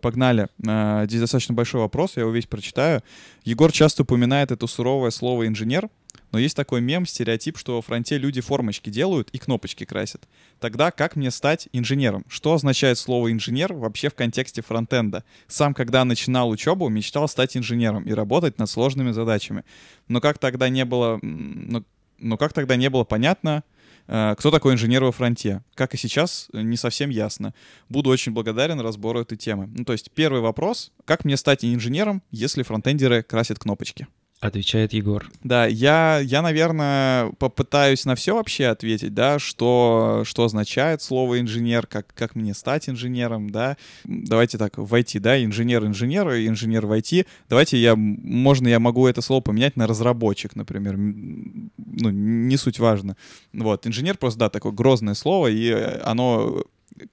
Погнали. 0.00 0.48
Э, 0.66 1.04
здесь 1.06 1.20
достаточно 1.20 1.54
большой 1.54 1.80
вопрос, 1.80 2.12
я 2.16 2.22
его 2.22 2.32
весь 2.32 2.46
прочитаю. 2.46 3.02
Егор 3.44 3.72
часто 3.72 4.02
упоминает 4.02 4.50
это 4.50 4.66
суровое 4.66 5.10
слово 5.10 5.46
«инженер», 5.46 5.88
но 6.32 6.38
есть 6.38 6.56
такой 6.56 6.80
мем, 6.80 7.06
стереотип, 7.06 7.58
что 7.58 7.76
во 7.76 7.82
фронте 7.82 8.18
люди 8.18 8.40
формочки 8.40 8.90
делают 8.90 9.30
и 9.30 9.38
кнопочки 9.38 9.84
красят. 9.84 10.28
Тогда 10.60 10.90
как 10.90 11.16
мне 11.16 11.30
стать 11.30 11.68
инженером? 11.72 12.24
Что 12.28 12.54
означает 12.54 12.98
слово 12.98 13.32
инженер 13.32 13.72
вообще 13.72 14.08
в 14.08 14.14
контексте 14.14 14.62
фронтенда? 14.62 15.24
Сам, 15.48 15.74
когда 15.74 16.04
начинал 16.04 16.50
учебу, 16.50 16.88
мечтал 16.88 17.28
стать 17.28 17.56
инженером 17.56 18.04
и 18.04 18.12
работать 18.12 18.58
над 18.58 18.68
сложными 18.68 19.12
задачами. 19.12 19.64
Но 20.08 20.20
как 20.20 20.38
тогда 20.38 20.68
не 20.68 20.84
было... 20.84 21.18
Но, 21.22 21.84
но 22.18 22.36
как 22.36 22.52
тогда 22.52 22.76
не 22.76 22.90
было 22.90 23.04
понятно, 23.04 23.62
Э, 24.08 24.34
кто 24.38 24.50
такой 24.50 24.74
инженер 24.74 25.04
во 25.04 25.12
фронте? 25.12 25.62
Как 25.74 25.94
и 25.94 25.96
сейчас, 25.96 26.48
не 26.52 26.76
совсем 26.76 27.10
ясно. 27.10 27.54
Буду 27.88 28.10
очень 28.10 28.32
благодарен 28.32 28.80
разбору 28.80 29.20
этой 29.20 29.36
темы. 29.36 29.66
Ну, 29.66 29.84
то 29.84 29.92
есть 29.92 30.10
первый 30.12 30.40
вопрос, 30.40 30.92
как 31.04 31.24
мне 31.24 31.36
стать 31.36 31.64
инженером, 31.64 32.22
если 32.30 32.62
фронтендеры 32.62 33.22
красят 33.22 33.58
кнопочки? 33.58 34.06
Отвечает 34.38 34.92
Егор. 34.92 35.26
Да, 35.42 35.64
я, 35.64 36.18
я, 36.18 36.42
наверное, 36.42 37.32
попытаюсь 37.38 38.04
на 38.04 38.14
все 38.14 38.34
вообще 38.34 38.66
ответить, 38.66 39.14
да, 39.14 39.38
что, 39.38 40.24
что 40.26 40.44
означает 40.44 41.00
слово 41.00 41.40
инженер, 41.40 41.86
как, 41.86 42.12
как 42.14 42.34
мне 42.34 42.52
стать 42.52 42.90
инженером, 42.90 43.48
да. 43.48 43.78
Давайте 44.04 44.58
так, 44.58 44.76
в 44.76 44.92
IT, 44.92 45.20
да, 45.20 45.42
инженер-инженер, 45.42 46.28
инженер 46.46 46.84
в 46.84 46.92
IT. 46.92 47.26
Давайте 47.48 47.78
я, 47.78 47.96
можно 47.96 48.68
я 48.68 48.78
могу 48.78 49.06
это 49.06 49.22
слово 49.22 49.40
поменять 49.40 49.76
на 49.76 49.86
разработчик, 49.86 50.54
например. 50.54 50.98
Ну, 50.98 52.10
не 52.10 52.58
суть 52.58 52.78
важно. 52.78 53.16
Вот, 53.54 53.86
инженер 53.86 54.18
просто, 54.18 54.40
да, 54.40 54.50
такое 54.50 54.72
грозное 54.72 55.14
слово, 55.14 55.46
и 55.46 55.70
оно 56.04 56.62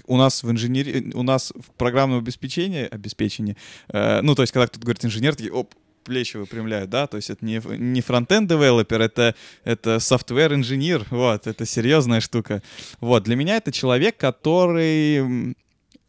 у 0.07 0.17
нас 0.17 0.43
в 0.43 0.51
инженерии, 0.51 1.11
у 1.13 1.23
нас 1.23 1.53
в 1.55 1.71
программном 1.71 2.19
обеспечении, 2.19 2.85
обеспечении, 2.85 3.55
э, 3.89 4.21
ну, 4.21 4.35
то 4.35 4.43
есть, 4.43 4.53
когда 4.53 4.67
кто-то 4.67 4.85
говорит 4.85 5.03
инженер, 5.05 5.35
такие, 5.35 5.51
оп, 5.51 5.73
плечи 6.03 6.37
выпрямляют, 6.37 6.89
да, 6.89 7.07
то 7.07 7.17
есть 7.17 7.29
это 7.29 7.45
не, 7.45 7.61
не 7.77 8.01
фронтенд 8.01 8.49
девелопер, 8.49 9.01
это, 9.01 9.35
это 9.63 9.95
software 9.97 10.53
инженер, 10.53 11.05
вот, 11.09 11.47
это 11.47 11.65
серьезная 11.65 12.21
штука. 12.21 12.61
Вот, 12.99 13.23
для 13.23 13.35
меня 13.35 13.57
это 13.57 13.71
человек, 13.71 14.17
который 14.17 15.55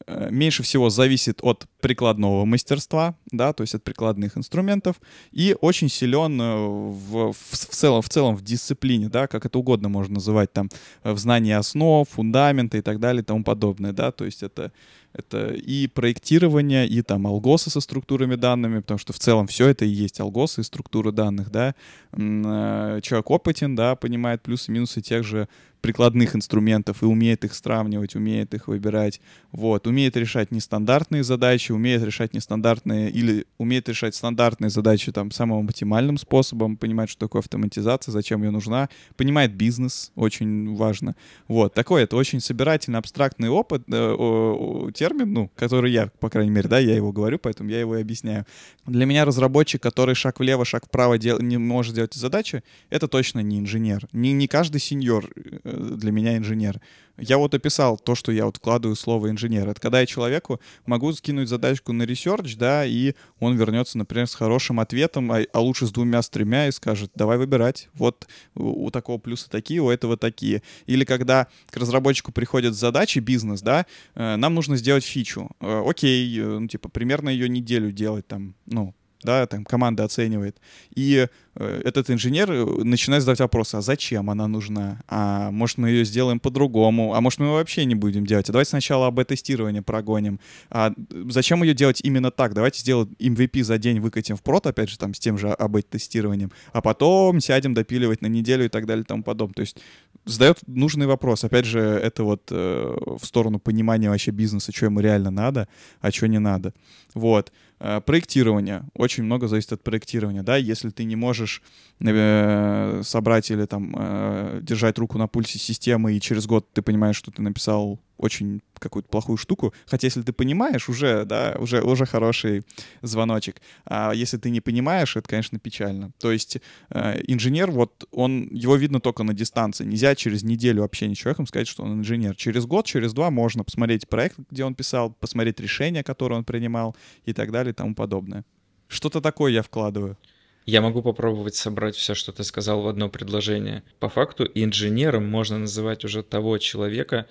э, 0.06 0.28
меньше 0.30 0.62
всего 0.62 0.90
зависит 0.90 1.38
от 1.42 1.66
прикладного 1.84 2.46
мастерства, 2.46 3.14
да, 3.30 3.52
то 3.52 3.62
есть 3.62 3.74
от 3.74 3.84
прикладных 3.84 4.38
инструментов, 4.38 4.96
и 5.32 5.54
очень 5.60 5.90
силен 5.90 6.40
э, 6.40 6.56
в, 6.56 7.32
в, 7.32 7.36
в, 7.42 7.74
целом, 7.74 8.00
в 8.00 8.08
целом 8.08 8.36
в 8.36 8.42
дисциплине, 8.42 9.10
да, 9.10 9.26
как 9.26 9.44
это 9.44 9.58
угодно 9.58 9.90
можно 9.90 10.14
называть, 10.14 10.50
там, 10.50 10.70
в 11.02 11.18
знании 11.18 11.52
основ, 11.52 12.08
фундамента 12.08 12.78
и 12.78 12.80
так 12.80 13.00
далее 13.00 13.20
и 13.20 13.24
тому 13.24 13.44
подобное, 13.44 13.92
да, 13.92 14.12
то 14.12 14.24
есть 14.24 14.42
это 14.42 14.72
это 15.12 15.54
и 15.54 15.86
проектирование, 15.86 16.88
и 16.88 17.00
там 17.02 17.26
алгосы 17.26 17.70
со 17.70 17.80
структурами 17.80 18.34
данными, 18.34 18.80
потому 18.80 18.98
что 18.98 19.12
в 19.12 19.18
целом 19.18 19.46
все 19.46 19.68
это 19.68 19.84
и 19.84 19.88
есть 19.88 20.18
алгосы 20.20 20.62
и 20.62 20.64
структуры 20.64 21.12
данных, 21.12 21.50
да. 21.50 21.74
Э, 22.12 23.00
человек 23.02 23.30
опытен, 23.30 23.76
да, 23.76 23.94
понимает 23.94 24.42
плюсы 24.42 24.70
и 24.70 24.74
минусы 24.74 25.02
тех 25.02 25.22
же 25.22 25.48
прикладных 25.84 26.34
инструментов 26.34 27.02
и 27.02 27.04
умеет 27.06 27.44
их 27.44 27.54
сравнивать, 27.54 28.16
умеет 28.16 28.54
их 28.54 28.68
выбирать, 28.68 29.20
вот, 29.52 29.86
умеет 29.86 30.16
решать 30.16 30.50
нестандартные 30.50 31.22
задачи, 31.22 31.72
умеет 31.74 32.02
решать 32.02 32.34
нестандартные 32.34 33.10
или 33.10 33.46
умеет 33.58 33.88
решать 33.88 34.14
стандартные 34.14 34.70
задачи 34.70 35.12
там 35.12 35.30
самым 35.30 35.66
оптимальным 35.66 36.18
способом, 36.18 36.76
понимает, 36.76 37.10
что 37.10 37.20
такое 37.20 37.40
автоматизация, 37.40 38.12
зачем 38.12 38.42
ее 38.42 38.50
нужна, 38.50 38.88
понимает 39.16 39.54
бизнес, 39.54 40.12
очень 40.14 40.74
важно, 40.74 41.16
вот, 41.48 41.74
такой 41.74 42.02
это 42.02 42.16
очень 42.16 42.40
собирательный, 42.40 42.98
абстрактный 42.98 43.48
опыт, 43.48 43.82
э, 43.88 44.14
о, 44.18 44.90
термин, 44.92 45.32
ну, 45.32 45.50
который 45.56 45.92
я, 45.92 46.08
по 46.20 46.30
крайней 46.30 46.50
мере, 46.50 46.68
да, 46.68 46.78
я 46.78 46.94
его 46.94 47.12
говорю, 47.12 47.38
поэтому 47.38 47.70
я 47.70 47.80
его 47.80 47.96
и 47.96 48.00
объясняю. 48.00 48.46
Для 48.86 49.06
меня 49.06 49.24
разработчик, 49.24 49.82
который 49.82 50.14
шаг 50.14 50.40
влево, 50.40 50.64
шаг 50.64 50.86
вправо 50.86 51.18
дел, 51.18 51.40
не 51.40 51.58
может 51.58 51.94
делать 51.94 52.14
задачи, 52.14 52.62
это 52.90 53.08
точно 53.08 53.40
не 53.40 53.58
инженер, 53.58 54.06
не, 54.12 54.32
не 54.32 54.48
каждый 54.48 54.80
сеньор 54.80 55.30
э, 55.64 55.94
для 55.96 56.12
меня 56.12 56.36
инженер. 56.36 56.80
Я 57.16 57.38
вот 57.38 57.54
описал 57.54 57.96
то, 57.96 58.14
что 58.14 58.32
я 58.32 58.44
вот 58.44 58.56
вкладываю 58.56 58.96
слово 58.96 59.30
инженер. 59.30 59.68
Это 59.68 59.80
когда 59.80 60.00
я 60.00 60.06
человеку 60.06 60.60
могу 60.84 61.12
скинуть 61.12 61.48
задачку 61.48 61.92
на 61.92 62.02
research, 62.02 62.56
да, 62.56 62.84
и 62.84 63.14
он 63.38 63.56
вернется, 63.56 63.98
например, 63.98 64.26
с 64.26 64.34
хорошим 64.34 64.80
ответом, 64.80 65.30
а, 65.30 65.42
а 65.52 65.60
лучше 65.60 65.86
с 65.86 65.92
двумя, 65.92 66.22
с 66.22 66.28
тремя, 66.28 66.66
и 66.66 66.72
скажет, 66.72 67.12
давай 67.14 67.38
выбирать. 67.38 67.88
Вот 67.94 68.26
у, 68.54 68.86
у 68.86 68.90
такого 68.90 69.18
плюса 69.18 69.48
такие, 69.48 69.80
у 69.80 69.90
этого 69.90 70.16
такие. 70.16 70.62
Или 70.86 71.04
когда 71.04 71.46
к 71.70 71.76
разработчику 71.76 72.32
приходят 72.32 72.74
задачи, 72.74 73.20
бизнес, 73.20 73.62
да, 73.62 73.86
э, 74.14 74.36
нам 74.36 74.54
нужно 74.54 74.76
сделать 74.76 75.04
фичу. 75.04 75.50
Э, 75.60 75.84
окей, 75.86 76.40
э, 76.40 76.58
ну, 76.58 76.66
типа, 76.66 76.88
примерно 76.88 77.28
ее 77.28 77.48
неделю 77.48 77.92
делать 77.92 78.26
там, 78.26 78.54
ну, 78.66 78.94
да, 79.22 79.46
там 79.46 79.64
команда 79.64 80.04
оценивает. 80.04 80.60
И 80.94 81.26
э, 81.54 81.82
этот 81.84 82.10
инженер 82.10 82.52
э, 82.52 82.64
начинает 82.84 83.22
задавать 83.22 83.40
вопросы, 83.40 83.76
а 83.76 83.80
зачем 83.80 84.28
она 84.28 84.46
нужна? 84.46 85.00
А 85.08 85.50
может 85.50 85.78
мы 85.78 85.90
ее 85.90 86.04
сделаем 86.04 86.40
по-другому? 86.40 87.14
А 87.14 87.20
может 87.20 87.40
мы 87.40 87.46
ее 87.46 87.52
вообще 87.52 87.84
не 87.84 87.94
будем 87.94 88.26
делать? 88.26 88.48
А 88.48 88.52
давайте 88.52 88.70
сначала 88.70 89.06
АБ-тестирование 89.06 89.82
прогоним. 89.82 90.40
А 90.70 90.92
зачем 91.28 91.62
ее 91.62 91.74
делать 91.74 92.00
именно 92.02 92.30
так? 92.30 92.54
Давайте 92.54 92.80
сделаем 92.80 93.14
MVP 93.18 93.62
за 93.62 93.78
день, 93.78 94.00
выкатим 94.00 94.36
в 94.36 94.42
прот, 94.42 94.66
опять 94.66 94.90
же, 94.90 94.98
там 94.98 95.14
с 95.14 95.18
тем 95.18 95.38
же 95.38 95.48
АБ-тестированием, 95.48 96.52
а 96.72 96.82
потом 96.82 97.40
сядем 97.40 97.72
допиливать 97.72 98.20
на 98.20 98.26
неделю 98.26 98.66
и 98.66 98.68
так 98.68 98.86
далее 98.86 99.04
и 99.04 99.06
тому 99.06 99.22
подобное. 99.22 99.54
То 99.54 99.62
есть 99.62 99.78
задает 100.26 100.58
нужный 100.66 101.06
вопрос. 101.06 101.44
Опять 101.44 101.64
же, 101.64 101.80
это 101.80 102.24
вот 102.24 102.48
э, 102.50 102.96
в 103.20 103.24
сторону 103.24 103.58
понимания 103.58 104.10
вообще 104.10 104.30
бизнеса, 104.30 104.72
что 104.72 104.86
ему 104.86 105.00
реально 105.00 105.30
надо, 105.30 105.68
а 106.00 106.10
что 106.10 106.28
не 106.28 106.38
надо. 106.38 106.74
Вот. 107.14 107.52
Э, 107.86 108.00
проектирование. 108.00 108.84
Очень 108.94 109.24
много 109.24 109.46
зависит 109.46 109.74
от 109.74 109.82
проектирования, 109.82 110.42
да, 110.42 110.56
если 110.56 110.88
ты 110.88 111.04
не 111.04 111.16
можешь 111.16 111.60
э, 112.00 113.02
собрать 113.04 113.50
или 113.50 113.66
там 113.66 113.94
э, 113.94 114.60
держать 114.62 114.98
руку 114.98 115.18
на 115.18 115.28
пульсе 115.28 115.58
системы, 115.58 116.14
и 116.14 116.20
через 116.20 116.46
год 116.46 116.66
ты 116.72 116.80
понимаешь, 116.80 117.16
что 117.16 117.30
ты 117.30 117.42
написал 117.42 118.00
очень 118.16 118.62
какую-то 118.78 119.08
плохую 119.08 119.36
штуку. 119.36 119.72
Хотя 119.86 120.06
если 120.06 120.22
ты 120.22 120.32
понимаешь, 120.32 120.88
уже, 120.88 121.24
да, 121.24 121.56
уже, 121.58 121.82
уже 121.82 122.06
хороший 122.06 122.62
звоночек. 123.02 123.60
А 123.84 124.12
если 124.12 124.36
ты 124.36 124.50
не 124.50 124.60
понимаешь, 124.60 125.16
это, 125.16 125.28
конечно, 125.28 125.58
печально. 125.58 126.12
То 126.18 126.32
есть 126.32 126.58
э, 126.90 127.20
инженер, 127.26 127.70
вот 127.70 128.04
он, 128.10 128.48
его 128.50 128.76
видно 128.76 129.00
только 129.00 129.22
на 129.24 129.34
дистанции. 129.34 129.84
Нельзя 129.84 130.14
через 130.14 130.42
неделю 130.42 130.84
общения 130.84 131.14
с 131.14 131.18
человеком 131.18 131.46
сказать, 131.46 131.68
что 131.68 131.82
он 131.82 132.00
инженер. 132.00 132.36
Через 132.36 132.66
год, 132.66 132.86
через 132.86 133.12
два 133.12 133.30
можно 133.30 133.64
посмотреть 133.64 134.08
проект, 134.08 134.38
где 134.50 134.64
он 134.64 134.74
писал, 134.74 135.10
посмотреть 135.10 135.60
решения, 135.60 136.02
которые 136.02 136.38
он 136.38 136.44
принимал 136.44 136.96
и 137.24 137.32
так 137.32 137.52
далее 137.52 137.73
тому 137.74 137.94
подобное. 137.94 138.44
Что-то 138.88 139.20
такое 139.20 139.52
я 139.52 139.62
вкладываю. 139.62 140.18
Я 140.66 140.80
могу 140.80 141.02
попробовать 141.02 141.54
собрать 141.54 141.94
все, 141.94 142.14
что 142.14 142.32
ты 142.32 142.42
сказал 142.42 142.80
в 142.80 142.88
одно 142.88 143.08
предложение. 143.08 143.82
По 143.98 144.08
факту 144.08 144.48
инженером 144.54 145.26
можно 145.26 145.58
называть 145.58 146.04
уже 146.04 146.22
того 146.22 146.56
человека, 146.58 147.26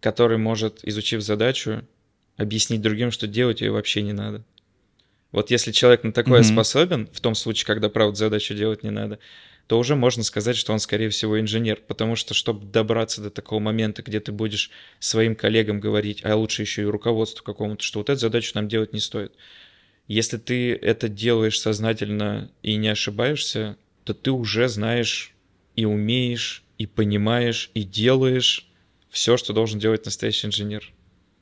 который 0.00 0.38
может, 0.38 0.80
изучив 0.84 1.20
задачу, 1.22 1.84
объяснить 2.36 2.80
другим, 2.80 3.10
что 3.10 3.26
делать 3.26 3.60
ее 3.60 3.72
вообще 3.72 4.02
не 4.02 4.12
надо. 4.12 4.44
Вот 5.32 5.50
если 5.50 5.72
человек 5.72 6.04
на 6.04 6.12
такое 6.12 6.40
mm-hmm. 6.40 6.52
способен, 6.52 7.08
в 7.12 7.20
том 7.20 7.34
случае, 7.34 7.66
когда, 7.66 7.88
правда, 7.88 8.16
задачу 8.16 8.54
делать 8.54 8.82
не 8.82 8.90
надо, 8.90 9.18
то 9.66 9.78
уже 9.78 9.94
можно 9.94 10.24
сказать, 10.24 10.56
что 10.56 10.72
он, 10.72 10.80
скорее 10.80 11.10
всего, 11.10 11.38
инженер. 11.38 11.80
Потому 11.86 12.16
что, 12.16 12.34
чтобы 12.34 12.66
добраться 12.66 13.20
до 13.20 13.30
такого 13.30 13.60
момента, 13.60 14.02
где 14.02 14.18
ты 14.18 14.32
будешь 14.32 14.70
своим 14.98 15.36
коллегам 15.36 15.78
говорить, 15.78 16.24
а 16.24 16.34
лучше 16.34 16.62
еще 16.62 16.82
и 16.82 16.86
руководству 16.86 17.44
какому-то, 17.44 17.82
что 17.82 18.00
вот 18.00 18.10
эту 18.10 18.18
задачу 18.18 18.52
нам 18.54 18.66
делать 18.66 18.92
не 18.92 18.98
стоит. 18.98 19.32
Если 20.10 20.38
ты 20.38 20.72
это 20.74 21.08
делаешь 21.08 21.60
сознательно 21.60 22.50
и 22.64 22.74
не 22.74 22.88
ошибаешься, 22.88 23.76
то 24.02 24.12
ты 24.12 24.32
уже 24.32 24.66
знаешь 24.68 25.32
и 25.76 25.84
умеешь, 25.84 26.64
и 26.78 26.86
понимаешь, 26.88 27.70
и 27.74 27.84
делаешь 27.84 28.66
все, 29.08 29.36
что 29.36 29.52
должен 29.52 29.78
делать 29.78 30.04
настоящий 30.06 30.48
инженер. 30.48 30.92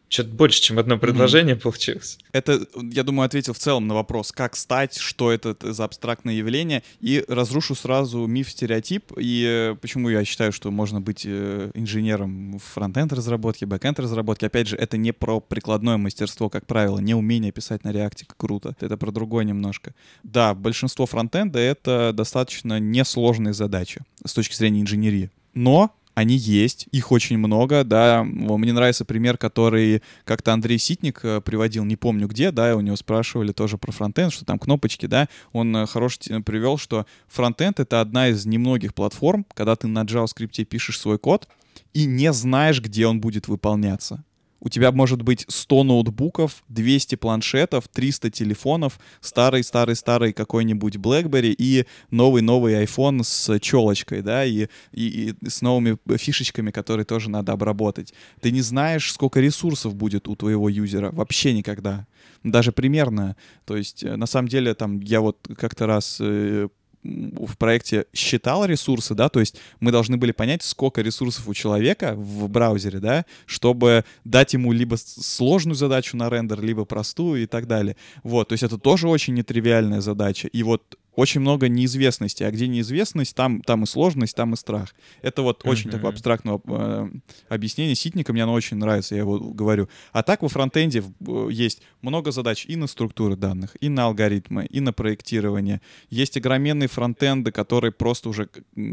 Что-то 0.09 0.31
больше, 0.31 0.63
чем 0.63 0.79
одно 0.79 0.99
предложение 0.99 1.55
mm-hmm. 1.55 1.61
получилось. 1.61 2.19
Это, 2.33 2.67
я 2.75 3.03
думаю, 3.03 3.27
ответил 3.27 3.53
в 3.53 3.59
целом 3.59 3.87
на 3.87 3.95
вопрос, 3.95 4.33
как 4.33 4.57
стать, 4.57 4.97
что 4.97 5.31
это 5.31 5.55
за 5.61 5.85
абстрактное 5.85 6.35
явление, 6.35 6.83
и 7.01 7.25
разрушу 7.29 7.75
сразу 7.75 8.27
миф-стереотип, 8.27 9.13
и 9.19 9.45
э, 9.47 9.77
почему 9.81 10.09
я 10.09 10.25
считаю, 10.25 10.53
что 10.53 10.71
можно 10.71 11.01
быть 11.01 11.25
э, 11.27 11.71
инженером 11.75 12.59
в 12.59 12.63
фронтенд 12.63 13.13
разработке, 13.13 13.67
бэкенд 13.67 14.01
разработке. 14.01 14.47
Опять 14.47 14.69
же, 14.69 14.77
это 14.77 14.97
не 14.97 15.13
про 15.13 15.41
прикладное 15.41 15.99
мастерство, 15.99 16.49
как 16.49 16.67
правило, 16.67 16.99
не 16.99 17.15
умение 17.15 17.53
писать 17.53 17.85
на 17.85 17.93
React 17.93 18.21
е 18.21 18.27
круто. 18.37 18.75
Это 18.81 18.97
про 18.97 19.11
другое 19.11 19.45
немножко. 19.45 19.95
Да, 20.23 20.55
большинство 20.55 21.05
фронтенда— 21.05 21.59
это 21.61 22.13
достаточно 22.15 22.81
несложные 22.81 23.53
задачи 23.53 24.03
с 24.25 24.33
точки 24.33 24.55
зрения 24.55 24.81
инженерии. 24.81 25.31
Но 25.55 25.93
они 26.19 26.35
есть, 26.35 26.89
их 26.91 27.13
очень 27.13 27.39
много, 27.39 27.85
да. 27.85 28.25
Мне 28.25 28.73
нравится 28.73 29.05
пример, 29.05 29.39
который 29.39 30.03
как-то 30.25 30.53
Андрей 30.53 30.77
Ситник 30.77 31.21
э, 31.23 31.41
приводил, 31.41 31.85
не 31.85 31.95
помню 31.95 32.27
где, 32.27 32.51
да, 32.51 32.75
у 32.75 32.81
него 32.81 32.97
спрашивали 32.97 33.53
тоже 33.53 33.79
про 33.79 33.93
фронтенд, 33.93 34.33
что 34.33 34.45
там 34.45 34.59
кнопочки, 34.59 35.07
да. 35.07 35.29
Он 35.53 35.77
э, 35.77 35.87
хороший 35.87 36.43
привел, 36.43 36.77
что 36.77 37.07
фронтенд— 37.29 37.79
это 37.81 38.01
одна 38.01 38.31
из 38.31 38.45
немногих 38.47 38.95
платформ, 38.95 39.47
когда 39.55 39.77
ты 39.77 39.87
на 39.87 40.03
JavaScript 40.03 40.65
пишешь 40.65 40.99
свой 40.99 41.19
код 41.19 41.49
и 41.95 42.05
не 42.05 42.33
знаешь, 42.33 42.81
где 42.81 43.07
он 43.07 43.21
будет 43.21 43.47
выполняться. 43.47 44.25
У 44.61 44.69
тебя 44.69 44.91
может 44.91 45.23
быть 45.23 45.45
100 45.49 45.85
ноутбуков, 45.85 46.65
200 46.69 47.15
планшетов, 47.15 47.87
300 47.89 48.31
телефонов, 48.31 48.99
старый-старый-старый 49.21 50.33
какой-нибудь 50.33 50.97
BlackBerry 50.97 51.55
и 51.57 51.87
новый-новый 52.11 52.85
iPhone 52.85 53.23
с 53.23 53.59
челочкой, 53.61 54.23
да, 54.23 54.45
и, 54.45 54.67
и, 54.93 55.35
и 55.43 55.49
с 55.49 55.63
новыми 55.63 55.97
фишечками, 56.17 56.71
которые 56.71 57.05
тоже 57.05 57.31
надо 57.31 57.53
обработать. 57.53 58.13
Ты 58.41 58.51
не 58.51 58.61
знаешь, 58.61 59.13
сколько 59.13 59.41
ресурсов 59.41 59.95
будет 59.95 60.27
у 60.27 60.35
твоего 60.35 60.69
юзера. 60.69 61.11
Вообще 61.13 61.53
никогда. 61.53 62.07
Даже 62.43 62.73
примерно. 62.73 63.37
То 63.65 63.77
есть, 63.77 64.03
э, 64.03 64.17
на 64.17 64.27
самом 64.27 64.49
деле, 64.49 64.75
там, 64.75 65.01
я 65.01 65.21
вот 65.21 65.49
как-то 65.57 65.87
раз 65.87 66.19
э, 66.21 66.69
в 67.09 67.57
проекте 67.57 68.07
считал 68.13 68.65
ресурсы, 68.65 69.15
да, 69.15 69.29
то 69.29 69.41
есть 69.41 69.57
мы 69.81 69.93
должны 69.93 70.17
были 70.17 70.33
понять, 70.33 70.63
сколько 70.63 71.01
ресурсов 71.01 71.49
у 71.49 71.55
человека 71.55 72.15
в 72.17 72.49
браузере, 72.49 73.01
да, 73.01 73.25
чтобы 73.47 74.05
дать 74.25 74.53
ему 74.55 74.73
либо 74.73 74.97
сложную 74.97 75.77
задачу 75.77 76.17
на 76.17 76.29
рендер, 76.29 76.61
либо 76.61 76.85
простую 76.85 77.43
и 77.43 77.47
так 77.47 77.67
далее. 77.67 77.97
Вот, 78.23 78.49
то 78.49 78.53
есть 78.53 78.63
это 78.63 78.79
тоже 78.79 79.09
очень 79.09 79.35
нетривиальная 79.35 80.01
задача. 80.01 80.49
И 80.49 80.63
вот 80.63 80.97
очень 81.19 81.41
много 81.41 81.69
неизвестности, 81.69 82.45
а 82.45 82.51
где 82.53 82.69
неизвестность, 82.69 83.35
там, 83.35 83.61
там 83.63 83.83
и 83.83 83.87
сложность, 83.87 84.37
там 84.37 84.55
и 84.55 84.57
страх. 84.57 84.95
Это 85.21 85.43
вот 85.43 85.65
mm-hmm. 85.65 85.69
очень 85.69 85.91
такое 85.91 86.13
абстрактное 86.13 86.61
э, 86.65 87.09
объяснение 87.49 87.97
ситника, 87.97 88.33
мне 88.33 88.45
оно 88.45 88.53
очень 88.53 88.77
нравится, 88.77 89.17
я 89.17 89.23
его 89.23 89.41
говорю. 89.41 89.89
А 90.13 90.23
так 90.23 90.43
во 90.43 90.49
фронтенде 90.49 91.03
э, 91.03 91.49
есть 91.51 91.83
много 92.03 92.31
задач 92.31 92.67
и 92.67 92.77
на 92.77 92.87
структуры 92.87 93.35
данных, 93.35 93.77
и 93.81 93.89
на 93.89 94.05
алгоритмы, 94.05 94.67
и 94.67 94.79
на 94.79 94.93
проектирование. 94.93 95.81
Есть 96.09 96.37
огроменные 96.37 96.89
фронтенды, 96.89 97.51
которые 97.51 97.91
просто 97.91 98.29
уже 98.29 98.49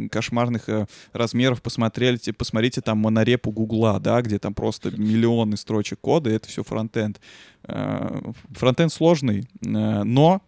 кошмарных 0.09 0.67
э, 0.67 0.87
размеров 1.13 1.61
посмотрели, 1.61 2.17
посмотрите 2.35 2.81
там 2.81 2.97
монорепу 2.97 3.51
Гугла, 3.51 3.99
да, 3.99 4.23
где 4.23 4.39
там 4.39 4.55
просто 4.55 4.89
миллионы 4.89 5.57
строчек 5.57 5.99
кода, 5.99 6.31
и 6.31 6.33
это 6.33 6.49
все 6.49 6.63
фронтенд. 6.63 7.21
Э, 7.67 8.19
фронтенд 8.49 8.91
сложный, 8.91 9.41
э, 9.63 10.03
но 10.03 10.41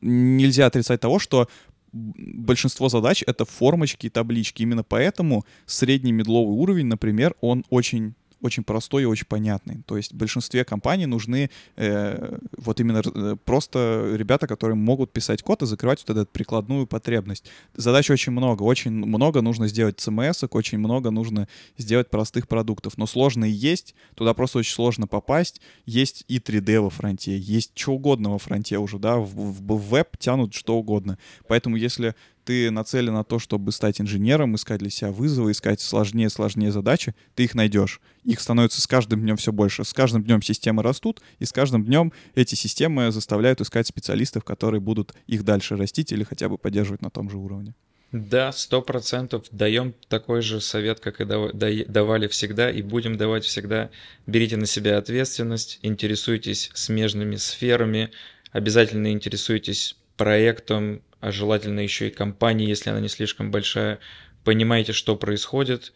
нельзя 0.00 0.66
отрицать 0.66 1.00
того, 1.00 1.18
что 1.18 1.48
большинство 1.92 2.88
задач— 2.88 3.22
это 3.26 3.44
формочки 3.44 4.06
и 4.06 4.10
таблички. 4.10 4.62
Именно 4.62 4.82
поэтому 4.82 5.44
средний 5.66 6.12
медловый 6.12 6.56
уровень, 6.56 6.86
например, 6.86 7.34
он 7.40 7.64
очень 7.70 8.14
очень 8.44 8.62
простой 8.62 9.02
и 9.02 9.06
очень 9.06 9.26
понятный. 9.26 9.82
То 9.86 9.96
есть 9.96 10.12
в 10.12 10.16
большинстве 10.16 10.64
компаний 10.64 11.06
нужны 11.06 11.50
э, 11.76 12.38
вот 12.56 12.80
именно 12.80 13.02
э, 13.04 13.36
просто 13.44 14.12
ребята, 14.14 14.46
которые 14.46 14.76
могут 14.76 15.12
писать 15.12 15.42
код 15.42 15.62
и 15.62 15.66
закрывать 15.66 16.04
вот 16.06 16.16
эту 16.16 16.30
прикладную 16.30 16.86
потребность. 16.86 17.46
Задач 17.74 18.10
очень 18.10 18.32
много. 18.32 18.62
Очень 18.62 18.92
много 18.92 19.40
нужно 19.40 19.68
сделать 19.68 19.96
CMS, 19.98 20.46
очень 20.50 20.78
много 20.78 21.10
нужно 21.10 21.48
сделать 21.78 22.10
простых 22.10 22.46
продуктов. 22.48 22.98
Но 22.98 23.06
сложные 23.06 23.52
есть, 23.52 23.94
туда 24.14 24.34
просто 24.34 24.58
очень 24.58 24.74
сложно 24.74 25.06
попасть. 25.06 25.60
Есть 25.86 26.24
и 26.28 26.38
3D 26.38 26.80
во 26.80 26.90
фронте, 26.90 27.36
есть 27.36 27.72
что 27.74 27.92
угодно 27.92 28.30
во 28.30 28.38
фронте 28.38 28.78
уже, 28.78 28.98
да, 28.98 29.16
в, 29.16 29.26
в, 29.26 29.60
в 29.62 29.88
веб 29.88 30.16
тянут 30.18 30.54
что 30.54 30.76
угодно. 30.76 31.18
Поэтому 31.48 31.76
если 31.76 32.14
ты 32.44 32.70
нацелен 32.70 33.14
на 33.14 33.24
то, 33.24 33.38
чтобы 33.38 33.72
стать 33.72 34.00
инженером, 34.00 34.54
искать 34.54 34.80
для 34.80 34.90
себя 34.90 35.10
вызовы, 35.10 35.52
искать 35.52 35.80
сложнее 35.80 36.30
сложнее 36.30 36.70
задачи, 36.70 37.14
ты 37.34 37.44
их 37.44 37.54
найдешь. 37.54 38.00
Их 38.24 38.40
становится 38.40 38.80
с 38.80 38.86
каждым 38.86 39.20
днем 39.20 39.36
все 39.36 39.52
больше. 39.52 39.84
С 39.84 39.92
каждым 39.92 40.22
днем 40.22 40.42
системы 40.42 40.82
растут, 40.82 41.22
и 41.38 41.44
с 41.44 41.52
каждым 41.52 41.84
днем 41.84 42.12
эти 42.34 42.54
системы 42.54 43.10
заставляют 43.12 43.60
искать 43.60 43.86
специалистов, 43.86 44.44
которые 44.44 44.80
будут 44.80 45.14
их 45.26 45.44
дальше 45.44 45.76
растить 45.76 46.12
или 46.12 46.24
хотя 46.24 46.48
бы 46.48 46.58
поддерживать 46.58 47.02
на 47.02 47.10
том 47.10 47.30
же 47.30 47.38
уровне. 47.38 47.74
Да, 48.12 48.52
сто 48.52 48.80
процентов 48.80 49.46
даем 49.50 49.92
такой 50.08 50.40
же 50.40 50.60
совет, 50.60 51.00
как 51.00 51.20
и 51.20 51.24
давали 51.24 52.28
всегда, 52.28 52.70
и 52.70 52.80
будем 52.80 53.16
давать 53.16 53.44
всегда. 53.44 53.90
Берите 54.26 54.56
на 54.56 54.66
себя 54.66 54.98
ответственность, 54.98 55.80
интересуйтесь 55.82 56.70
смежными 56.74 57.34
сферами, 57.34 58.10
обязательно 58.52 59.10
интересуйтесь 59.10 59.96
проектом, 60.16 61.02
а 61.24 61.32
желательно 61.32 61.80
еще 61.80 62.08
и 62.08 62.10
компании, 62.10 62.68
если 62.68 62.90
она 62.90 63.00
не 63.00 63.08
слишком 63.08 63.50
большая, 63.50 63.98
понимаете, 64.44 64.92
что 64.92 65.16
происходит, 65.16 65.94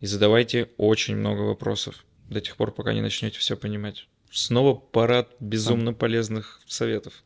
и 0.00 0.06
задавайте 0.06 0.68
очень 0.76 1.16
много 1.16 1.40
вопросов 1.40 2.04
до 2.28 2.42
тех 2.42 2.58
пор, 2.58 2.72
пока 2.72 2.92
не 2.92 3.00
начнете 3.00 3.38
все 3.38 3.56
понимать. 3.56 4.06
Снова 4.30 4.74
парад 4.74 5.30
безумно 5.40 5.94
полезных 5.94 6.60
советов. 6.66 7.24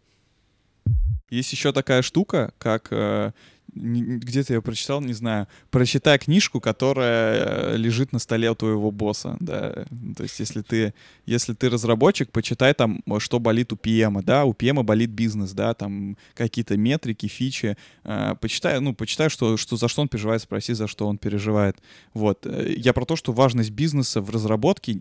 Есть 1.29 1.51
еще 1.51 1.73
такая 1.73 2.03
штука, 2.03 2.55
как 2.59 2.87
э, 2.93 3.33
где-то 3.75 4.55
я 4.55 4.61
прочитал, 4.61 5.01
не 5.01 5.13
знаю, 5.13 5.47
прочитай 5.71 6.19
книжку, 6.19 6.61
которая 6.61 7.75
э, 7.75 7.77
лежит 7.77 8.13
на 8.13 8.19
столе 8.19 8.51
у 8.51 8.55
твоего 8.55 8.91
босса, 8.91 9.37
да, 9.41 9.85
то 10.17 10.23
есть 10.23 10.39
если 10.41 10.63
ты, 10.63 10.95
если 11.27 11.55
ты 11.55 11.69
разработчик, 11.69 12.31
почитай 12.31 12.75
там, 12.75 13.03
что 13.19 13.39
болит 13.39 13.73
у 13.73 13.77
PM, 13.77 14.23
да, 14.23 14.45
у 14.45 14.53
PM 14.53 14.83
болит 14.83 15.11
бизнес, 15.11 15.53
да, 15.53 15.75
там 15.75 16.17
какие-то 16.35 16.77
метрики, 16.77 17.27
фичи, 17.27 17.77
э, 18.05 18.35
почитай, 18.41 18.81
ну, 18.81 18.95
почитай, 18.95 19.29
что, 19.29 19.57
что 19.57 19.77
за 19.77 19.89
что 19.89 20.03
он 20.03 20.09
переживает, 20.09 20.43
спроси, 20.43 20.73
за 20.75 20.87
что 20.87 21.07
он 21.07 21.19
переживает, 21.19 21.77
вот. 22.15 22.47
Э, 22.47 22.73
я 22.77 22.93
про 22.93 23.05
то, 23.05 23.17
что 23.17 23.33
важность 23.33 23.71
бизнеса 23.71 24.21
в 24.21 24.31
разработке 24.31 25.01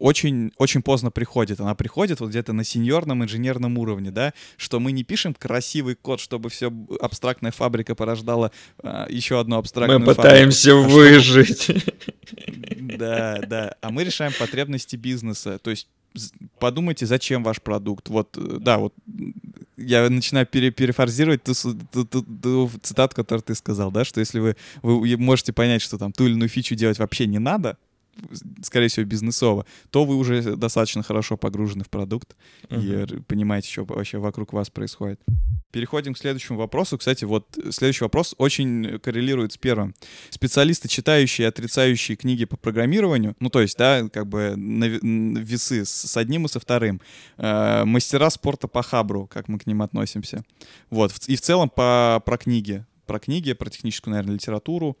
очень, 0.00 0.52
очень 0.56 0.82
поздно 0.82 1.10
приходит. 1.10 1.60
Она 1.60 1.74
приходит 1.74 2.20
вот 2.20 2.30
где-то 2.30 2.52
на 2.52 2.64
сеньорном 2.64 3.22
инженерном 3.22 3.78
уровне, 3.78 4.10
да, 4.10 4.32
что 4.56 4.80
мы 4.80 4.92
не 4.92 5.04
пишем 5.04 5.34
красивый 5.34 5.94
код, 5.94 6.20
чтобы 6.20 6.48
все 6.48 6.72
абстрактная 7.00 7.52
фабрика 7.52 7.94
порождала 7.94 8.50
а, 8.82 9.06
еще 9.08 9.38
одну 9.38 9.58
абстрактную 9.58 10.00
Мы 10.00 10.06
пытаемся 10.06 10.70
фабрику, 10.70 10.94
выжить. 10.94 11.70
Да, 12.80 13.40
да. 13.46 13.74
А 13.80 13.90
мы 13.90 14.04
решаем 14.04 14.32
потребности 14.38 14.96
бизнеса. 14.96 15.58
То 15.58 15.70
есть 15.70 15.86
подумайте, 16.58 17.06
зачем 17.06 17.42
ваш 17.42 17.60
продукт. 17.60 18.08
Вот, 18.08 18.36
да, 18.36 18.78
вот 18.78 18.94
я 19.76 20.08
начинаю 20.08 20.46
пере, 20.46 20.70
перефразировать 20.70 21.42
ту, 21.42 21.54
ту, 21.54 22.04
ту, 22.04 22.22
ту 22.22 22.70
цитату, 22.82 23.16
которую 23.16 23.42
ты 23.42 23.54
сказал, 23.54 23.90
да, 23.90 24.04
что 24.04 24.20
если 24.20 24.40
вы, 24.40 24.56
вы 24.82 25.16
можете 25.16 25.52
понять, 25.52 25.82
что 25.82 25.98
там 25.98 26.12
ту 26.12 26.26
или 26.26 26.32
иную 26.32 26.48
фичу 26.48 26.74
делать 26.74 26.98
вообще 26.98 27.26
не 27.26 27.38
надо, 27.38 27.76
скорее 28.62 28.88
всего, 28.88 29.06
бизнесово, 29.06 29.66
то 29.90 30.04
вы 30.04 30.16
уже 30.16 30.56
достаточно 30.56 31.02
хорошо 31.02 31.36
погружены 31.36 31.84
в 31.84 31.90
продукт 31.90 32.36
uh-huh. 32.64 33.18
и 33.18 33.20
понимаете, 33.22 33.70
что 33.70 33.84
вообще 33.84 34.18
вокруг 34.18 34.52
вас 34.52 34.70
происходит. 34.70 35.20
Переходим 35.72 36.14
к 36.14 36.18
следующему 36.18 36.58
вопросу. 36.58 36.98
Кстати, 36.98 37.24
вот 37.24 37.58
следующий 37.70 38.04
вопрос 38.04 38.34
очень 38.38 38.98
коррелирует 38.98 39.52
с 39.52 39.56
первым. 39.56 39.94
Специалисты, 40.30 40.88
читающие 40.88 41.44
и 41.44 41.48
отрицающие 41.48 42.16
книги 42.16 42.44
по 42.44 42.56
программированию, 42.56 43.36
ну, 43.40 43.50
то 43.50 43.60
есть, 43.60 43.78
да, 43.78 44.08
как 44.08 44.26
бы 44.26 44.54
на 44.56 44.84
весы 44.84 45.84
с 45.84 46.16
одним 46.16 46.46
и 46.46 46.48
со 46.48 46.58
вторым. 46.58 47.00
Э, 47.38 47.84
мастера 47.84 48.30
спорта 48.30 48.66
по 48.68 48.82
хабру, 48.82 49.26
как 49.26 49.48
мы 49.48 49.58
к 49.58 49.66
ним 49.66 49.82
относимся. 49.82 50.44
Вот. 50.90 51.12
И 51.28 51.36
в 51.36 51.40
целом 51.40 51.68
по, 51.70 52.20
про 52.24 52.36
книги. 52.36 52.84
Про 53.06 53.18
книги, 53.18 53.52
про 53.52 53.70
техническую, 53.70 54.12
наверное, 54.12 54.34
литературу. 54.34 54.96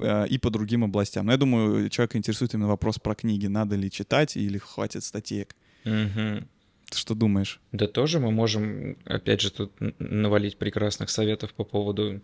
Э, 0.00 0.26
и 0.28 0.38
по 0.38 0.50
другим 0.50 0.84
областям. 0.84 1.26
Но 1.26 1.32
я 1.32 1.38
думаю, 1.38 1.88
человека 1.90 2.18
интересует 2.18 2.54
именно 2.54 2.68
вопрос 2.68 2.98
про 2.98 3.14
книги. 3.14 3.46
Надо 3.46 3.76
ли 3.76 3.90
читать 3.90 4.36
или 4.36 4.58
хватит 4.58 5.04
статеек. 5.04 5.54
Угу. 5.84 6.44
Ты 6.90 6.98
что 6.98 7.14
думаешь? 7.14 7.60
Да 7.72 7.86
тоже 7.86 8.18
мы 8.18 8.30
можем, 8.30 8.96
опять 9.04 9.40
же, 9.40 9.50
тут 9.50 9.72
навалить 9.98 10.56
прекрасных 10.58 11.10
советов 11.10 11.54
по 11.54 11.64
поводу 11.64 12.20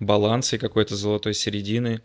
баланса 0.00 0.56
и 0.56 0.58
какой-то 0.58 0.96
золотой 0.96 1.34
середины. 1.34 2.00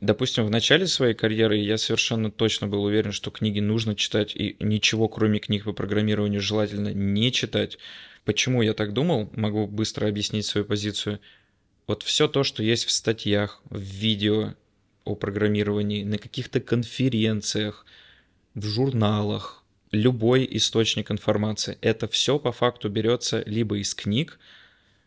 Допустим, 0.00 0.44
в 0.44 0.50
начале 0.50 0.86
своей 0.86 1.14
карьеры 1.14 1.56
я 1.56 1.78
совершенно 1.78 2.30
точно 2.30 2.66
был 2.66 2.82
уверен, 2.82 3.12
что 3.12 3.30
книги 3.30 3.60
нужно 3.60 3.94
читать, 3.94 4.34
и 4.34 4.56
ничего, 4.58 5.08
кроме 5.08 5.38
книг 5.38 5.64
по 5.64 5.72
программированию, 5.72 6.40
желательно 6.40 6.92
не 6.92 7.30
читать. 7.30 7.78
Почему 8.24 8.62
я 8.62 8.74
так 8.74 8.92
думал? 8.92 9.30
Могу 9.34 9.66
быстро 9.66 10.08
объяснить 10.08 10.46
свою 10.46 10.64
позицию. 10.64 11.20
Вот 11.92 12.04
все 12.04 12.26
то, 12.26 12.42
что 12.42 12.62
есть 12.62 12.86
в 12.86 12.90
статьях, 12.90 13.60
в 13.68 13.78
видео 13.78 14.54
о 15.04 15.14
программировании, 15.14 16.04
на 16.04 16.16
каких-то 16.16 16.58
конференциях, 16.58 17.84
в 18.54 18.64
журналах, 18.64 19.62
любой 19.90 20.48
источник 20.52 21.10
информации, 21.10 21.76
это 21.82 22.08
все 22.08 22.38
по 22.38 22.50
факту 22.50 22.88
берется 22.88 23.42
либо 23.44 23.76
из 23.76 23.94
книг, 23.94 24.38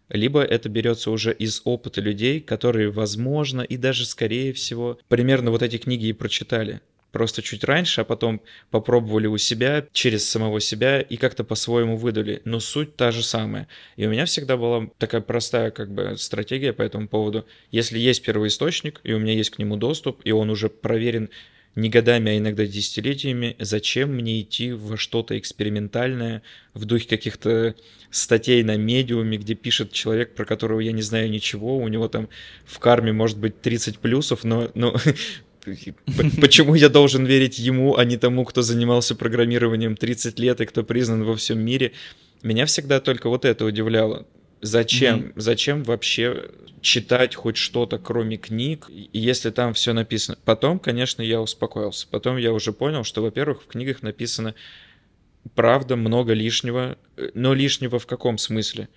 либо 0.09 0.43
это 0.43 0.69
берется 0.69 1.09
уже 1.09 1.33
из 1.33 1.63
опыта 1.63 2.01
людей, 2.01 2.39
которые, 2.39 2.91
возможно, 2.91 3.61
и 3.61 3.77
даже 3.77 4.05
скорее 4.05 4.53
всего, 4.53 4.99
примерно 5.07 5.49
вот 5.49 5.63
эти 5.63 5.79
книги 5.79 6.05
и 6.05 6.13
прочитали 6.13 6.81
просто 7.16 7.41
чуть 7.41 7.63
раньше, 7.63 8.01
а 8.01 8.03
потом 8.03 8.41
попробовали 8.72 9.28
у 9.28 9.38
себя, 9.38 9.88
через 9.93 10.30
самого 10.30 10.59
себя 10.59 10.99
и 10.99 11.16
как-то 11.16 11.45
по-своему 11.45 11.95
выдали. 11.95 12.41
Но 12.43 12.59
суть 12.59 12.97
та 12.97 13.11
же 13.11 13.24
самая. 13.24 13.70
И 13.95 14.05
у 14.05 14.09
меня 14.09 14.26
всегда 14.26 14.57
была 14.57 14.89
такая 14.97 15.22
простая 15.22 15.72
как 15.72 15.93
бы 15.93 16.18
стратегия 16.18 16.74
по 16.74 16.82
этому 16.82 17.07
поводу. 17.07 17.45
Если 17.72 17.99
есть 17.99 18.22
первоисточник, 18.22 18.99
и 19.05 19.13
у 19.13 19.20
меня 19.20 19.32
есть 19.32 19.51
к 19.51 19.59
нему 19.59 19.78
доступ, 19.78 20.20
и 20.26 20.34
он 20.34 20.49
уже 20.49 20.68
проверен 20.68 21.30
не 21.76 21.89
годами, 21.89 22.32
а 22.32 22.38
иногда 22.38 22.66
десятилетиями, 22.66 23.55
зачем 23.59 24.13
мне 24.13 24.41
идти 24.41 24.74
во 24.74 24.97
что-то 24.97 25.39
экспериментальное, 25.39 26.41
в 26.74 26.84
духе 26.84 27.07
каких-то 27.07 27.76
статей 28.11 28.61
на 28.63 28.76
медиуме, 28.76 29.38
где 29.38 29.55
пишет 29.55 29.93
человек, 29.93 30.36
про 30.36 30.43
которого 30.43 30.82
я 30.82 30.91
не 30.91 31.01
знаю 31.01 31.30
ничего, 31.30 31.78
у 31.78 31.88
него 31.88 32.09
там 32.09 32.28
в 32.66 32.78
карме 32.80 33.13
может 33.13 33.38
быть 33.38 33.61
30 33.61 33.99
плюсов, 33.99 34.43
но, 34.43 34.70
но 34.74 34.97
Почему 36.41 36.76
я 36.76 36.89
должен 36.89 37.26
верить 37.26 37.59
ему, 37.59 37.95
а 37.95 38.05
не 38.05 38.18
тому, 38.18 38.45
кто 38.45 38.61
занимался 38.61 39.16
программированием 39.16 39.95
30 39.95 40.39
лет 40.39 40.61
и 40.61 40.66
кто 40.66 40.84
признан 40.84 41.24
во 41.24 41.36
всем 41.36 41.59
мире? 41.59 41.93
Меня 42.43 42.66
всегда 42.66 42.99
только 42.99 43.30
вот 43.30 43.45
это 43.45 43.66
удивляло. 43.66 44.26
Зачем? 44.61 45.20
Mm-hmm. 45.20 45.34
Зачем 45.36 45.84
вообще 45.84 46.49
читать 46.82 47.36
хоть 47.36 47.57
что-то, 47.57 47.97
кроме 47.97 48.38
книг, 48.38 48.89
если 49.11 49.49
там 49.49 49.74
все 49.74 49.93
написано? 49.93 50.38
Потом, 50.45 50.80
конечно, 50.80 51.22
я 51.22 51.41
успокоился. 51.41 52.07
Потом 52.09 52.38
я 52.38 52.53
уже 52.53 52.72
понял, 52.72 53.03
что, 53.03 53.22
во-первых, 53.22 53.63
в 53.63 53.68
книгах 53.68 54.01
написано 54.01 54.55
правда 55.53 55.95
много 55.95 56.34
лишнего, 56.34 56.97
но 57.34 57.53
лишнего 57.53 57.99
в 57.99 58.05
каком 58.05 58.38
смысле? 58.38 58.89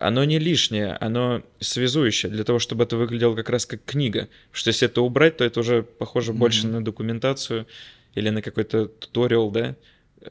Оно 0.00 0.24
не 0.24 0.38
лишнее, 0.38 0.94
оно 0.94 1.42
связующее 1.60 2.32
для 2.32 2.42
того, 2.42 2.58
чтобы 2.58 2.84
это 2.84 2.96
выглядело 2.96 3.36
как 3.36 3.50
раз 3.50 3.66
как 3.66 3.84
книга. 3.84 4.28
Потому 4.48 4.54
что 4.54 4.68
если 4.70 4.88
это 4.88 5.02
убрать, 5.02 5.36
то 5.36 5.44
это 5.44 5.60
уже 5.60 5.82
похоже 5.82 6.32
mm-hmm. 6.32 6.36
больше 6.36 6.66
на 6.66 6.82
документацию 6.82 7.66
или 8.14 8.30
на 8.30 8.40
какой-то 8.42 8.86
туториал, 8.86 9.50
да. 9.50 9.76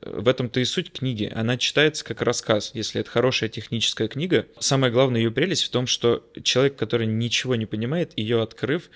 В 0.01 0.27
этом-то 0.27 0.59
и 0.59 0.65
суть 0.65 0.91
книги. 0.91 1.31
Она 1.33 1.57
читается 1.57 2.03
как 2.03 2.21
рассказ. 2.21 2.71
Если 2.73 2.99
это 2.99 3.09
хорошая 3.09 3.49
техническая 3.49 4.07
книга, 4.07 4.47
самое 4.59 4.91
главное 4.91 5.21
ее 5.21 5.31
прелесть 5.31 5.63
в 5.63 5.69
том, 5.69 5.87
что 5.87 6.27
человек, 6.43 6.75
который 6.75 7.07
ничего 7.07 7.55
не 7.55 7.65
понимает, 7.65 8.13
ее 8.17 8.41
открыв, 8.41 8.89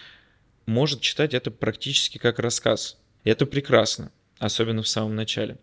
может 0.65 1.01
читать 1.01 1.33
это 1.33 1.51
практически 1.51 2.17
как 2.17 2.39
рассказ. 2.39 2.97
И 3.23 3.29
это 3.29 3.45
прекрасно, 3.45 4.11
особенно 4.39 4.81
в 4.81 4.87
самом 4.87 5.15
начале. 5.15 5.57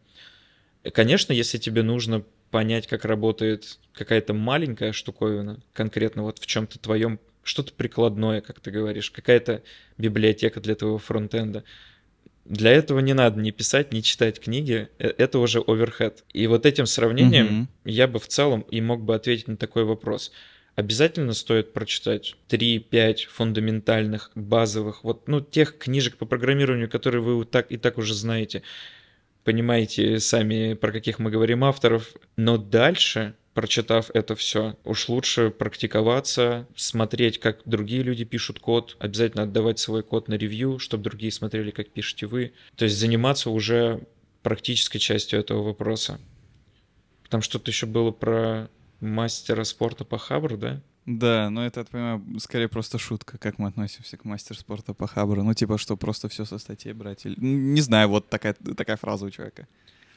Конечно, 0.92 1.32
если 1.32 1.58
тебе 1.58 1.82
нужно 1.82 2.24
понять, 2.50 2.86
как 2.86 3.04
работает 3.04 3.78
какая-то 3.92 4.34
маленькая 4.34 4.92
штуковина, 4.92 5.60
конкретно 5.72 6.22
вот 6.22 6.38
в 6.38 6.46
чем-то 6.46 6.78
твоем, 6.78 7.20
что-то 7.42 7.72
прикладное, 7.72 8.40
как 8.40 8.60
ты 8.60 8.70
говоришь, 8.70 9.10
какая-то 9.10 9.62
библиотека 9.98 10.60
для 10.60 10.74
твоего 10.74 10.98
фронтенда. 10.98 11.64
Для 12.44 12.72
этого 12.72 12.98
не 13.00 13.12
надо 13.12 13.40
ни 13.40 13.50
писать, 13.50 13.92
ни 13.92 14.00
читать 14.00 14.40
книги, 14.40 14.88
э, 14.98 15.12
это 15.18 15.38
уже 15.38 15.60
оверхед. 15.60 16.24
И 16.32 16.46
вот 16.46 16.66
этим 16.66 16.86
сравнением 16.86 17.46
mm-hmm. 17.46 17.90
я 17.90 18.08
бы 18.08 18.18
в 18.18 18.26
целом 18.26 18.62
и 18.62 18.80
мог 18.80 19.02
бы 19.02 19.14
ответить 19.14 19.48
на 19.48 19.56
такой 19.56 19.84
вопрос. 19.84 20.32
Обязательно 20.74 21.34
стоит 21.34 21.72
прочитать 21.72 22.36
3-5 22.48 23.26
фундаментальных, 23.28 24.30
базовых, 24.34 25.04
вот, 25.04 25.28
ну, 25.28 25.40
тех 25.40 25.76
книжек 25.78 26.16
по 26.16 26.26
программированию, 26.26 26.88
которые 26.88 27.22
вы 27.22 27.44
так 27.44 27.70
и 27.70 27.76
так 27.76 27.98
уже 27.98 28.14
знаете 28.14 28.62
понимаете 29.50 30.20
сами, 30.20 30.74
про 30.74 30.92
каких 30.92 31.18
мы 31.18 31.28
говорим 31.28 31.64
авторов. 31.64 32.14
Но 32.36 32.56
дальше, 32.56 33.34
прочитав 33.52 34.08
это 34.14 34.36
все, 34.36 34.76
уж 34.84 35.08
лучше 35.08 35.50
практиковаться, 35.50 36.68
смотреть, 36.76 37.40
как 37.40 37.62
другие 37.64 38.04
люди 38.04 38.24
пишут 38.24 38.60
код, 38.60 38.96
обязательно 39.00 39.42
отдавать 39.42 39.80
свой 39.80 40.04
код 40.04 40.28
на 40.28 40.34
ревью, 40.34 40.78
чтобы 40.78 41.02
другие 41.02 41.32
смотрели, 41.32 41.72
как 41.72 41.90
пишете 41.90 42.26
вы. 42.26 42.52
То 42.76 42.84
есть 42.84 42.96
заниматься 42.96 43.50
уже 43.50 44.02
практической 44.42 45.00
частью 45.00 45.40
этого 45.40 45.64
вопроса. 45.64 46.20
Там 47.28 47.42
что-то 47.42 47.72
еще 47.72 47.86
было 47.86 48.12
про 48.12 48.70
мастера 49.00 49.64
спорта 49.64 50.04
по 50.04 50.16
хабру, 50.16 50.58
да? 50.58 50.80
Да, 51.18 51.50
но 51.50 51.66
это, 51.66 51.80
я 51.80 51.84
понимаю, 51.84 52.22
скорее 52.38 52.68
просто 52.68 52.98
шутка, 52.98 53.36
как 53.36 53.58
мы 53.58 53.68
относимся 53.68 54.16
к 54.16 54.24
мастер 54.24 54.56
спорта 54.56 54.94
по 54.94 55.08
хабру. 55.08 55.42
Ну, 55.42 55.54
типа, 55.54 55.76
что 55.76 55.96
просто 55.96 56.28
все 56.28 56.44
со 56.44 56.58
статьи 56.58 56.92
брать. 56.92 57.26
Или... 57.26 57.34
Не 57.38 57.80
знаю, 57.80 58.08
вот 58.08 58.28
такая, 58.28 58.54
такая 58.76 58.96
фраза 58.96 59.26
у 59.26 59.30
человека. 59.30 59.66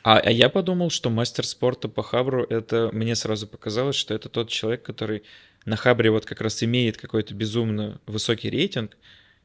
А, 0.03 0.19
а 0.19 0.29
я 0.29 0.49
подумал, 0.49 0.91
что 0.91 1.09
мастер 1.09 1.47
спорта 1.47 1.87
по 1.87 2.03
хабру, 2.03 2.43
это 2.43 2.91
мне 2.93 3.15
сразу 3.15 3.47
показалось, 3.47 3.95
что 3.95 4.13
это 4.13 4.29
тот 4.29 4.49
человек, 4.49 4.83
который 4.83 5.23
на 5.65 5.77
хабре 5.77 6.11
вот 6.11 6.25
как 6.25 6.41
раз 6.41 6.61
имеет 6.61 6.97
какой-то 6.97 7.33
безумно 7.33 7.99
высокий 8.05 8.51
рейтинг 8.51 8.95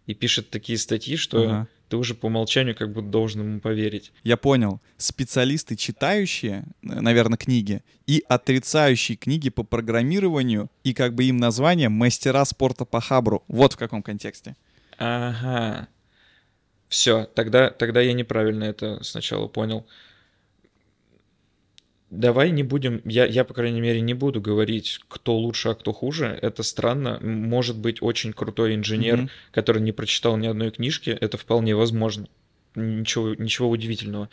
и 0.07 0.14
пишет 0.14 0.51
такие 0.51 0.76
статьи, 0.76 1.16
что 1.16 1.42
ага 1.42 1.68
ты 1.89 1.97
уже 1.97 2.14
по 2.14 2.26
умолчанию 2.26 2.74
как 2.76 2.93
бы 2.93 3.03
должен 3.03 3.43
ему 3.43 3.61
поверить. 3.61 4.12
Я 4.22 4.36
понял. 4.36 4.80
Специалисты, 4.97 5.76
читающие, 5.76 6.64
наверное, 6.82 7.39
книги, 7.39 7.82
и 8.07 8.24
отрицающие 8.28 9.16
книги 9.16 9.51
по 9.51 9.64
программированию, 9.64 10.70
и 10.84 10.95
как 10.95 11.14
бы 11.14 11.24
им 11.24 11.39
название 11.39 11.89
«Мастера 11.89 12.45
спорта 12.45 12.84
по 12.84 13.01
хабру». 13.01 13.43
Вот 13.49 13.74
в 13.74 13.76
каком 13.76 14.03
контексте. 14.03 14.57
Ага. 14.99 15.89
Все, 16.89 17.24
тогда, 17.34 17.70
тогда 17.70 18.01
я 18.01 18.12
неправильно 18.12 18.64
это 18.64 19.03
сначала 19.05 19.47
понял 19.47 19.86
давай 22.11 22.50
не 22.50 22.62
будем, 22.62 23.02
я, 23.04 23.26
я, 23.26 23.44
по 23.44 23.54
крайней 23.54 23.80
мере, 23.80 24.00
не 24.00 24.14
буду 24.14 24.40
говорить, 24.40 25.00
кто 25.09 25.36
лучше, 25.36 25.70
а 25.70 25.74
кто 25.74 25.92
хуже. 25.92 26.38
Это 26.40 26.62
странно. 26.62 27.18
Может 27.20 27.76
быть, 27.76 28.02
очень 28.02 28.32
крутой 28.32 28.74
инженер, 28.74 29.20
mm-hmm. 29.20 29.30
который 29.52 29.82
не 29.82 29.92
прочитал 29.92 30.36
ни 30.36 30.46
одной 30.46 30.70
книжки, 30.70 31.11
это 31.11 31.36
вполне 31.36 31.74
возможно. 31.74 32.28
Ничего, 32.74 33.34
ничего 33.34 33.68
удивительного. 33.68 34.28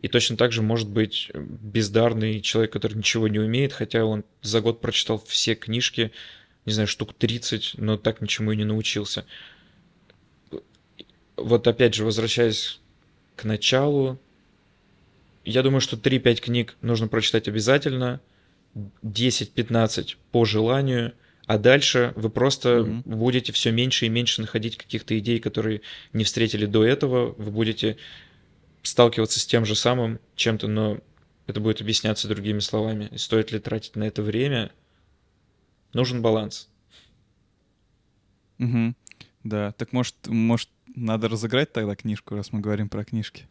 И 0.00 0.08
точно 0.08 0.36
так 0.36 0.50
же 0.50 0.62
может 0.62 0.88
быть 0.88 1.30
бездарный 1.34 2.40
человек, 2.40 2.72
который 2.72 2.94
ничего 2.94 3.28
не 3.28 3.38
умеет, 3.38 3.72
хотя 3.72 4.04
он 4.04 4.24
за 4.40 4.60
год 4.60 4.80
прочитал 4.80 5.22
все 5.24 5.54
книжки, 5.54 6.10
не 6.66 6.72
знаю, 6.72 6.88
штук 6.88 7.14
30, 7.14 7.74
но 7.76 7.96
так 7.96 8.20
ничему 8.20 8.50
и 8.52 8.56
не 8.56 8.64
научился. 8.64 9.24
Вот 11.36 11.66
опять 11.68 11.94
же, 11.94 12.04
возвращаясь 12.04 12.80
к 13.36 13.44
началу, 13.44 14.18
я 15.44 15.62
думаю, 15.62 15.80
что 15.80 15.96
3-5 15.96 16.40
книг 16.40 16.76
нужно 16.82 17.08
прочитать 17.08 17.48
обязательно, 17.48 18.20
10-15 19.02 20.16
по 20.30 20.44
желанию, 20.44 21.12
а 21.46 21.58
дальше 21.58 22.12
вы 22.16 22.30
просто 22.30 22.68
mm-hmm. 22.68 23.02
будете 23.04 23.52
все 23.52 23.72
меньше 23.72 24.06
и 24.06 24.08
меньше 24.08 24.40
находить 24.40 24.76
каких-то 24.76 25.18
идей, 25.18 25.40
которые 25.40 25.82
не 26.12 26.24
встретили 26.24 26.66
до 26.66 26.84
этого, 26.84 27.34
вы 27.36 27.50
будете 27.50 27.96
сталкиваться 28.82 29.40
с 29.40 29.46
тем 29.46 29.64
же 29.64 29.74
самым 29.74 30.20
чем-то, 30.36 30.68
но 30.68 31.00
это 31.46 31.60
будет 31.60 31.80
объясняться 31.80 32.28
другими 32.28 32.60
словами. 32.60 33.08
И 33.12 33.18
стоит 33.18 33.52
ли 33.52 33.58
тратить 33.58 33.96
на 33.96 34.04
это 34.04 34.22
время? 34.22 34.70
Нужен 35.92 36.22
баланс. 36.22 36.68
Угу. 38.58 38.94
Да, 39.44 39.72
так 39.72 39.92
может, 39.92 40.14
может, 40.26 40.68
надо 40.94 41.28
разыграть 41.28 41.72
тогда 41.72 41.96
книжку, 41.96 42.36
раз 42.36 42.52
мы 42.52 42.60
говорим 42.60 42.88
про 42.88 43.04
книжки. 43.04 43.46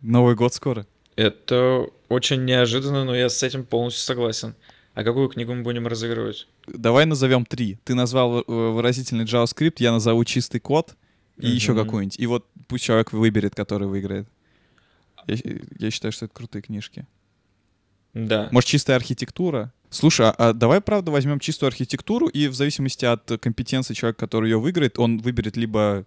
Новый 0.00 0.34
год 0.34 0.54
скоро. 0.54 0.86
Это 1.20 1.86
очень 2.08 2.46
неожиданно, 2.46 3.04
но 3.04 3.14
я 3.14 3.28
с 3.28 3.42
этим 3.42 3.66
полностью 3.66 4.02
согласен. 4.02 4.54
А 4.94 5.04
какую 5.04 5.28
книгу 5.28 5.52
мы 5.54 5.62
будем 5.62 5.86
разыгрывать? 5.86 6.48
Давай 6.66 7.04
назовем 7.04 7.44
три. 7.44 7.78
Ты 7.84 7.94
назвал 7.94 8.42
выразительный 8.46 9.26
JavaScript, 9.26 9.74
я 9.80 9.92
назову 9.92 10.24
чистый 10.24 10.60
код 10.60 10.96
и 11.36 11.42
mm-hmm. 11.42 11.48
еще 11.50 11.74
какую-нибудь. 11.74 12.18
И 12.18 12.26
вот 12.26 12.46
пусть 12.68 12.84
человек 12.84 13.12
выберет, 13.12 13.54
который 13.54 13.86
выиграет. 13.86 14.28
Я, 15.26 15.36
я 15.78 15.90
считаю, 15.90 16.10
что 16.10 16.24
это 16.24 16.32
крутые 16.32 16.62
книжки. 16.62 17.06
Да. 18.14 18.48
Может, 18.50 18.70
чистая 18.70 18.96
архитектура? 18.96 19.74
Слушай, 19.90 20.28
а, 20.28 20.34
а 20.38 20.52
давай, 20.54 20.80
правда, 20.80 21.10
возьмем 21.10 21.38
чистую 21.38 21.68
архитектуру, 21.68 22.28
и 22.28 22.48
в 22.48 22.54
зависимости 22.54 23.04
от 23.04 23.30
компетенции 23.42 23.92
человека, 23.92 24.20
который 24.20 24.48
ее 24.48 24.58
выиграет, 24.58 24.98
он 24.98 25.18
выберет 25.18 25.58
либо 25.58 26.06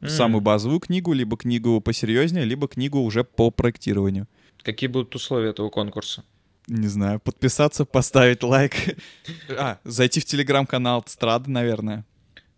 mm. 0.00 0.08
самую 0.08 0.40
базовую 0.40 0.80
книгу, 0.80 1.12
либо 1.12 1.36
книгу 1.36 1.82
посерьезнее, 1.82 2.46
либо 2.46 2.66
книгу 2.66 2.98
уже 3.00 3.24
по 3.24 3.50
проектированию. 3.50 4.26
Какие 4.64 4.88
будут 4.88 5.14
условия 5.14 5.50
этого 5.50 5.68
конкурса? 5.68 6.24
Не 6.66 6.88
знаю, 6.88 7.20
подписаться, 7.20 7.84
поставить 7.84 8.42
лайк. 8.42 8.72
А, 9.58 9.78
зайти 9.84 10.20
в 10.20 10.24
телеграм-канал 10.24 11.04
Страды, 11.06 11.50
наверное. 11.50 12.06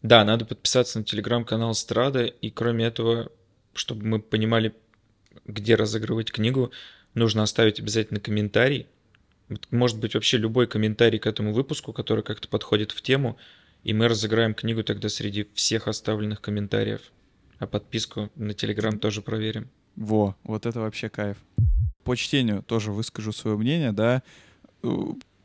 Да, 0.02 0.24
надо 0.24 0.44
подписаться 0.44 1.00
на 1.00 1.04
телеграм-канал 1.04 1.74
Страда, 1.74 2.24
и 2.24 2.50
кроме 2.50 2.84
этого, 2.84 3.32
чтобы 3.74 4.06
мы 4.06 4.20
понимали, 4.20 4.72
где 5.46 5.74
разыгрывать 5.74 6.30
книгу, 6.30 6.70
нужно 7.14 7.42
оставить 7.42 7.80
обязательно 7.80 8.20
комментарий. 8.20 8.86
Может 9.72 9.98
быть, 9.98 10.14
вообще 10.14 10.36
любой 10.36 10.68
комментарий 10.68 11.18
к 11.18 11.26
этому 11.26 11.52
выпуску, 11.52 11.92
который 11.92 12.22
как-то 12.22 12.46
подходит 12.46 12.92
в 12.92 13.02
тему, 13.02 13.36
и 13.82 13.92
мы 13.92 14.06
разыграем 14.06 14.54
книгу 14.54 14.84
тогда 14.84 15.08
среди 15.08 15.48
всех 15.54 15.88
оставленных 15.88 16.40
комментариев. 16.40 17.00
А 17.58 17.66
подписку 17.66 18.30
на 18.36 18.54
Телеграм 18.54 19.00
тоже 19.00 19.22
проверим. 19.22 19.70
Во, 19.96 20.36
вот 20.44 20.66
это 20.66 20.80
вообще 20.80 21.08
кайф 21.08 21.38
по 22.06 22.16
чтению 22.16 22.62
тоже 22.62 22.92
выскажу 22.92 23.32
свое 23.32 23.56
мнение, 23.56 23.90
да, 23.90 24.22
э, 24.84 24.88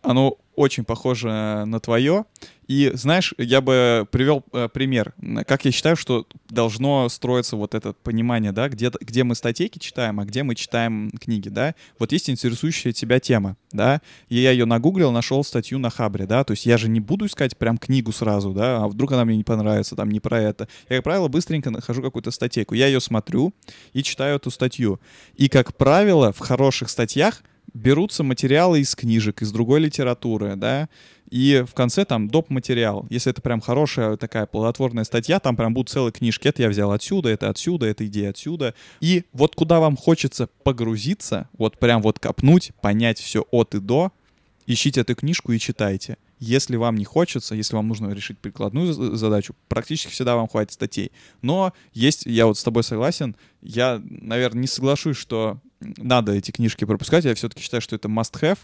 оно 0.02 0.38
очень 0.56 0.84
похоже 0.84 1.64
на 1.66 1.80
твое. 1.80 2.26
И 2.68 2.92
знаешь, 2.94 3.34
я 3.38 3.60
бы 3.60 4.08
привел 4.12 4.46
э, 4.54 4.70
пример, 4.72 5.14
как 5.46 5.66
я 5.66 5.72
считаю, 5.72 5.98
что 5.98 6.26
должно 6.50 7.10
строиться 7.10 7.58
вот 7.58 7.76
это 7.76 7.92
понимание, 7.92 8.54
да, 8.54 8.70
где, 8.70 8.90
где 9.02 9.26
мы 9.26 9.36
статейки 9.36 9.78
читаем, 9.78 10.22
а 10.22 10.26
где 10.26 10.44
мы 10.44 10.56
читаем 10.56 11.12
книги, 11.20 11.50
да. 11.50 11.76
Вот 12.00 12.14
есть 12.14 12.30
интересующая 12.30 12.94
тебя 12.94 13.20
тема, 13.20 13.58
да, 13.74 14.02
и 14.30 14.38
я 14.38 14.52
ее 14.52 14.66
нагуглил, 14.66 15.12
нашел 15.12 15.44
статью 15.44 15.80
на 15.80 15.90
Хабре, 15.90 16.26
да, 16.26 16.46
то 16.46 16.52
есть 16.52 16.66
я 16.66 16.78
же 16.78 16.88
не 16.88 17.02
буду 17.02 17.26
искать 17.26 17.58
прям 17.58 17.78
книгу 17.78 18.14
сразу, 18.14 18.54
да, 18.54 18.84
а 18.84 18.88
вдруг 18.88 19.12
она 19.12 19.26
мне 19.26 19.36
не 19.36 19.44
понравится, 19.44 19.98
там, 19.98 20.10
не 20.10 20.22
про 20.22 20.40
это. 20.40 20.70
Я, 20.88 20.98
как 20.98 21.04
правило, 21.04 21.28
быстренько 21.28 21.72
нахожу 21.72 22.02
какую-то 22.02 22.32
статейку, 22.32 22.74
я 22.74 22.88
ее 22.88 23.02
смотрю 23.02 23.54
и 23.92 24.02
читаю 24.02 24.38
эту 24.38 24.50
статью. 24.50 25.02
И, 25.36 25.50
как 25.50 25.76
правило, 25.76 26.32
в 26.32 26.40
хороших 26.40 26.90
статьях 26.90 27.44
берутся 27.74 28.24
материалы 28.24 28.82
из 28.82 28.96
книжек, 28.96 29.42
из 29.42 29.52
другой 29.52 29.80
литературы, 29.80 30.56
да, 30.56 30.90
и 31.32 31.64
в 31.66 31.74
конце 31.74 32.04
там 32.04 32.28
доп. 32.28 32.50
материал. 32.50 33.08
Если 33.10 33.32
это 33.32 33.42
прям 33.42 33.62
хорошая 33.62 34.18
такая 34.18 34.46
плодотворная 34.46 35.06
статья, 35.06 35.40
там 35.40 35.56
прям 35.56 35.74
будут 35.74 35.90
целые 35.90 36.12
книжки. 36.12 36.48
Это 36.50 36.62
я 36.62 36.70
взял 36.70 36.92
отсюда, 36.92 37.30
это 37.30 37.50
отсюда, 37.50 37.86
это 37.86 38.06
идея 38.06 38.32
отсюда. 38.32 38.76
И 39.00 39.24
вот 39.32 39.56
куда 39.56 39.80
вам 39.80 39.96
хочется 39.96 40.50
погрузиться, 40.64 41.50
вот 41.58 41.80
прям 41.80 42.02
вот 42.02 42.20
копнуть, 42.20 42.72
понять 42.82 43.18
все 43.20 43.46
от 43.50 43.76
и 43.76 43.80
до, 43.80 44.12
ищите 44.68 45.02
эту 45.02 45.16
книжку 45.16 45.54
и 45.54 45.60
читайте. 45.60 46.18
Если 46.40 46.76
вам 46.76 46.96
не 46.96 47.06
хочется, 47.06 47.56
если 47.56 47.76
вам 47.76 47.88
нужно 47.88 48.12
решить 48.12 48.40
прикладную 48.40 48.92
задачу, 49.16 49.56
практически 49.70 50.12
всегда 50.12 50.36
вам 50.36 50.50
хватит 50.50 50.74
статей. 50.74 51.12
Но 51.42 51.72
есть, 51.94 52.26
я 52.26 52.46
вот 52.46 52.58
с 52.58 52.64
тобой 52.64 52.84
согласен, 52.84 53.38
я, 53.62 54.02
наверное, 54.04 54.62
не 54.62 54.68
соглашусь, 54.68 55.18
что 55.18 55.62
надо 55.98 56.34
эти 56.34 56.52
книжки 56.52 56.86
пропускать. 56.86 57.26
Я 57.26 57.36
все-таки 57.36 57.62
считаю, 57.62 57.82
что 57.82 57.96
это 57.96 58.08
must-have. 58.08 58.60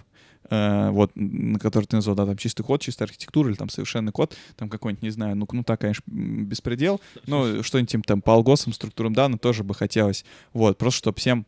э, 0.50 0.90
вот, 0.92 1.12
на 1.16 1.60
который 1.60 1.86
ты 1.86 1.96
назвал, 1.98 2.16
да, 2.16 2.26
там 2.26 2.38
чистый 2.38 2.64
код, 2.64 2.82
чистая 2.82 3.08
архитектура 3.08 3.50
или 3.50 3.58
там 3.58 3.70
совершенный 3.70 4.12
код, 4.12 4.36
там 4.56 4.70
какой-нибудь, 4.70 5.04
не 5.04 5.10
знаю, 5.10 5.36
ну, 5.36 5.48
ну 5.52 5.64
так, 5.64 5.82
конечно, 5.82 6.04
беспредел, 6.08 7.02
но 7.26 7.62
что-нибудь 7.64 8.06
там 8.06 8.22
по 8.22 8.34
алгосам, 8.34 8.74
структурам 8.74 9.14
данных 9.14 9.42
тоже 9.42 9.64
бы 9.64 9.74
хотелось. 9.74 10.26
Вот, 10.54 10.78
просто 10.78 11.00
чтобы 11.00 11.18
всем 11.18 11.46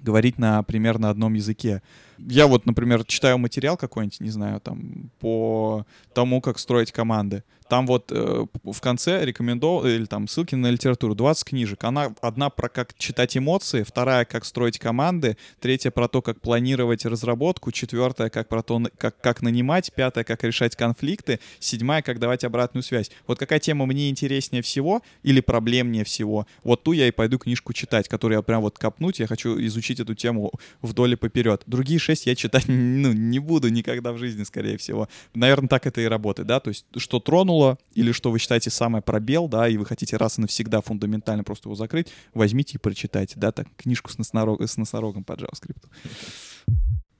говорить 0.00 0.38
на 0.38 0.62
примерно 0.62 1.10
одном 1.10 1.34
языке. 1.34 1.82
Я 2.18 2.46
вот, 2.46 2.66
например, 2.66 3.04
читаю 3.04 3.38
материал 3.38 3.76
какой-нибудь, 3.76 4.20
не 4.20 4.30
знаю, 4.30 4.60
там, 4.60 5.10
по 5.20 5.86
тому, 6.12 6.40
как 6.40 6.58
строить 6.58 6.92
команды. 6.92 7.42
Там 7.68 7.86
вот 7.86 8.12
э, 8.12 8.46
в 8.62 8.80
конце 8.80 9.24
рекомендовал, 9.24 9.86
или 9.86 10.04
там 10.04 10.28
ссылки 10.28 10.54
на 10.54 10.70
литературу, 10.70 11.14
20 11.14 11.44
книжек. 11.44 11.82
Она 11.84 12.14
одна 12.20 12.50
про 12.50 12.68
как 12.68 12.96
читать 12.98 13.36
эмоции, 13.36 13.82
вторая 13.82 14.24
как 14.26 14.44
строить 14.44 14.78
команды, 14.78 15.38
третья 15.60 15.90
про 15.90 16.06
то, 16.08 16.20
как 16.20 16.40
планировать 16.40 17.06
разработку, 17.06 17.72
четвертая 17.72 18.28
как 18.28 18.48
про 18.48 18.62
то, 18.62 18.82
как, 18.98 19.18
как 19.20 19.40
нанимать, 19.40 19.92
пятая 19.94 20.24
как 20.24 20.44
решать 20.44 20.76
конфликты, 20.76 21.40
седьмая 21.58 22.02
как 22.02 22.18
давать 22.18 22.44
обратную 22.44 22.82
связь. 22.82 23.10
Вот 23.26 23.38
какая 23.38 23.60
тема 23.60 23.86
мне 23.86 24.10
интереснее 24.10 24.62
всего 24.62 25.02
или 25.22 25.40
проблемнее 25.40 26.04
всего, 26.04 26.46
вот 26.64 26.82
ту 26.82 26.92
я 26.92 27.08
и 27.08 27.12
пойду 27.12 27.38
книжку 27.38 27.72
читать, 27.72 28.08
которую 28.08 28.38
я 28.38 28.42
прям 28.42 28.60
вот 28.60 28.78
копнуть, 28.78 29.20
я 29.20 29.26
хочу 29.26 29.58
изучить 29.66 30.00
эту 30.00 30.14
тему 30.14 30.52
вдоль 30.82 31.14
и 31.14 31.16
поперед. 31.16 31.62
Другие 31.66 31.98
шесть 32.04 32.26
я 32.26 32.34
читать 32.34 32.64
ну, 32.68 33.12
не 33.12 33.38
буду 33.38 33.68
никогда 33.68 34.12
в 34.12 34.18
жизни, 34.18 34.44
скорее 34.44 34.76
всего. 34.76 35.08
Наверное, 35.34 35.68
так 35.68 35.86
это 35.86 36.00
и 36.00 36.04
работает, 36.04 36.46
да, 36.48 36.60
то 36.60 36.68
есть 36.68 36.86
что 36.96 37.20
тронуло 37.20 37.78
или 37.94 38.12
что 38.12 38.30
вы 38.30 38.38
считаете 38.38 38.70
самое 38.70 39.02
пробел, 39.02 39.48
да, 39.48 39.68
и 39.68 39.76
вы 39.76 39.86
хотите 39.86 40.16
раз 40.16 40.38
и 40.38 40.42
навсегда 40.42 40.80
фундаментально 40.80 41.44
просто 41.44 41.68
его 41.68 41.74
закрыть, 41.74 42.08
возьмите 42.34 42.76
и 42.76 42.78
прочитайте, 42.78 43.34
да, 43.36 43.52
так, 43.52 43.66
книжку 43.76 44.10
с, 44.10 44.18
носорог, 44.18 44.62
с 44.62 44.76
носорогом 44.76 45.24
по 45.24 45.32
JavaScript. 45.32 45.84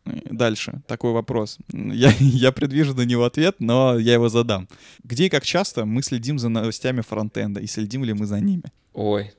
Дальше. 0.04 0.82
Такой 0.86 1.12
вопрос. 1.12 1.58
Я, 1.72 2.12
я 2.20 2.52
предвижу 2.52 2.94
на 2.94 3.02
него 3.02 3.24
ответ, 3.24 3.56
но 3.58 3.98
я 3.98 4.14
его 4.14 4.28
задам. 4.28 4.68
Где 5.02 5.26
и 5.26 5.28
как 5.30 5.44
часто 5.44 5.86
мы 5.86 6.02
следим 6.02 6.38
за 6.38 6.48
новостями 6.48 7.00
фронтенда, 7.00 7.60
и 7.60 7.66
следим 7.66 8.04
ли 8.04 8.12
мы 8.12 8.26
за 8.26 8.40
ними? 8.40 8.64
Ой, 8.92 9.32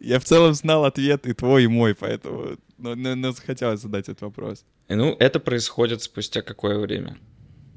я 0.00 0.18
в 0.18 0.24
целом 0.24 0.54
знал 0.54 0.84
ответ 0.84 1.26
и 1.26 1.32
твой, 1.32 1.64
и 1.64 1.68
мой, 1.68 1.94
поэтому 1.94 2.56
но, 2.78 2.94
но, 2.94 3.14
но 3.14 3.32
захотелось 3.32 3.80
задать 3.80 4.08
этот 4.08 4.22
вопрос. 4.22 4.64
Ну, 4.88 5.16
это 5.18 5.40
происходит 5.40 6.02
спустя 6.02 6.42
какое 6.42 6.78
время? 6.78 7.18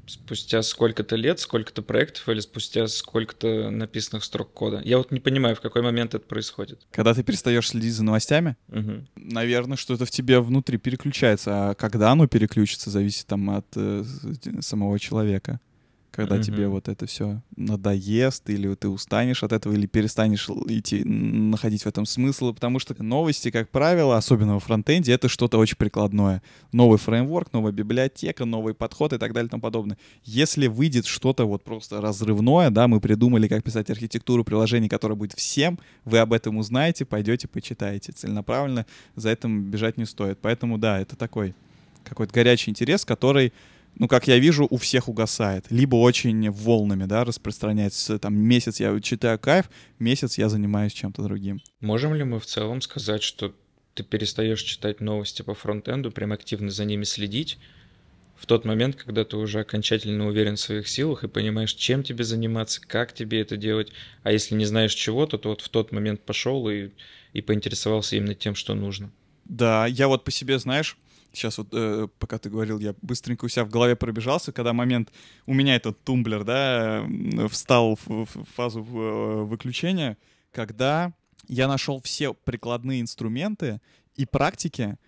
Спустя 0.06 0.62
сколько-то 0.62 1.16
лет, 1.16 1.38
сколько-то 1.40 1.82
проектов 1.82 2.28
или 2.28 2.40
спустя 2.40 2.88
сколько-то 2.88 3.70
написанных 3.70 4.24
строк 4.24 4.52
кода? 4.52 4.80
Я 4.84 4.98
вот 4.98 5.10
не 5.10 5.20
понимаю, 5.20 5.54
в 5.54 5.60
какой 5.60 5.82
момент 5.82 6.14
это 6.14 6.26
происходит. 6.26 6.80
Когда 6.90 7.14
ты 7.14 7.22
перестаешь 7.22 7.68
следить 7.68 7.94
за 7.94 8.04
новостями, 8.04 8.56
угу. 8.68 9.06
наверное, 9.16 9.76
что-то 9.76 10.04
в 10.04 10.10
тебе 10.10 10.40
внутри 10.40 10.78
переключается. 10.78 11.70
А 11.70 11.74
когда 11.74 12.10
оно 12.10 12.26
переключится, 12.26 12.90
зависит 12.90 13.26
там 13.26 13.50
от 13.50 13.66
э, 13.76 14.04
самого 14.60 14.98
человека 14.98 15.60
когда 16.12 16.36
mm-hmm. 16.36 16.42
тебе 16.42 16.68
вот 16.68 16.88
это 16.88 17.06
все 17.06 17.40
надоест, 17.56 18.48
или 18.50 18.72
ты 18.74 18.88
устанешь 18.88 19.42
от 19.42 19.52
этого, 19.52 19.72
или 19.72 19.86
перестанешь 19.86 20.48
идти 20.66 21.02
находить 21.04 21.82
в 21.82 21.86
этом 21.86 22.04
смысл, 22.04 22.52
потому 22.52 22.78
что 22.78 22.94
новости, 23.02 23.50
как 23.50 23.70
правило, 23.70 24.16
особенно 24.16 24.54
во 24.54 24.60
фронтенде, 24.60 25.12
это 25.12 25.28
что-то 25.28 25.58
очень 25.58 25.76
прикладное. 25.76 26.42
Новый 26.70 26.98
фреймворк, 26.98 27.52
новая 27.54 27.72
библиотека, 27.72 28.44
новый 28.44 28.74
подход 28.74 29.14
и 29.14 29.18
так 29.18 29.32
далее 29.32 29.48
и 29.48 29.50
тому 29.50 29.62
подобное. 29.62 29.96
Если 30.24 30.66
выйдет 30.66 31.06
что-то 31.06 31.46
вот 31.46 31.64
просто 31.64 32.02
разрывное, 32.02 32.70
да, 32.70 32.88
мы 32.88 33.00
придумали, 33.00 33.48
как 33.48 33.64
писать 33.64 33.88
архитектуру 33.88 34.44
приложений, 34.44 34.90
которое 34.90 35.14
будет 35.14 35.32
всем, 35.32 35.78
вы 36.04 36.18
об 36.18 36.34
этом 36.34 36.58
узнаете, 36.58 37.06
пойдете, 37.06 37.48
почитаете. 37.48 38.12
Целенаправленно 38.12 38.84
за 39.16 39.30
этим 39.30 39.70
бежать 39.70 39.96
не 39.96 40.04
стоит. 40.04 40.38
Поэтому, 40.42 40.76
да, 40.76 41.00
это 41.00 41.16
такой 41.16 41.54
какой-то 42.04 42.34
горячий 42.34 42.70
интерес, 42.70 43.04
который 43.04 43.52
ну, 43.94 44.08
как 44.08 44.26
я 44.26 44.38
вижу, 44.38 44.66
у 44.68 44.76
всех 44.76 45.08
угасает. 45.08 45.66
Либо 45.70 45.96
очень 45.96 46.50
волнами, 46.50 47.04
да, 47.04 47.24
распространяется. 47.24 48.18
Там 48.18 48.34
месяц 48.34 48.80
я 48.80 48.98
читаю 49.00 49.38
кайф, 49.38 49.70
месяц 49.98 50.38
я 50.38 50.48
занимаюсь 50.48 50.92
чем-то 50.92 51.22
другим. 51.22 51.60
Можем 51.80 52.14
ли 52.14 52.24
мы 52.24 52.40
в 52.40 52.46
целом 52.46 52.80
сказать, 52.80 53.22
что 53.22 53.54
ты 53.94 54.02
перестаешь 54.02 54.62
читать 54.62 55.00
новости 55.00 55.42
по 55.42 55.54
фронтенду, 55.54 56.10
прям 56.10 56.32
активно 56.32 56.70
за 56.70 56.84
ними 56.84 57.04
следить, 57.04 57.58
в 58.42 58.46
тот 58.46 58.64
момент, 58.64 58.96
когда 58.96 59.24
ты 59.24 59.36
уже 59.36 59.60
окончательно 59.60 60.26
уверен 60.26 60.56
в 60.56 60.60
своих 60.60 60.88
силах 60.88 61.22
и 61.22 61.28
понимаешь, 61.28 61.74
чем 61.74 62.02
тебе 62.02 62.24
заниматься, 62.24 62.80
как 62.80 63.12
тебе 63.12 63.40
это 63.40 63.56
делать, 63.56 63.92
а 64.24 64.32
если 64.32 64.56
не 64.56 64.64
знаешь 64.64 64.94
чего-то, 64.94 65.38
то 65.38 65.50
вот 65.50 65.60
в 65.60 65.68
тот 65.68 65.92
момент 65.92 66.22
пошел 66.22 66.68
и, 66.68 66.90
и 67.34 67.40
поинтересовался 67.40 68.16
именно 68.16 68.34
тем, 68.34 68.56
что 68.56 68.74
нужно. 68.74 69.12
Да, 69.44 69.86
я 69.86 70.08
вот 70.08 70.24
по 70.24 70.32
себе, 70.32 70.58
знаешь, 70.58 70.96
сейчас 71.32 71.58
вот, 71.58 71.68
э, 71.72 72.08
пока 72.18 72.38
ты 72.38 72.50
говорил, 72.50 72.78
я 72.78 72.94
быстренько 73.02 73.44
у 73.44 73.48
себя 73.48 73.64
в 73.64 73.70
голове 73.70 73.96
пробежался, 73.96 74.52
когда 74.52 74.72
момент, 74.72 75.12
у 75.46 75.54
меня 75.54 75.76
этот 75.76 76.02
тумблер, 76.04 76.44
да, 76.44 77.06
встал 77.48 77.96
в, 77.96 78.26
в 78.26 78.44
фазу 78.54 78.80
э, 78.80 79.42
выключения, 79.44 80.16
когда 80.52 81.12
я 81.48 81.68
нашел 81.68 82.00
все 82.02 82.34
прикладные 82.34 83.00
инструменты 83.00 83.80
и 84.14 84.26
практики, 84.26 84.98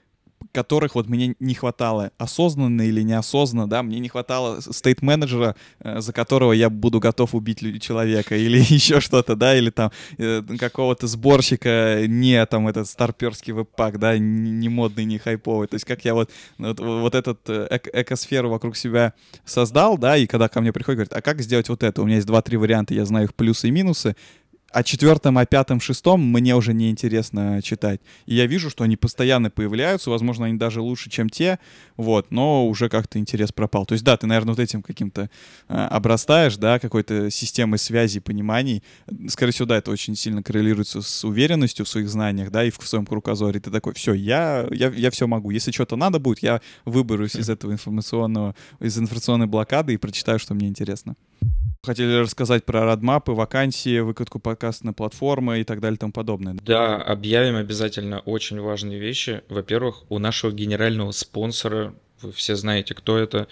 которых 0.53 0.95
вот 0.95 1.09
мне 1.09 1.35
не 1.41 1.55
хватало, 1.55 2.11
осознанно 2.19 2.83
или 2.83 3.03
неосознанно, 3.03 3.69
да, 3.69 3.83
мне 3.83 3.99
не 3.99 4.09
хватало 4.09 4.61
стейт-менеджера, 4.61 5.57
э, 5.81 6.01
за 6.01 6.13
которого 6.13 6.53
я 6.53 6.71
буду 6.71 7.01
готов 7.01 7.35
убить 7.35 7.61
человека, 7.83 8.37
или 8.37 8.59
еще 8.69 9.01
что-то, 9.01 9.37
да, 9.37 9.57
или 9.57 9.71
там 9.71 9.91
э, 10.19 10.43
какого-то 10.59 11.07
сборщика, 11.07 12.05
не 12.07 12.45
там 12.47 12.69
этот 12.69 12.89
старперский 12.89 13.53
веб-пак, 13.53 13.99
да, 13.99 14.19
не 14.19 14.69
модный, 14.69 15.05
не 15.05 15.19
хайповый, 15.19 15.69
то 15.69 15.75
есть 15.75 15.85
как 15.85 16.05
я 16.05 16.15
вот, 16.15 16.31
вот, 16.59 16.81
вот 16.81 17.15
этот 17.15 17.41
э, 17.49 17.67
эк 17.71 17.89
экосферу 17.93 18.51
вокруг 18.51 18.77
себя 18.77 19.15
создал, 19.45 19.99
да, 19.99 20.17
и 20.17 20.27
когда 20.27 20.49
ко 20.49 20.61
мне 20.61 20.73
приходит, 20.73 20.97
говорит, 20.97 21.13
а 21.13 21.23
как 21.23 21.41
сделать 21.41 21.69
вот 21.69 21.83
это? 21.83 22.03
У 22.03 22.05
меня 22.05 22.17
есть 22.17 22.27
два-три 22.27 22.57
варианта, 22.57 22.95
я 22.95 23.05
знаю 23.05 23.27
их 23.27 23.35
плюсы 23.35 23.69
и 23.69 23.71
минусы, 23.71 24.17
о 24.75 24.83
четвертом, 24.83 25.39
о 25.39 25.47
пятом, 25.47 25.81
шестом 25.81 26.20
мне 26.20 26.57
уже 26.57 26.75
не 26.75 26.91
интересно 26.91 27.62
читать. 27.62 28.01
И 28.27 28.35
я 28.35 28.47
вижу, 28.47 28.70
что 28.70 28.83
они 28.83 28.97
постоянно 28.97 29.49
появляются, 29.49 30.11
возможно, 30.11 30.47
они 30.47 30.59
даже 30.59 30.81
лучше, 30.81 31.11
чем 31.11 31.31
те, 31.31 31.61
вот, 31.97 32.33
но 32.33 32.66
уже 32.66 32.89
как-то 32.89 33.20
интерес 33.20 33.53
пропал. 33.53 33.87
То 33.87 33.93
есть, 33.93 34.05
да, 34.05 34.16
ты, 34.16 34.27
наверное, 34.27 34.55
вот 34.55 34.59
этим 34.59 34.83
каким-то 34.83 35.31
э, 35.68 35.75
обрастаешь, 35.75 36.57
да, 36.57 36.81
какой-то 36.81 37.31
системой 37.31 37.79
связи, 37.79 38.18
пониманий. 38.18 38.83
Скорее 39.29 39.53
всего, 39.53 39.66
да, 39.66 39.77
это 39.77 39.93
очень 39.93 40.16
сильно 40.16 40.43
коррелируется 40.43 41.03
с 41.03 41.25
уверенностью 41.25 41.87
в 41.87 41.89
своих 41.89 42.09
знаниях, 42.09 42.51
да, 42.51 42.64
и 42.64 42.70
в 42.70 42.79
своем 42.83 43.07
кругозоре. 43.07 43.61
Ты 43.61 43.70
такой, 43.70 43.95
все, 43.95 44.12
я, 44.12 44.66
я, 44.72 44.91
я 44.91 45.11
все 45.12 45.29
могу. 45.29 45.51
Если 45.51 45.70
что-то 45.70 45.95
надо 45.95 46.18
будет, 46.18 46.41
я 46.41 46.61
выберусь 46.85 47.37
из 47.37 47.49
этого 47.49 47.70
информационного, 47.70 48.57
из 48.81 48.99
информационной 48.99 49.47
блокады 49.47 49.95
и 49.95 49.99
прочитаю, 49.99 50.41
что 50.41 50.55
мне 50.55 50.66
интересно. 50.66 51.14
Хотели 51.85 52.14
рассказать 52.14 52.64
про 52.64 52.87
родмапы, 52.87 53.32
вакансии, 53.32 53.99
выкатку 53.99 54.39
подкаста 54.39 54.87
на 54.87 54.95
платформы 54.95 55.61
и 55.61 55.64
так 55.64 55.80
далее 55.80 55.97
и 55.97 55.99
тому 55.99 56.12
подобное. 56.12 56.55
Да, 56.55 56.97
объявим 56.97 57.57
обязательно 57.57 58.20
очень 58.20 58.59
важные 58.59 58.99
вещи. 58.99 59.43
Во-первых, 59.51 60.05
у 60.09 60.18
нашего 60.18 60.51
генерального 60.51 61.11
спонсора, 61.11 61.95
вы 62.22 62.32
все 62.32 62.57
знаете, 62.57 62.95
кто 62.95 63.18
это, 63.18 63.49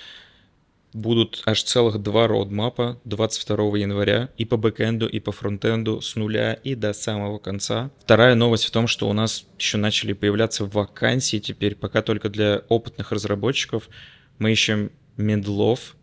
будут 0.94 1.42
аж 1.44 1.62
целых 1.62 1.98
два 2.02 2.26
родмапа 2.26 2.98
22 3.04 3.78
января 3.78 4.30
и 4.38 4.46
по 4.46 4.56
бэкэнду, 4.56 5.06
и 5.06 5.20
по 5.20 5.32
фронтенду 5.32 6.00
с 6.00 6.16
нуля 6.16 6.54
и 6.54 6.74
до 6.74 6.94
самого 6.94 7.38
конца. 7.38 7.90
Вторая 8.00 8.34
новость 8.34 8.64
в 8.64 8.70
том, 8.70 8.86
что 8.86 9.10
у 9.10 9.12
нас 9.12 9.44
еще 9.58 9.76
начали 9.76 10.14
появляться 10.14 10.64
вакансии 10.64 11.38
теперь, 11.38 11.74
пока 11.74 12.00
только 12.00 12.30
для 12.30 12.62
опытных 12.70 13.12
разработчиков. 13.12 13.90
Мы 14.38 14.52
ищем 14.52 14.90
медлов, 15.18 15.96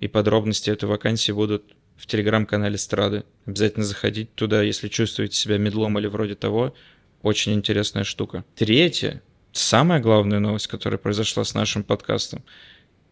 и 0.00 0.08
подробности 0.08 0.70
этой 0.70 0.88
вакансии 0.88 1.32
будут 1.32 1.75
в 1.96 2.06
телеграм-канале 2.06 2.78
Страды. 2.78 3.24
Обязательно 3.46 3.84
заходите 3.84 4.30
туда, 4.34 4.62
если 4.62 4.88
чувствуете 4.88 5.36
себя 5.36 5.58
медлом 5.58 5.98
или 5.98 6.06
вроде 6.06 6.34
того. 6.34 6.74
Очень 7.22 7.54
интересная 7.54 8.04
штука. 8.04 8.44
Третье, 8.54 9.22
самая 9.52 10.00
главная 10.00 10.38
новость, 10.38 10.66
которая 10.66 10.98
произошла 10.98 11.44
с 11.44 11.54
нашим 11.54 11.82
подкастом. 11.82 12.42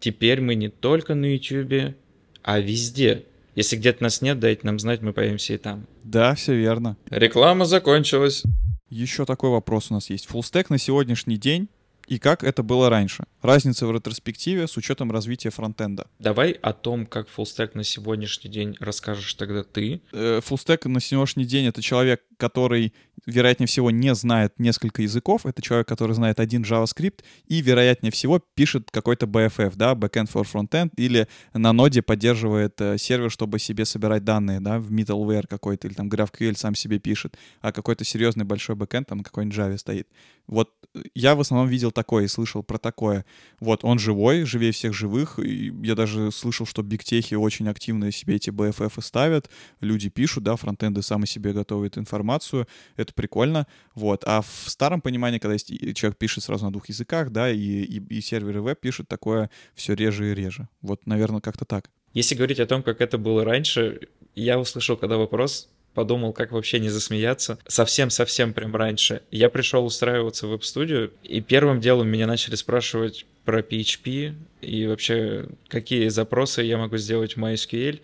Теперь 0.01 0.41
мы 0.41 0.55
не 0.55 0.68
только 0.68 1.14
на 1.14 1.35
YouTube, 1.35 1.95
а 2.43 2.61
везде. 2.61 3.24
Если 3.55 3.76
где-то 3.76 4.03
нас 4.03 4.20
нет, 4.20 4.39
дайте 4.39 4.62
нам 4.64 4.78
знать, 4.78 5.01
мы 5.01 5.12
появимся 5.12 5.55
и 5.55 5.59
там. 5.59 5.87
Да, 6.03 6.35
все 6.35 6.55
верно. 6.55 6.97
Реклама 7.09 7.64
закончилась. 7.64 8.43
Еще 8.91 9.24
такой 9.24 9.51
вопрос 9.51 9.91
у 9.91 9.95
нас 9.95 10.11
есть. 10.11 10.26
Фуллстек 10.26 10.70
на 10.70 10.78
сегодняшний 10.78 11.37
день 11.37 11.68
и 12.07 12.18
как 12.18 12.44
это 12.44 12.62
было 12.62 12.90
раньше. 12.90 13.24
Разница 13.42 13.86
в 13.86 13.92
ретроспективе 13.92 14.66
с 14.66 14.76
учетом 14.76 15.11
развития 15.11 15.50
фронтенда. 15.50 16.07
Давай 16.18 16.52
о 16.52 16.72
том, 16.72 17.07
как 17.07 17.28
фуллстек 17.28 17.74
на 17.74 17.84
сегодняшний 17.84 18.50
день 18.50 18.76
расскажешь 18.80 19.34
тогда 19.34 19.64
ты. 19.64 20.00
Фуллстек 20.42 20.86
на 20.86 21.00
сегодняшний 21.00 21.44
день— 21.44 21.66
это 21.68 21.82
человек, 21.82 22.22
который 22.36 22.92
вероятнее 23.26 23.66
всего, 23.66 23.90
не 23.90 24.14
знает 24.14 24.58
несколько 24.58 25.02
языков. 25.02 25.46
Это 25.46 25.62
человек, 25.62 25.88
который 25.88 26.12
знает 26.12 26.40
один 26.40 26.62
JavaScript 26.62 27.20
и, 27.46 27.60
вероятнее 27.60 28.10
всего, 28.12 28.40
пишет 28.54 28.90
какой-то 28.90 29.26
BFF, 29.26 29.74
да, 29.76 29.92
Backend 29.92 30.30
for 30.32 30.44
Frontend, 30.44 30.92
или 30.96 31.28
на 31.52 31.72
ноде 31.72 32.02
поддерживает 32.02 32.80
э, 32.80 32.98
сервер, 32.98 33.30
чтобы 33.30 33.58
себе 33.58 33.84
собирать 33.84 34.24
данные, 34.24 34.60
да, 34.60 34.78
в 34.78 34.90
middleware 34.92 35.46
какой-то, 35.46 35.88
или 35.88 35.94
там 35.94 36.08
GraphQL 36.08 36.56
сам 36.56 36.74
себе 36.74 36.98
пишет, 36.98 37.36
а 37.60 37.72
какой-то 37.72 38.04
серьезный 38.04 38.44
большой 38.44 38.76
бэкэнд 38.76 39.08
там 39.08 39.22
какой-нибудь 39.22 39.56
Java 39.56 39.78
стоит. 39.78 40.08
Вот 40.46 40.70
э, 40.94 41.02
я 41.14 41.34
в 41.34 41.40
основном 41.40 41.68
видел 41.68 41.90
такое 41.90 42.24
и 42.24 42.28
слышал 42.28 42.62
про 42.62 42.78
такое. 42.78 43.24
Вот 43.60 43.84
он 43.84 43.98
живой, 43.98 44.44
живее 44.44 44.72
всех 44.72 44.92
живых. 44.92 45.38
И 45.38 45.72
я 45.82 45.94
даже 45.94 46.30
слышал, 46.30 46.66
что 46.66 46.82
бигтехи 46.82 47.34
очень 47.34 47.68
активно 47.68 48.10
себе 48.12 48.36
эти 48.36 48.50
BFF 48.50 49.00
ставят. 49.02 49.50
Люди 49.80 50.08
пишут, 50.08 50.44
да, 50.44 50.56
фронтенды 50.56 51.02
сами 51.02 51.24
себе 51.24 51.52
готовят 51.52 51.98
информацию. 51.98 52.66
Это 52.96 53.13
прикольно. 53.14 53.66
Вот. 53.94 54.22
А 54.26 54.42
в 54.42 54.64
старом 54.66 55.00
понимании, 55.00 55.38
когда 55.38 55.56
человек 55.58 56.18
пишет 56.18 56.44
сразу 56.44 56.64
на 56.64 56.72
двух 56.72 56.88
языках, 56.88 57.30
да, 57.30 57.50
и, 57.50 57.56
и, 57.56 58.16
и 58.16 58.20
серверы 58.20 58.60
веб 58.62 58.80
пишут 58.80 59.08
такое 59.08 59.50
все 59.74 59.94
реже 59.94 60.30
и 60.30 60.34
реже. 60.34 60.68
Вот, 60.82 61.06
наверное, 61.06 61.40
как-то 61.40 61.64
так. 61.64 61.90
Если 62.12 62.34
говорить 62.34 62.60
о 62.60 62.66
том, 62.66 62.82
как 62.82 63.00
это 63.00 63.18
было 63.18 63.44
раньше, 63.44 64.00
я 64.34 64.58
услышал, 64.58 64.96
когда 64.96 65.16
вопрос, 65.16 65.68
подумал, 65.94 66.32
как 66.32 66.52
вообще 66.52 66.80
не 66.80 66.90
засмеяться. 66.90 67.58
Совсем-совсем 67.66 68.52
прям 68.52 68.74
раньше. 68.76 69.22
Я 69.30 69.48
пришел 69.48 69.84
устраиваться 69.84 70.46
в 70.46 70.50
веб-студию, 70.50 71.12
и 71.22 71.40
первым 71.40 71.80
делом 71.80 72.08
меня 72.08 72.26
начали 72.26 72.56
спрашивать 72.56 73.26
про 73.44 73.60
PHP 73.60 74.34
и 74.60 74.86
вообще 74.86 75.48
какие 75.68 76.08
запросы 76.08 76.62
я 76.62 76.78
могу 76.78 76.96
сделать 76.96 77.36
в 77.36 77.40
MySQL, 77.40 78.00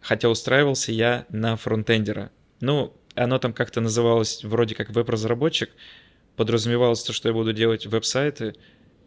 хотя 0.00 0.28
устраивался 0.28 0.92
я 0.92 1.26
на 1.30 1.56
фронтендера. 1.56 2.30
Ну, 2.60 2.92
оно 3.24 3.38
там 3.38 3.52
как-то 3.52 3.80
называлось 3.80 4.42
вроде 4.44 4.74
как 4.74 4.90
веб-разработчик, 4.90 5.70
подразумевалось 6.36 7.02
то, 7.02 7.12
что 7.12 7.28
я 7.28 7.34
буду 7.34 7.52
делать 7.52 7.86
веб-сайты, 7.86 8.54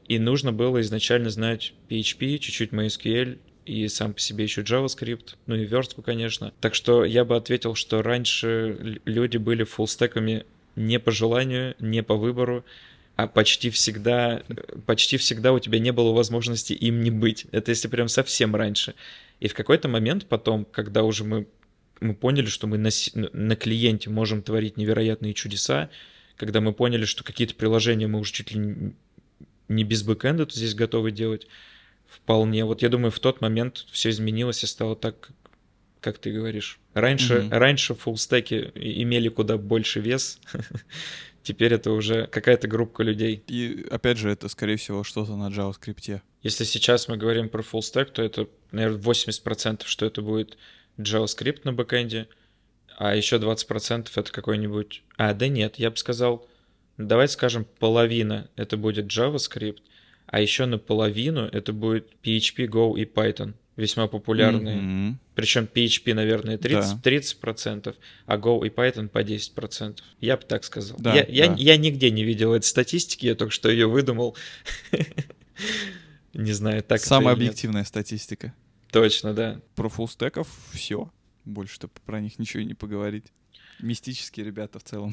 и 0.08 0.20
нужно 0.20 0.52
было 0.52 0.82
изначально 0.82 1.30
знать 1.30 1.74
PHP, 1.90 2.38
чуть-чуть 2.38 2.72
MySQL, 2.72 3.40
и 3.66 3.88
сам 3.88 4.14
по 4.14 4.20
себе 4.20 4.44
еще 4.44 4.62
JavaScript, 4.62 5.36
ну 5.46 5.56
и 5.56 5.66
верстку, 5.66 6.02
конечно. 6.02 6.54
Так 6.60 6.76
что 6.76 7.06
я 7.06 7.24
бы 7.26 7.36
ответил, 7.36 7.76
что 7.76 8.02
раньше 8.02 9.00
люди 9.06 9.38
были 9.38 9.64
фуллстеками 9.64 10.46
не 10.76 11.00
по 11.00 11.12
желанию, 11.12 11.76
не 11.80 12.04
по 12.04 12.16
выбору, 12.16 12.66
а 13.16 13.28
почти 13.28 13.70
всегда, 13.70 14.44
почти 14.86 15.18
всегда 15.18 15.54
у 15.54 15.60
тебя 15.60 15.80
не 15.80 15.92
было 15.92 16.12
возможности 16.14 16.74
им 16.74 17.02
не 17.02 17.12
быть. 17.12 17.46
Это 17.52 17.72
если 17.72 17.88
прям 17.88 18.10
совсем 18.10 18.56
раньше. 18.56 18.96
И 19.40 19.48
в 19.48 19.54
какой-то 19.54 19.88
момент 19.88 20.26
потом, 20.26 20.66
когда 20.66 21.04
уже 21.04 21.24
мы, 21.24 21.48
мы 22.04 22.14
поняли, 22.14 22.46
что 22.46 22.68
мы 22.68 22.78
на, 22.78 22.90
на 23.14 23.56
клиенте 23.56 24.10
можем 24.10 24.44
творить 24.44 24.78
невероятные 24.78 25.34
чудеса, 25.34 25.90
когда 26.36 26.62
мы 26.62 26.74
поняли, 26.74 27.06
что 27.06 27.24
какие-то 27.24 27.56
приложения 27.56 28.08
мы 28.08 28.20
уже 28.20 28.34
чуть 28.34 28.52
ли 28.52 28.94
не 29.70 29.84
без 29.84 30.04
бэкэнда 30.04 30.48
здесь 30.52 30.76
готовы 30.76 31.12
делать, 31.12 31.48
вполне. 32.08 32.66
Вот 32.66 32.82
я 32.82 32.90
думаю, 32.90 33.12
в 33.12 33.20
тот 33.20 33.42
момент 33.42 33.86
все 33.92 34.10
изменилось 34.10 34.64
и 34.64 34.68
стало 34.68 34.96
так, 34.96 35.30
как 36.02 36.18
ты 36.18 36.32
говоришь. 36.32 36.80
Раньше, 36.94 37.36
mm-hmm. 37.36 37.58
раньше 37.58 37.96
фуллстеки 37.96 38.72
имели 38.76 39.30
куда 39.30 39.58
больше 39.58 40.00
вес, 40.00 40.40
теперь 41.44 41.74
это 41.74 41.92
уже 41.92 42.28
какая-то 42.28 42.68
группа 42.68 43.02
людей. 43.02 43.44
И 43.48 43.86
опять 43.90 44.18
же, 44.18 44.30
это, 44.30 44.50
скорее 44.50 44.76
всего, 44.76 45.04
что-то 45.04 45.36
на 45.36 45.50
JavaScript. 45.50 46.22
Если 46.42 46.66
сейчас 46.66 47.08
мы 47.08 47.18
говорим 47.18 47.50
про 47.50 47.62
full 47.62 47.80
stack, 47.80 48.12
то 48.12 48.22
это, 48.22 48.48
наверное, 48.72 49.00
80%, 49.00 49.84
что 49.86 50.06
это 50.06 50.22
будет 50.22 50.58
JavaScript 50.98 51.62
на 51.64 51.74
бэкэнде, 51.74 52.28
а 52.98 53.16
еще 53.16 53.38
20% 53.38 54.10
это 54.16 54.32
какой-нибудь... 54.32 55.04
А, 55.18 55.34
да 55.34 55.48
нет, 55.48 55.78
я 55.78 55.90
бы 55.90 55.98
сказал, 55.98 56.48
давайте 56.98 57.34
скажем, 57.34 57.66
половина 57.80 58.50
это 58.56 58.78
будет 58.78 59.06
JavaScript, 59.08 59.82
а 60.28 60.40
еще 60.40 60.66
наполовину 60.66 61.42
это 61.42 61.74
будет 61.74 62.08
PHP, 62.24 62.68
Go 62.68 62.98
и 62.98 63.06
Python, 63.06 63.54
весьма 63.76 64.08
популярные. 64.08 64.78
Mm-hmm. 64.78 65.16
Причем 65.36 65.68
PHP, 65.72 66.14
наверное, 66.14 66.58
30%, 66.58 67.00
да. 67.04 67.12
30%, 67.12 67.96
а 68.26 68.38
Go 68.38 68.66
и 68.66 68.70
Python 68.70 69.10
по 69.10 69.24
10%. 69.24 70.00
Я 70.22 70.38
бы 70.38 70.44
так 70.44 70.64
сказал. 70.64 70.98
Да, 71.00 71.14
я, 71.14 71.24
да. 71.24 71.32
Я, 71.32 71.54
я 71.56 71.78
нигде 71.78 72.12
не 72.12 72.24
видел 72.24 72.54
этой 72.54 72.66
статистики, 72.66 73.26
я 73.26 73.36
только 73.36 73.54
что 73.54 73.70
ее 73.70 73.88
выдумал. 73.88 74.36
Не 76.34 76.52
знаю, 76.52 76.82
так 76.82 77.00
Самая 77.00 77.36
объективная 77.36 77.84
статистика. 77.84 78.56
Точно, 78.94 79.34
да. 79.34 79.60
Про 79.76 79.90
фуллстеков 79.90 80.48
все. 80.72 81.12
Больше-то 81.46 81.90
про 82.06 82.22
них 82.22 82.38
ничего 82.38 82.62
и 82.62 82.66
не 82.66 82.76
поговорить. 82.76 83.26
Мистические 83.80 84.46
ребята 84.46 84.78
в 84.78 84.84
целом. 84.84 85.12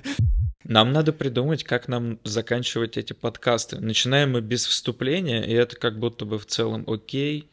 Нам 0.64 0.92
надо 0.92 1.12
придумать, 1.12 1.62
как 1.62 1.88
нам 1.88 2.18
заканчивать 2.24 2.96
эти 2.96 3.12
подкасты. 3.12 3.78
Начинаем 3.78 4.32
мы 4.32 4.40
без 4.40 4.64
вступления, 4.66 5.42
и 5.42 5.52
это 5.52 5.76
как 5.76 5.98
будто 5.98 6.24
бы 6.24 6.38
в 6.38 6.46
целом 6.46 6.84
окей, 6.86 7.50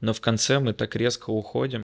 но 0.00 0.12
в 0.12 0.20
конце 0.20 0.60
мы 0.60 0.72
так 0.72 0.96
резко 0.96 1.30
уходим. 1.30 1.82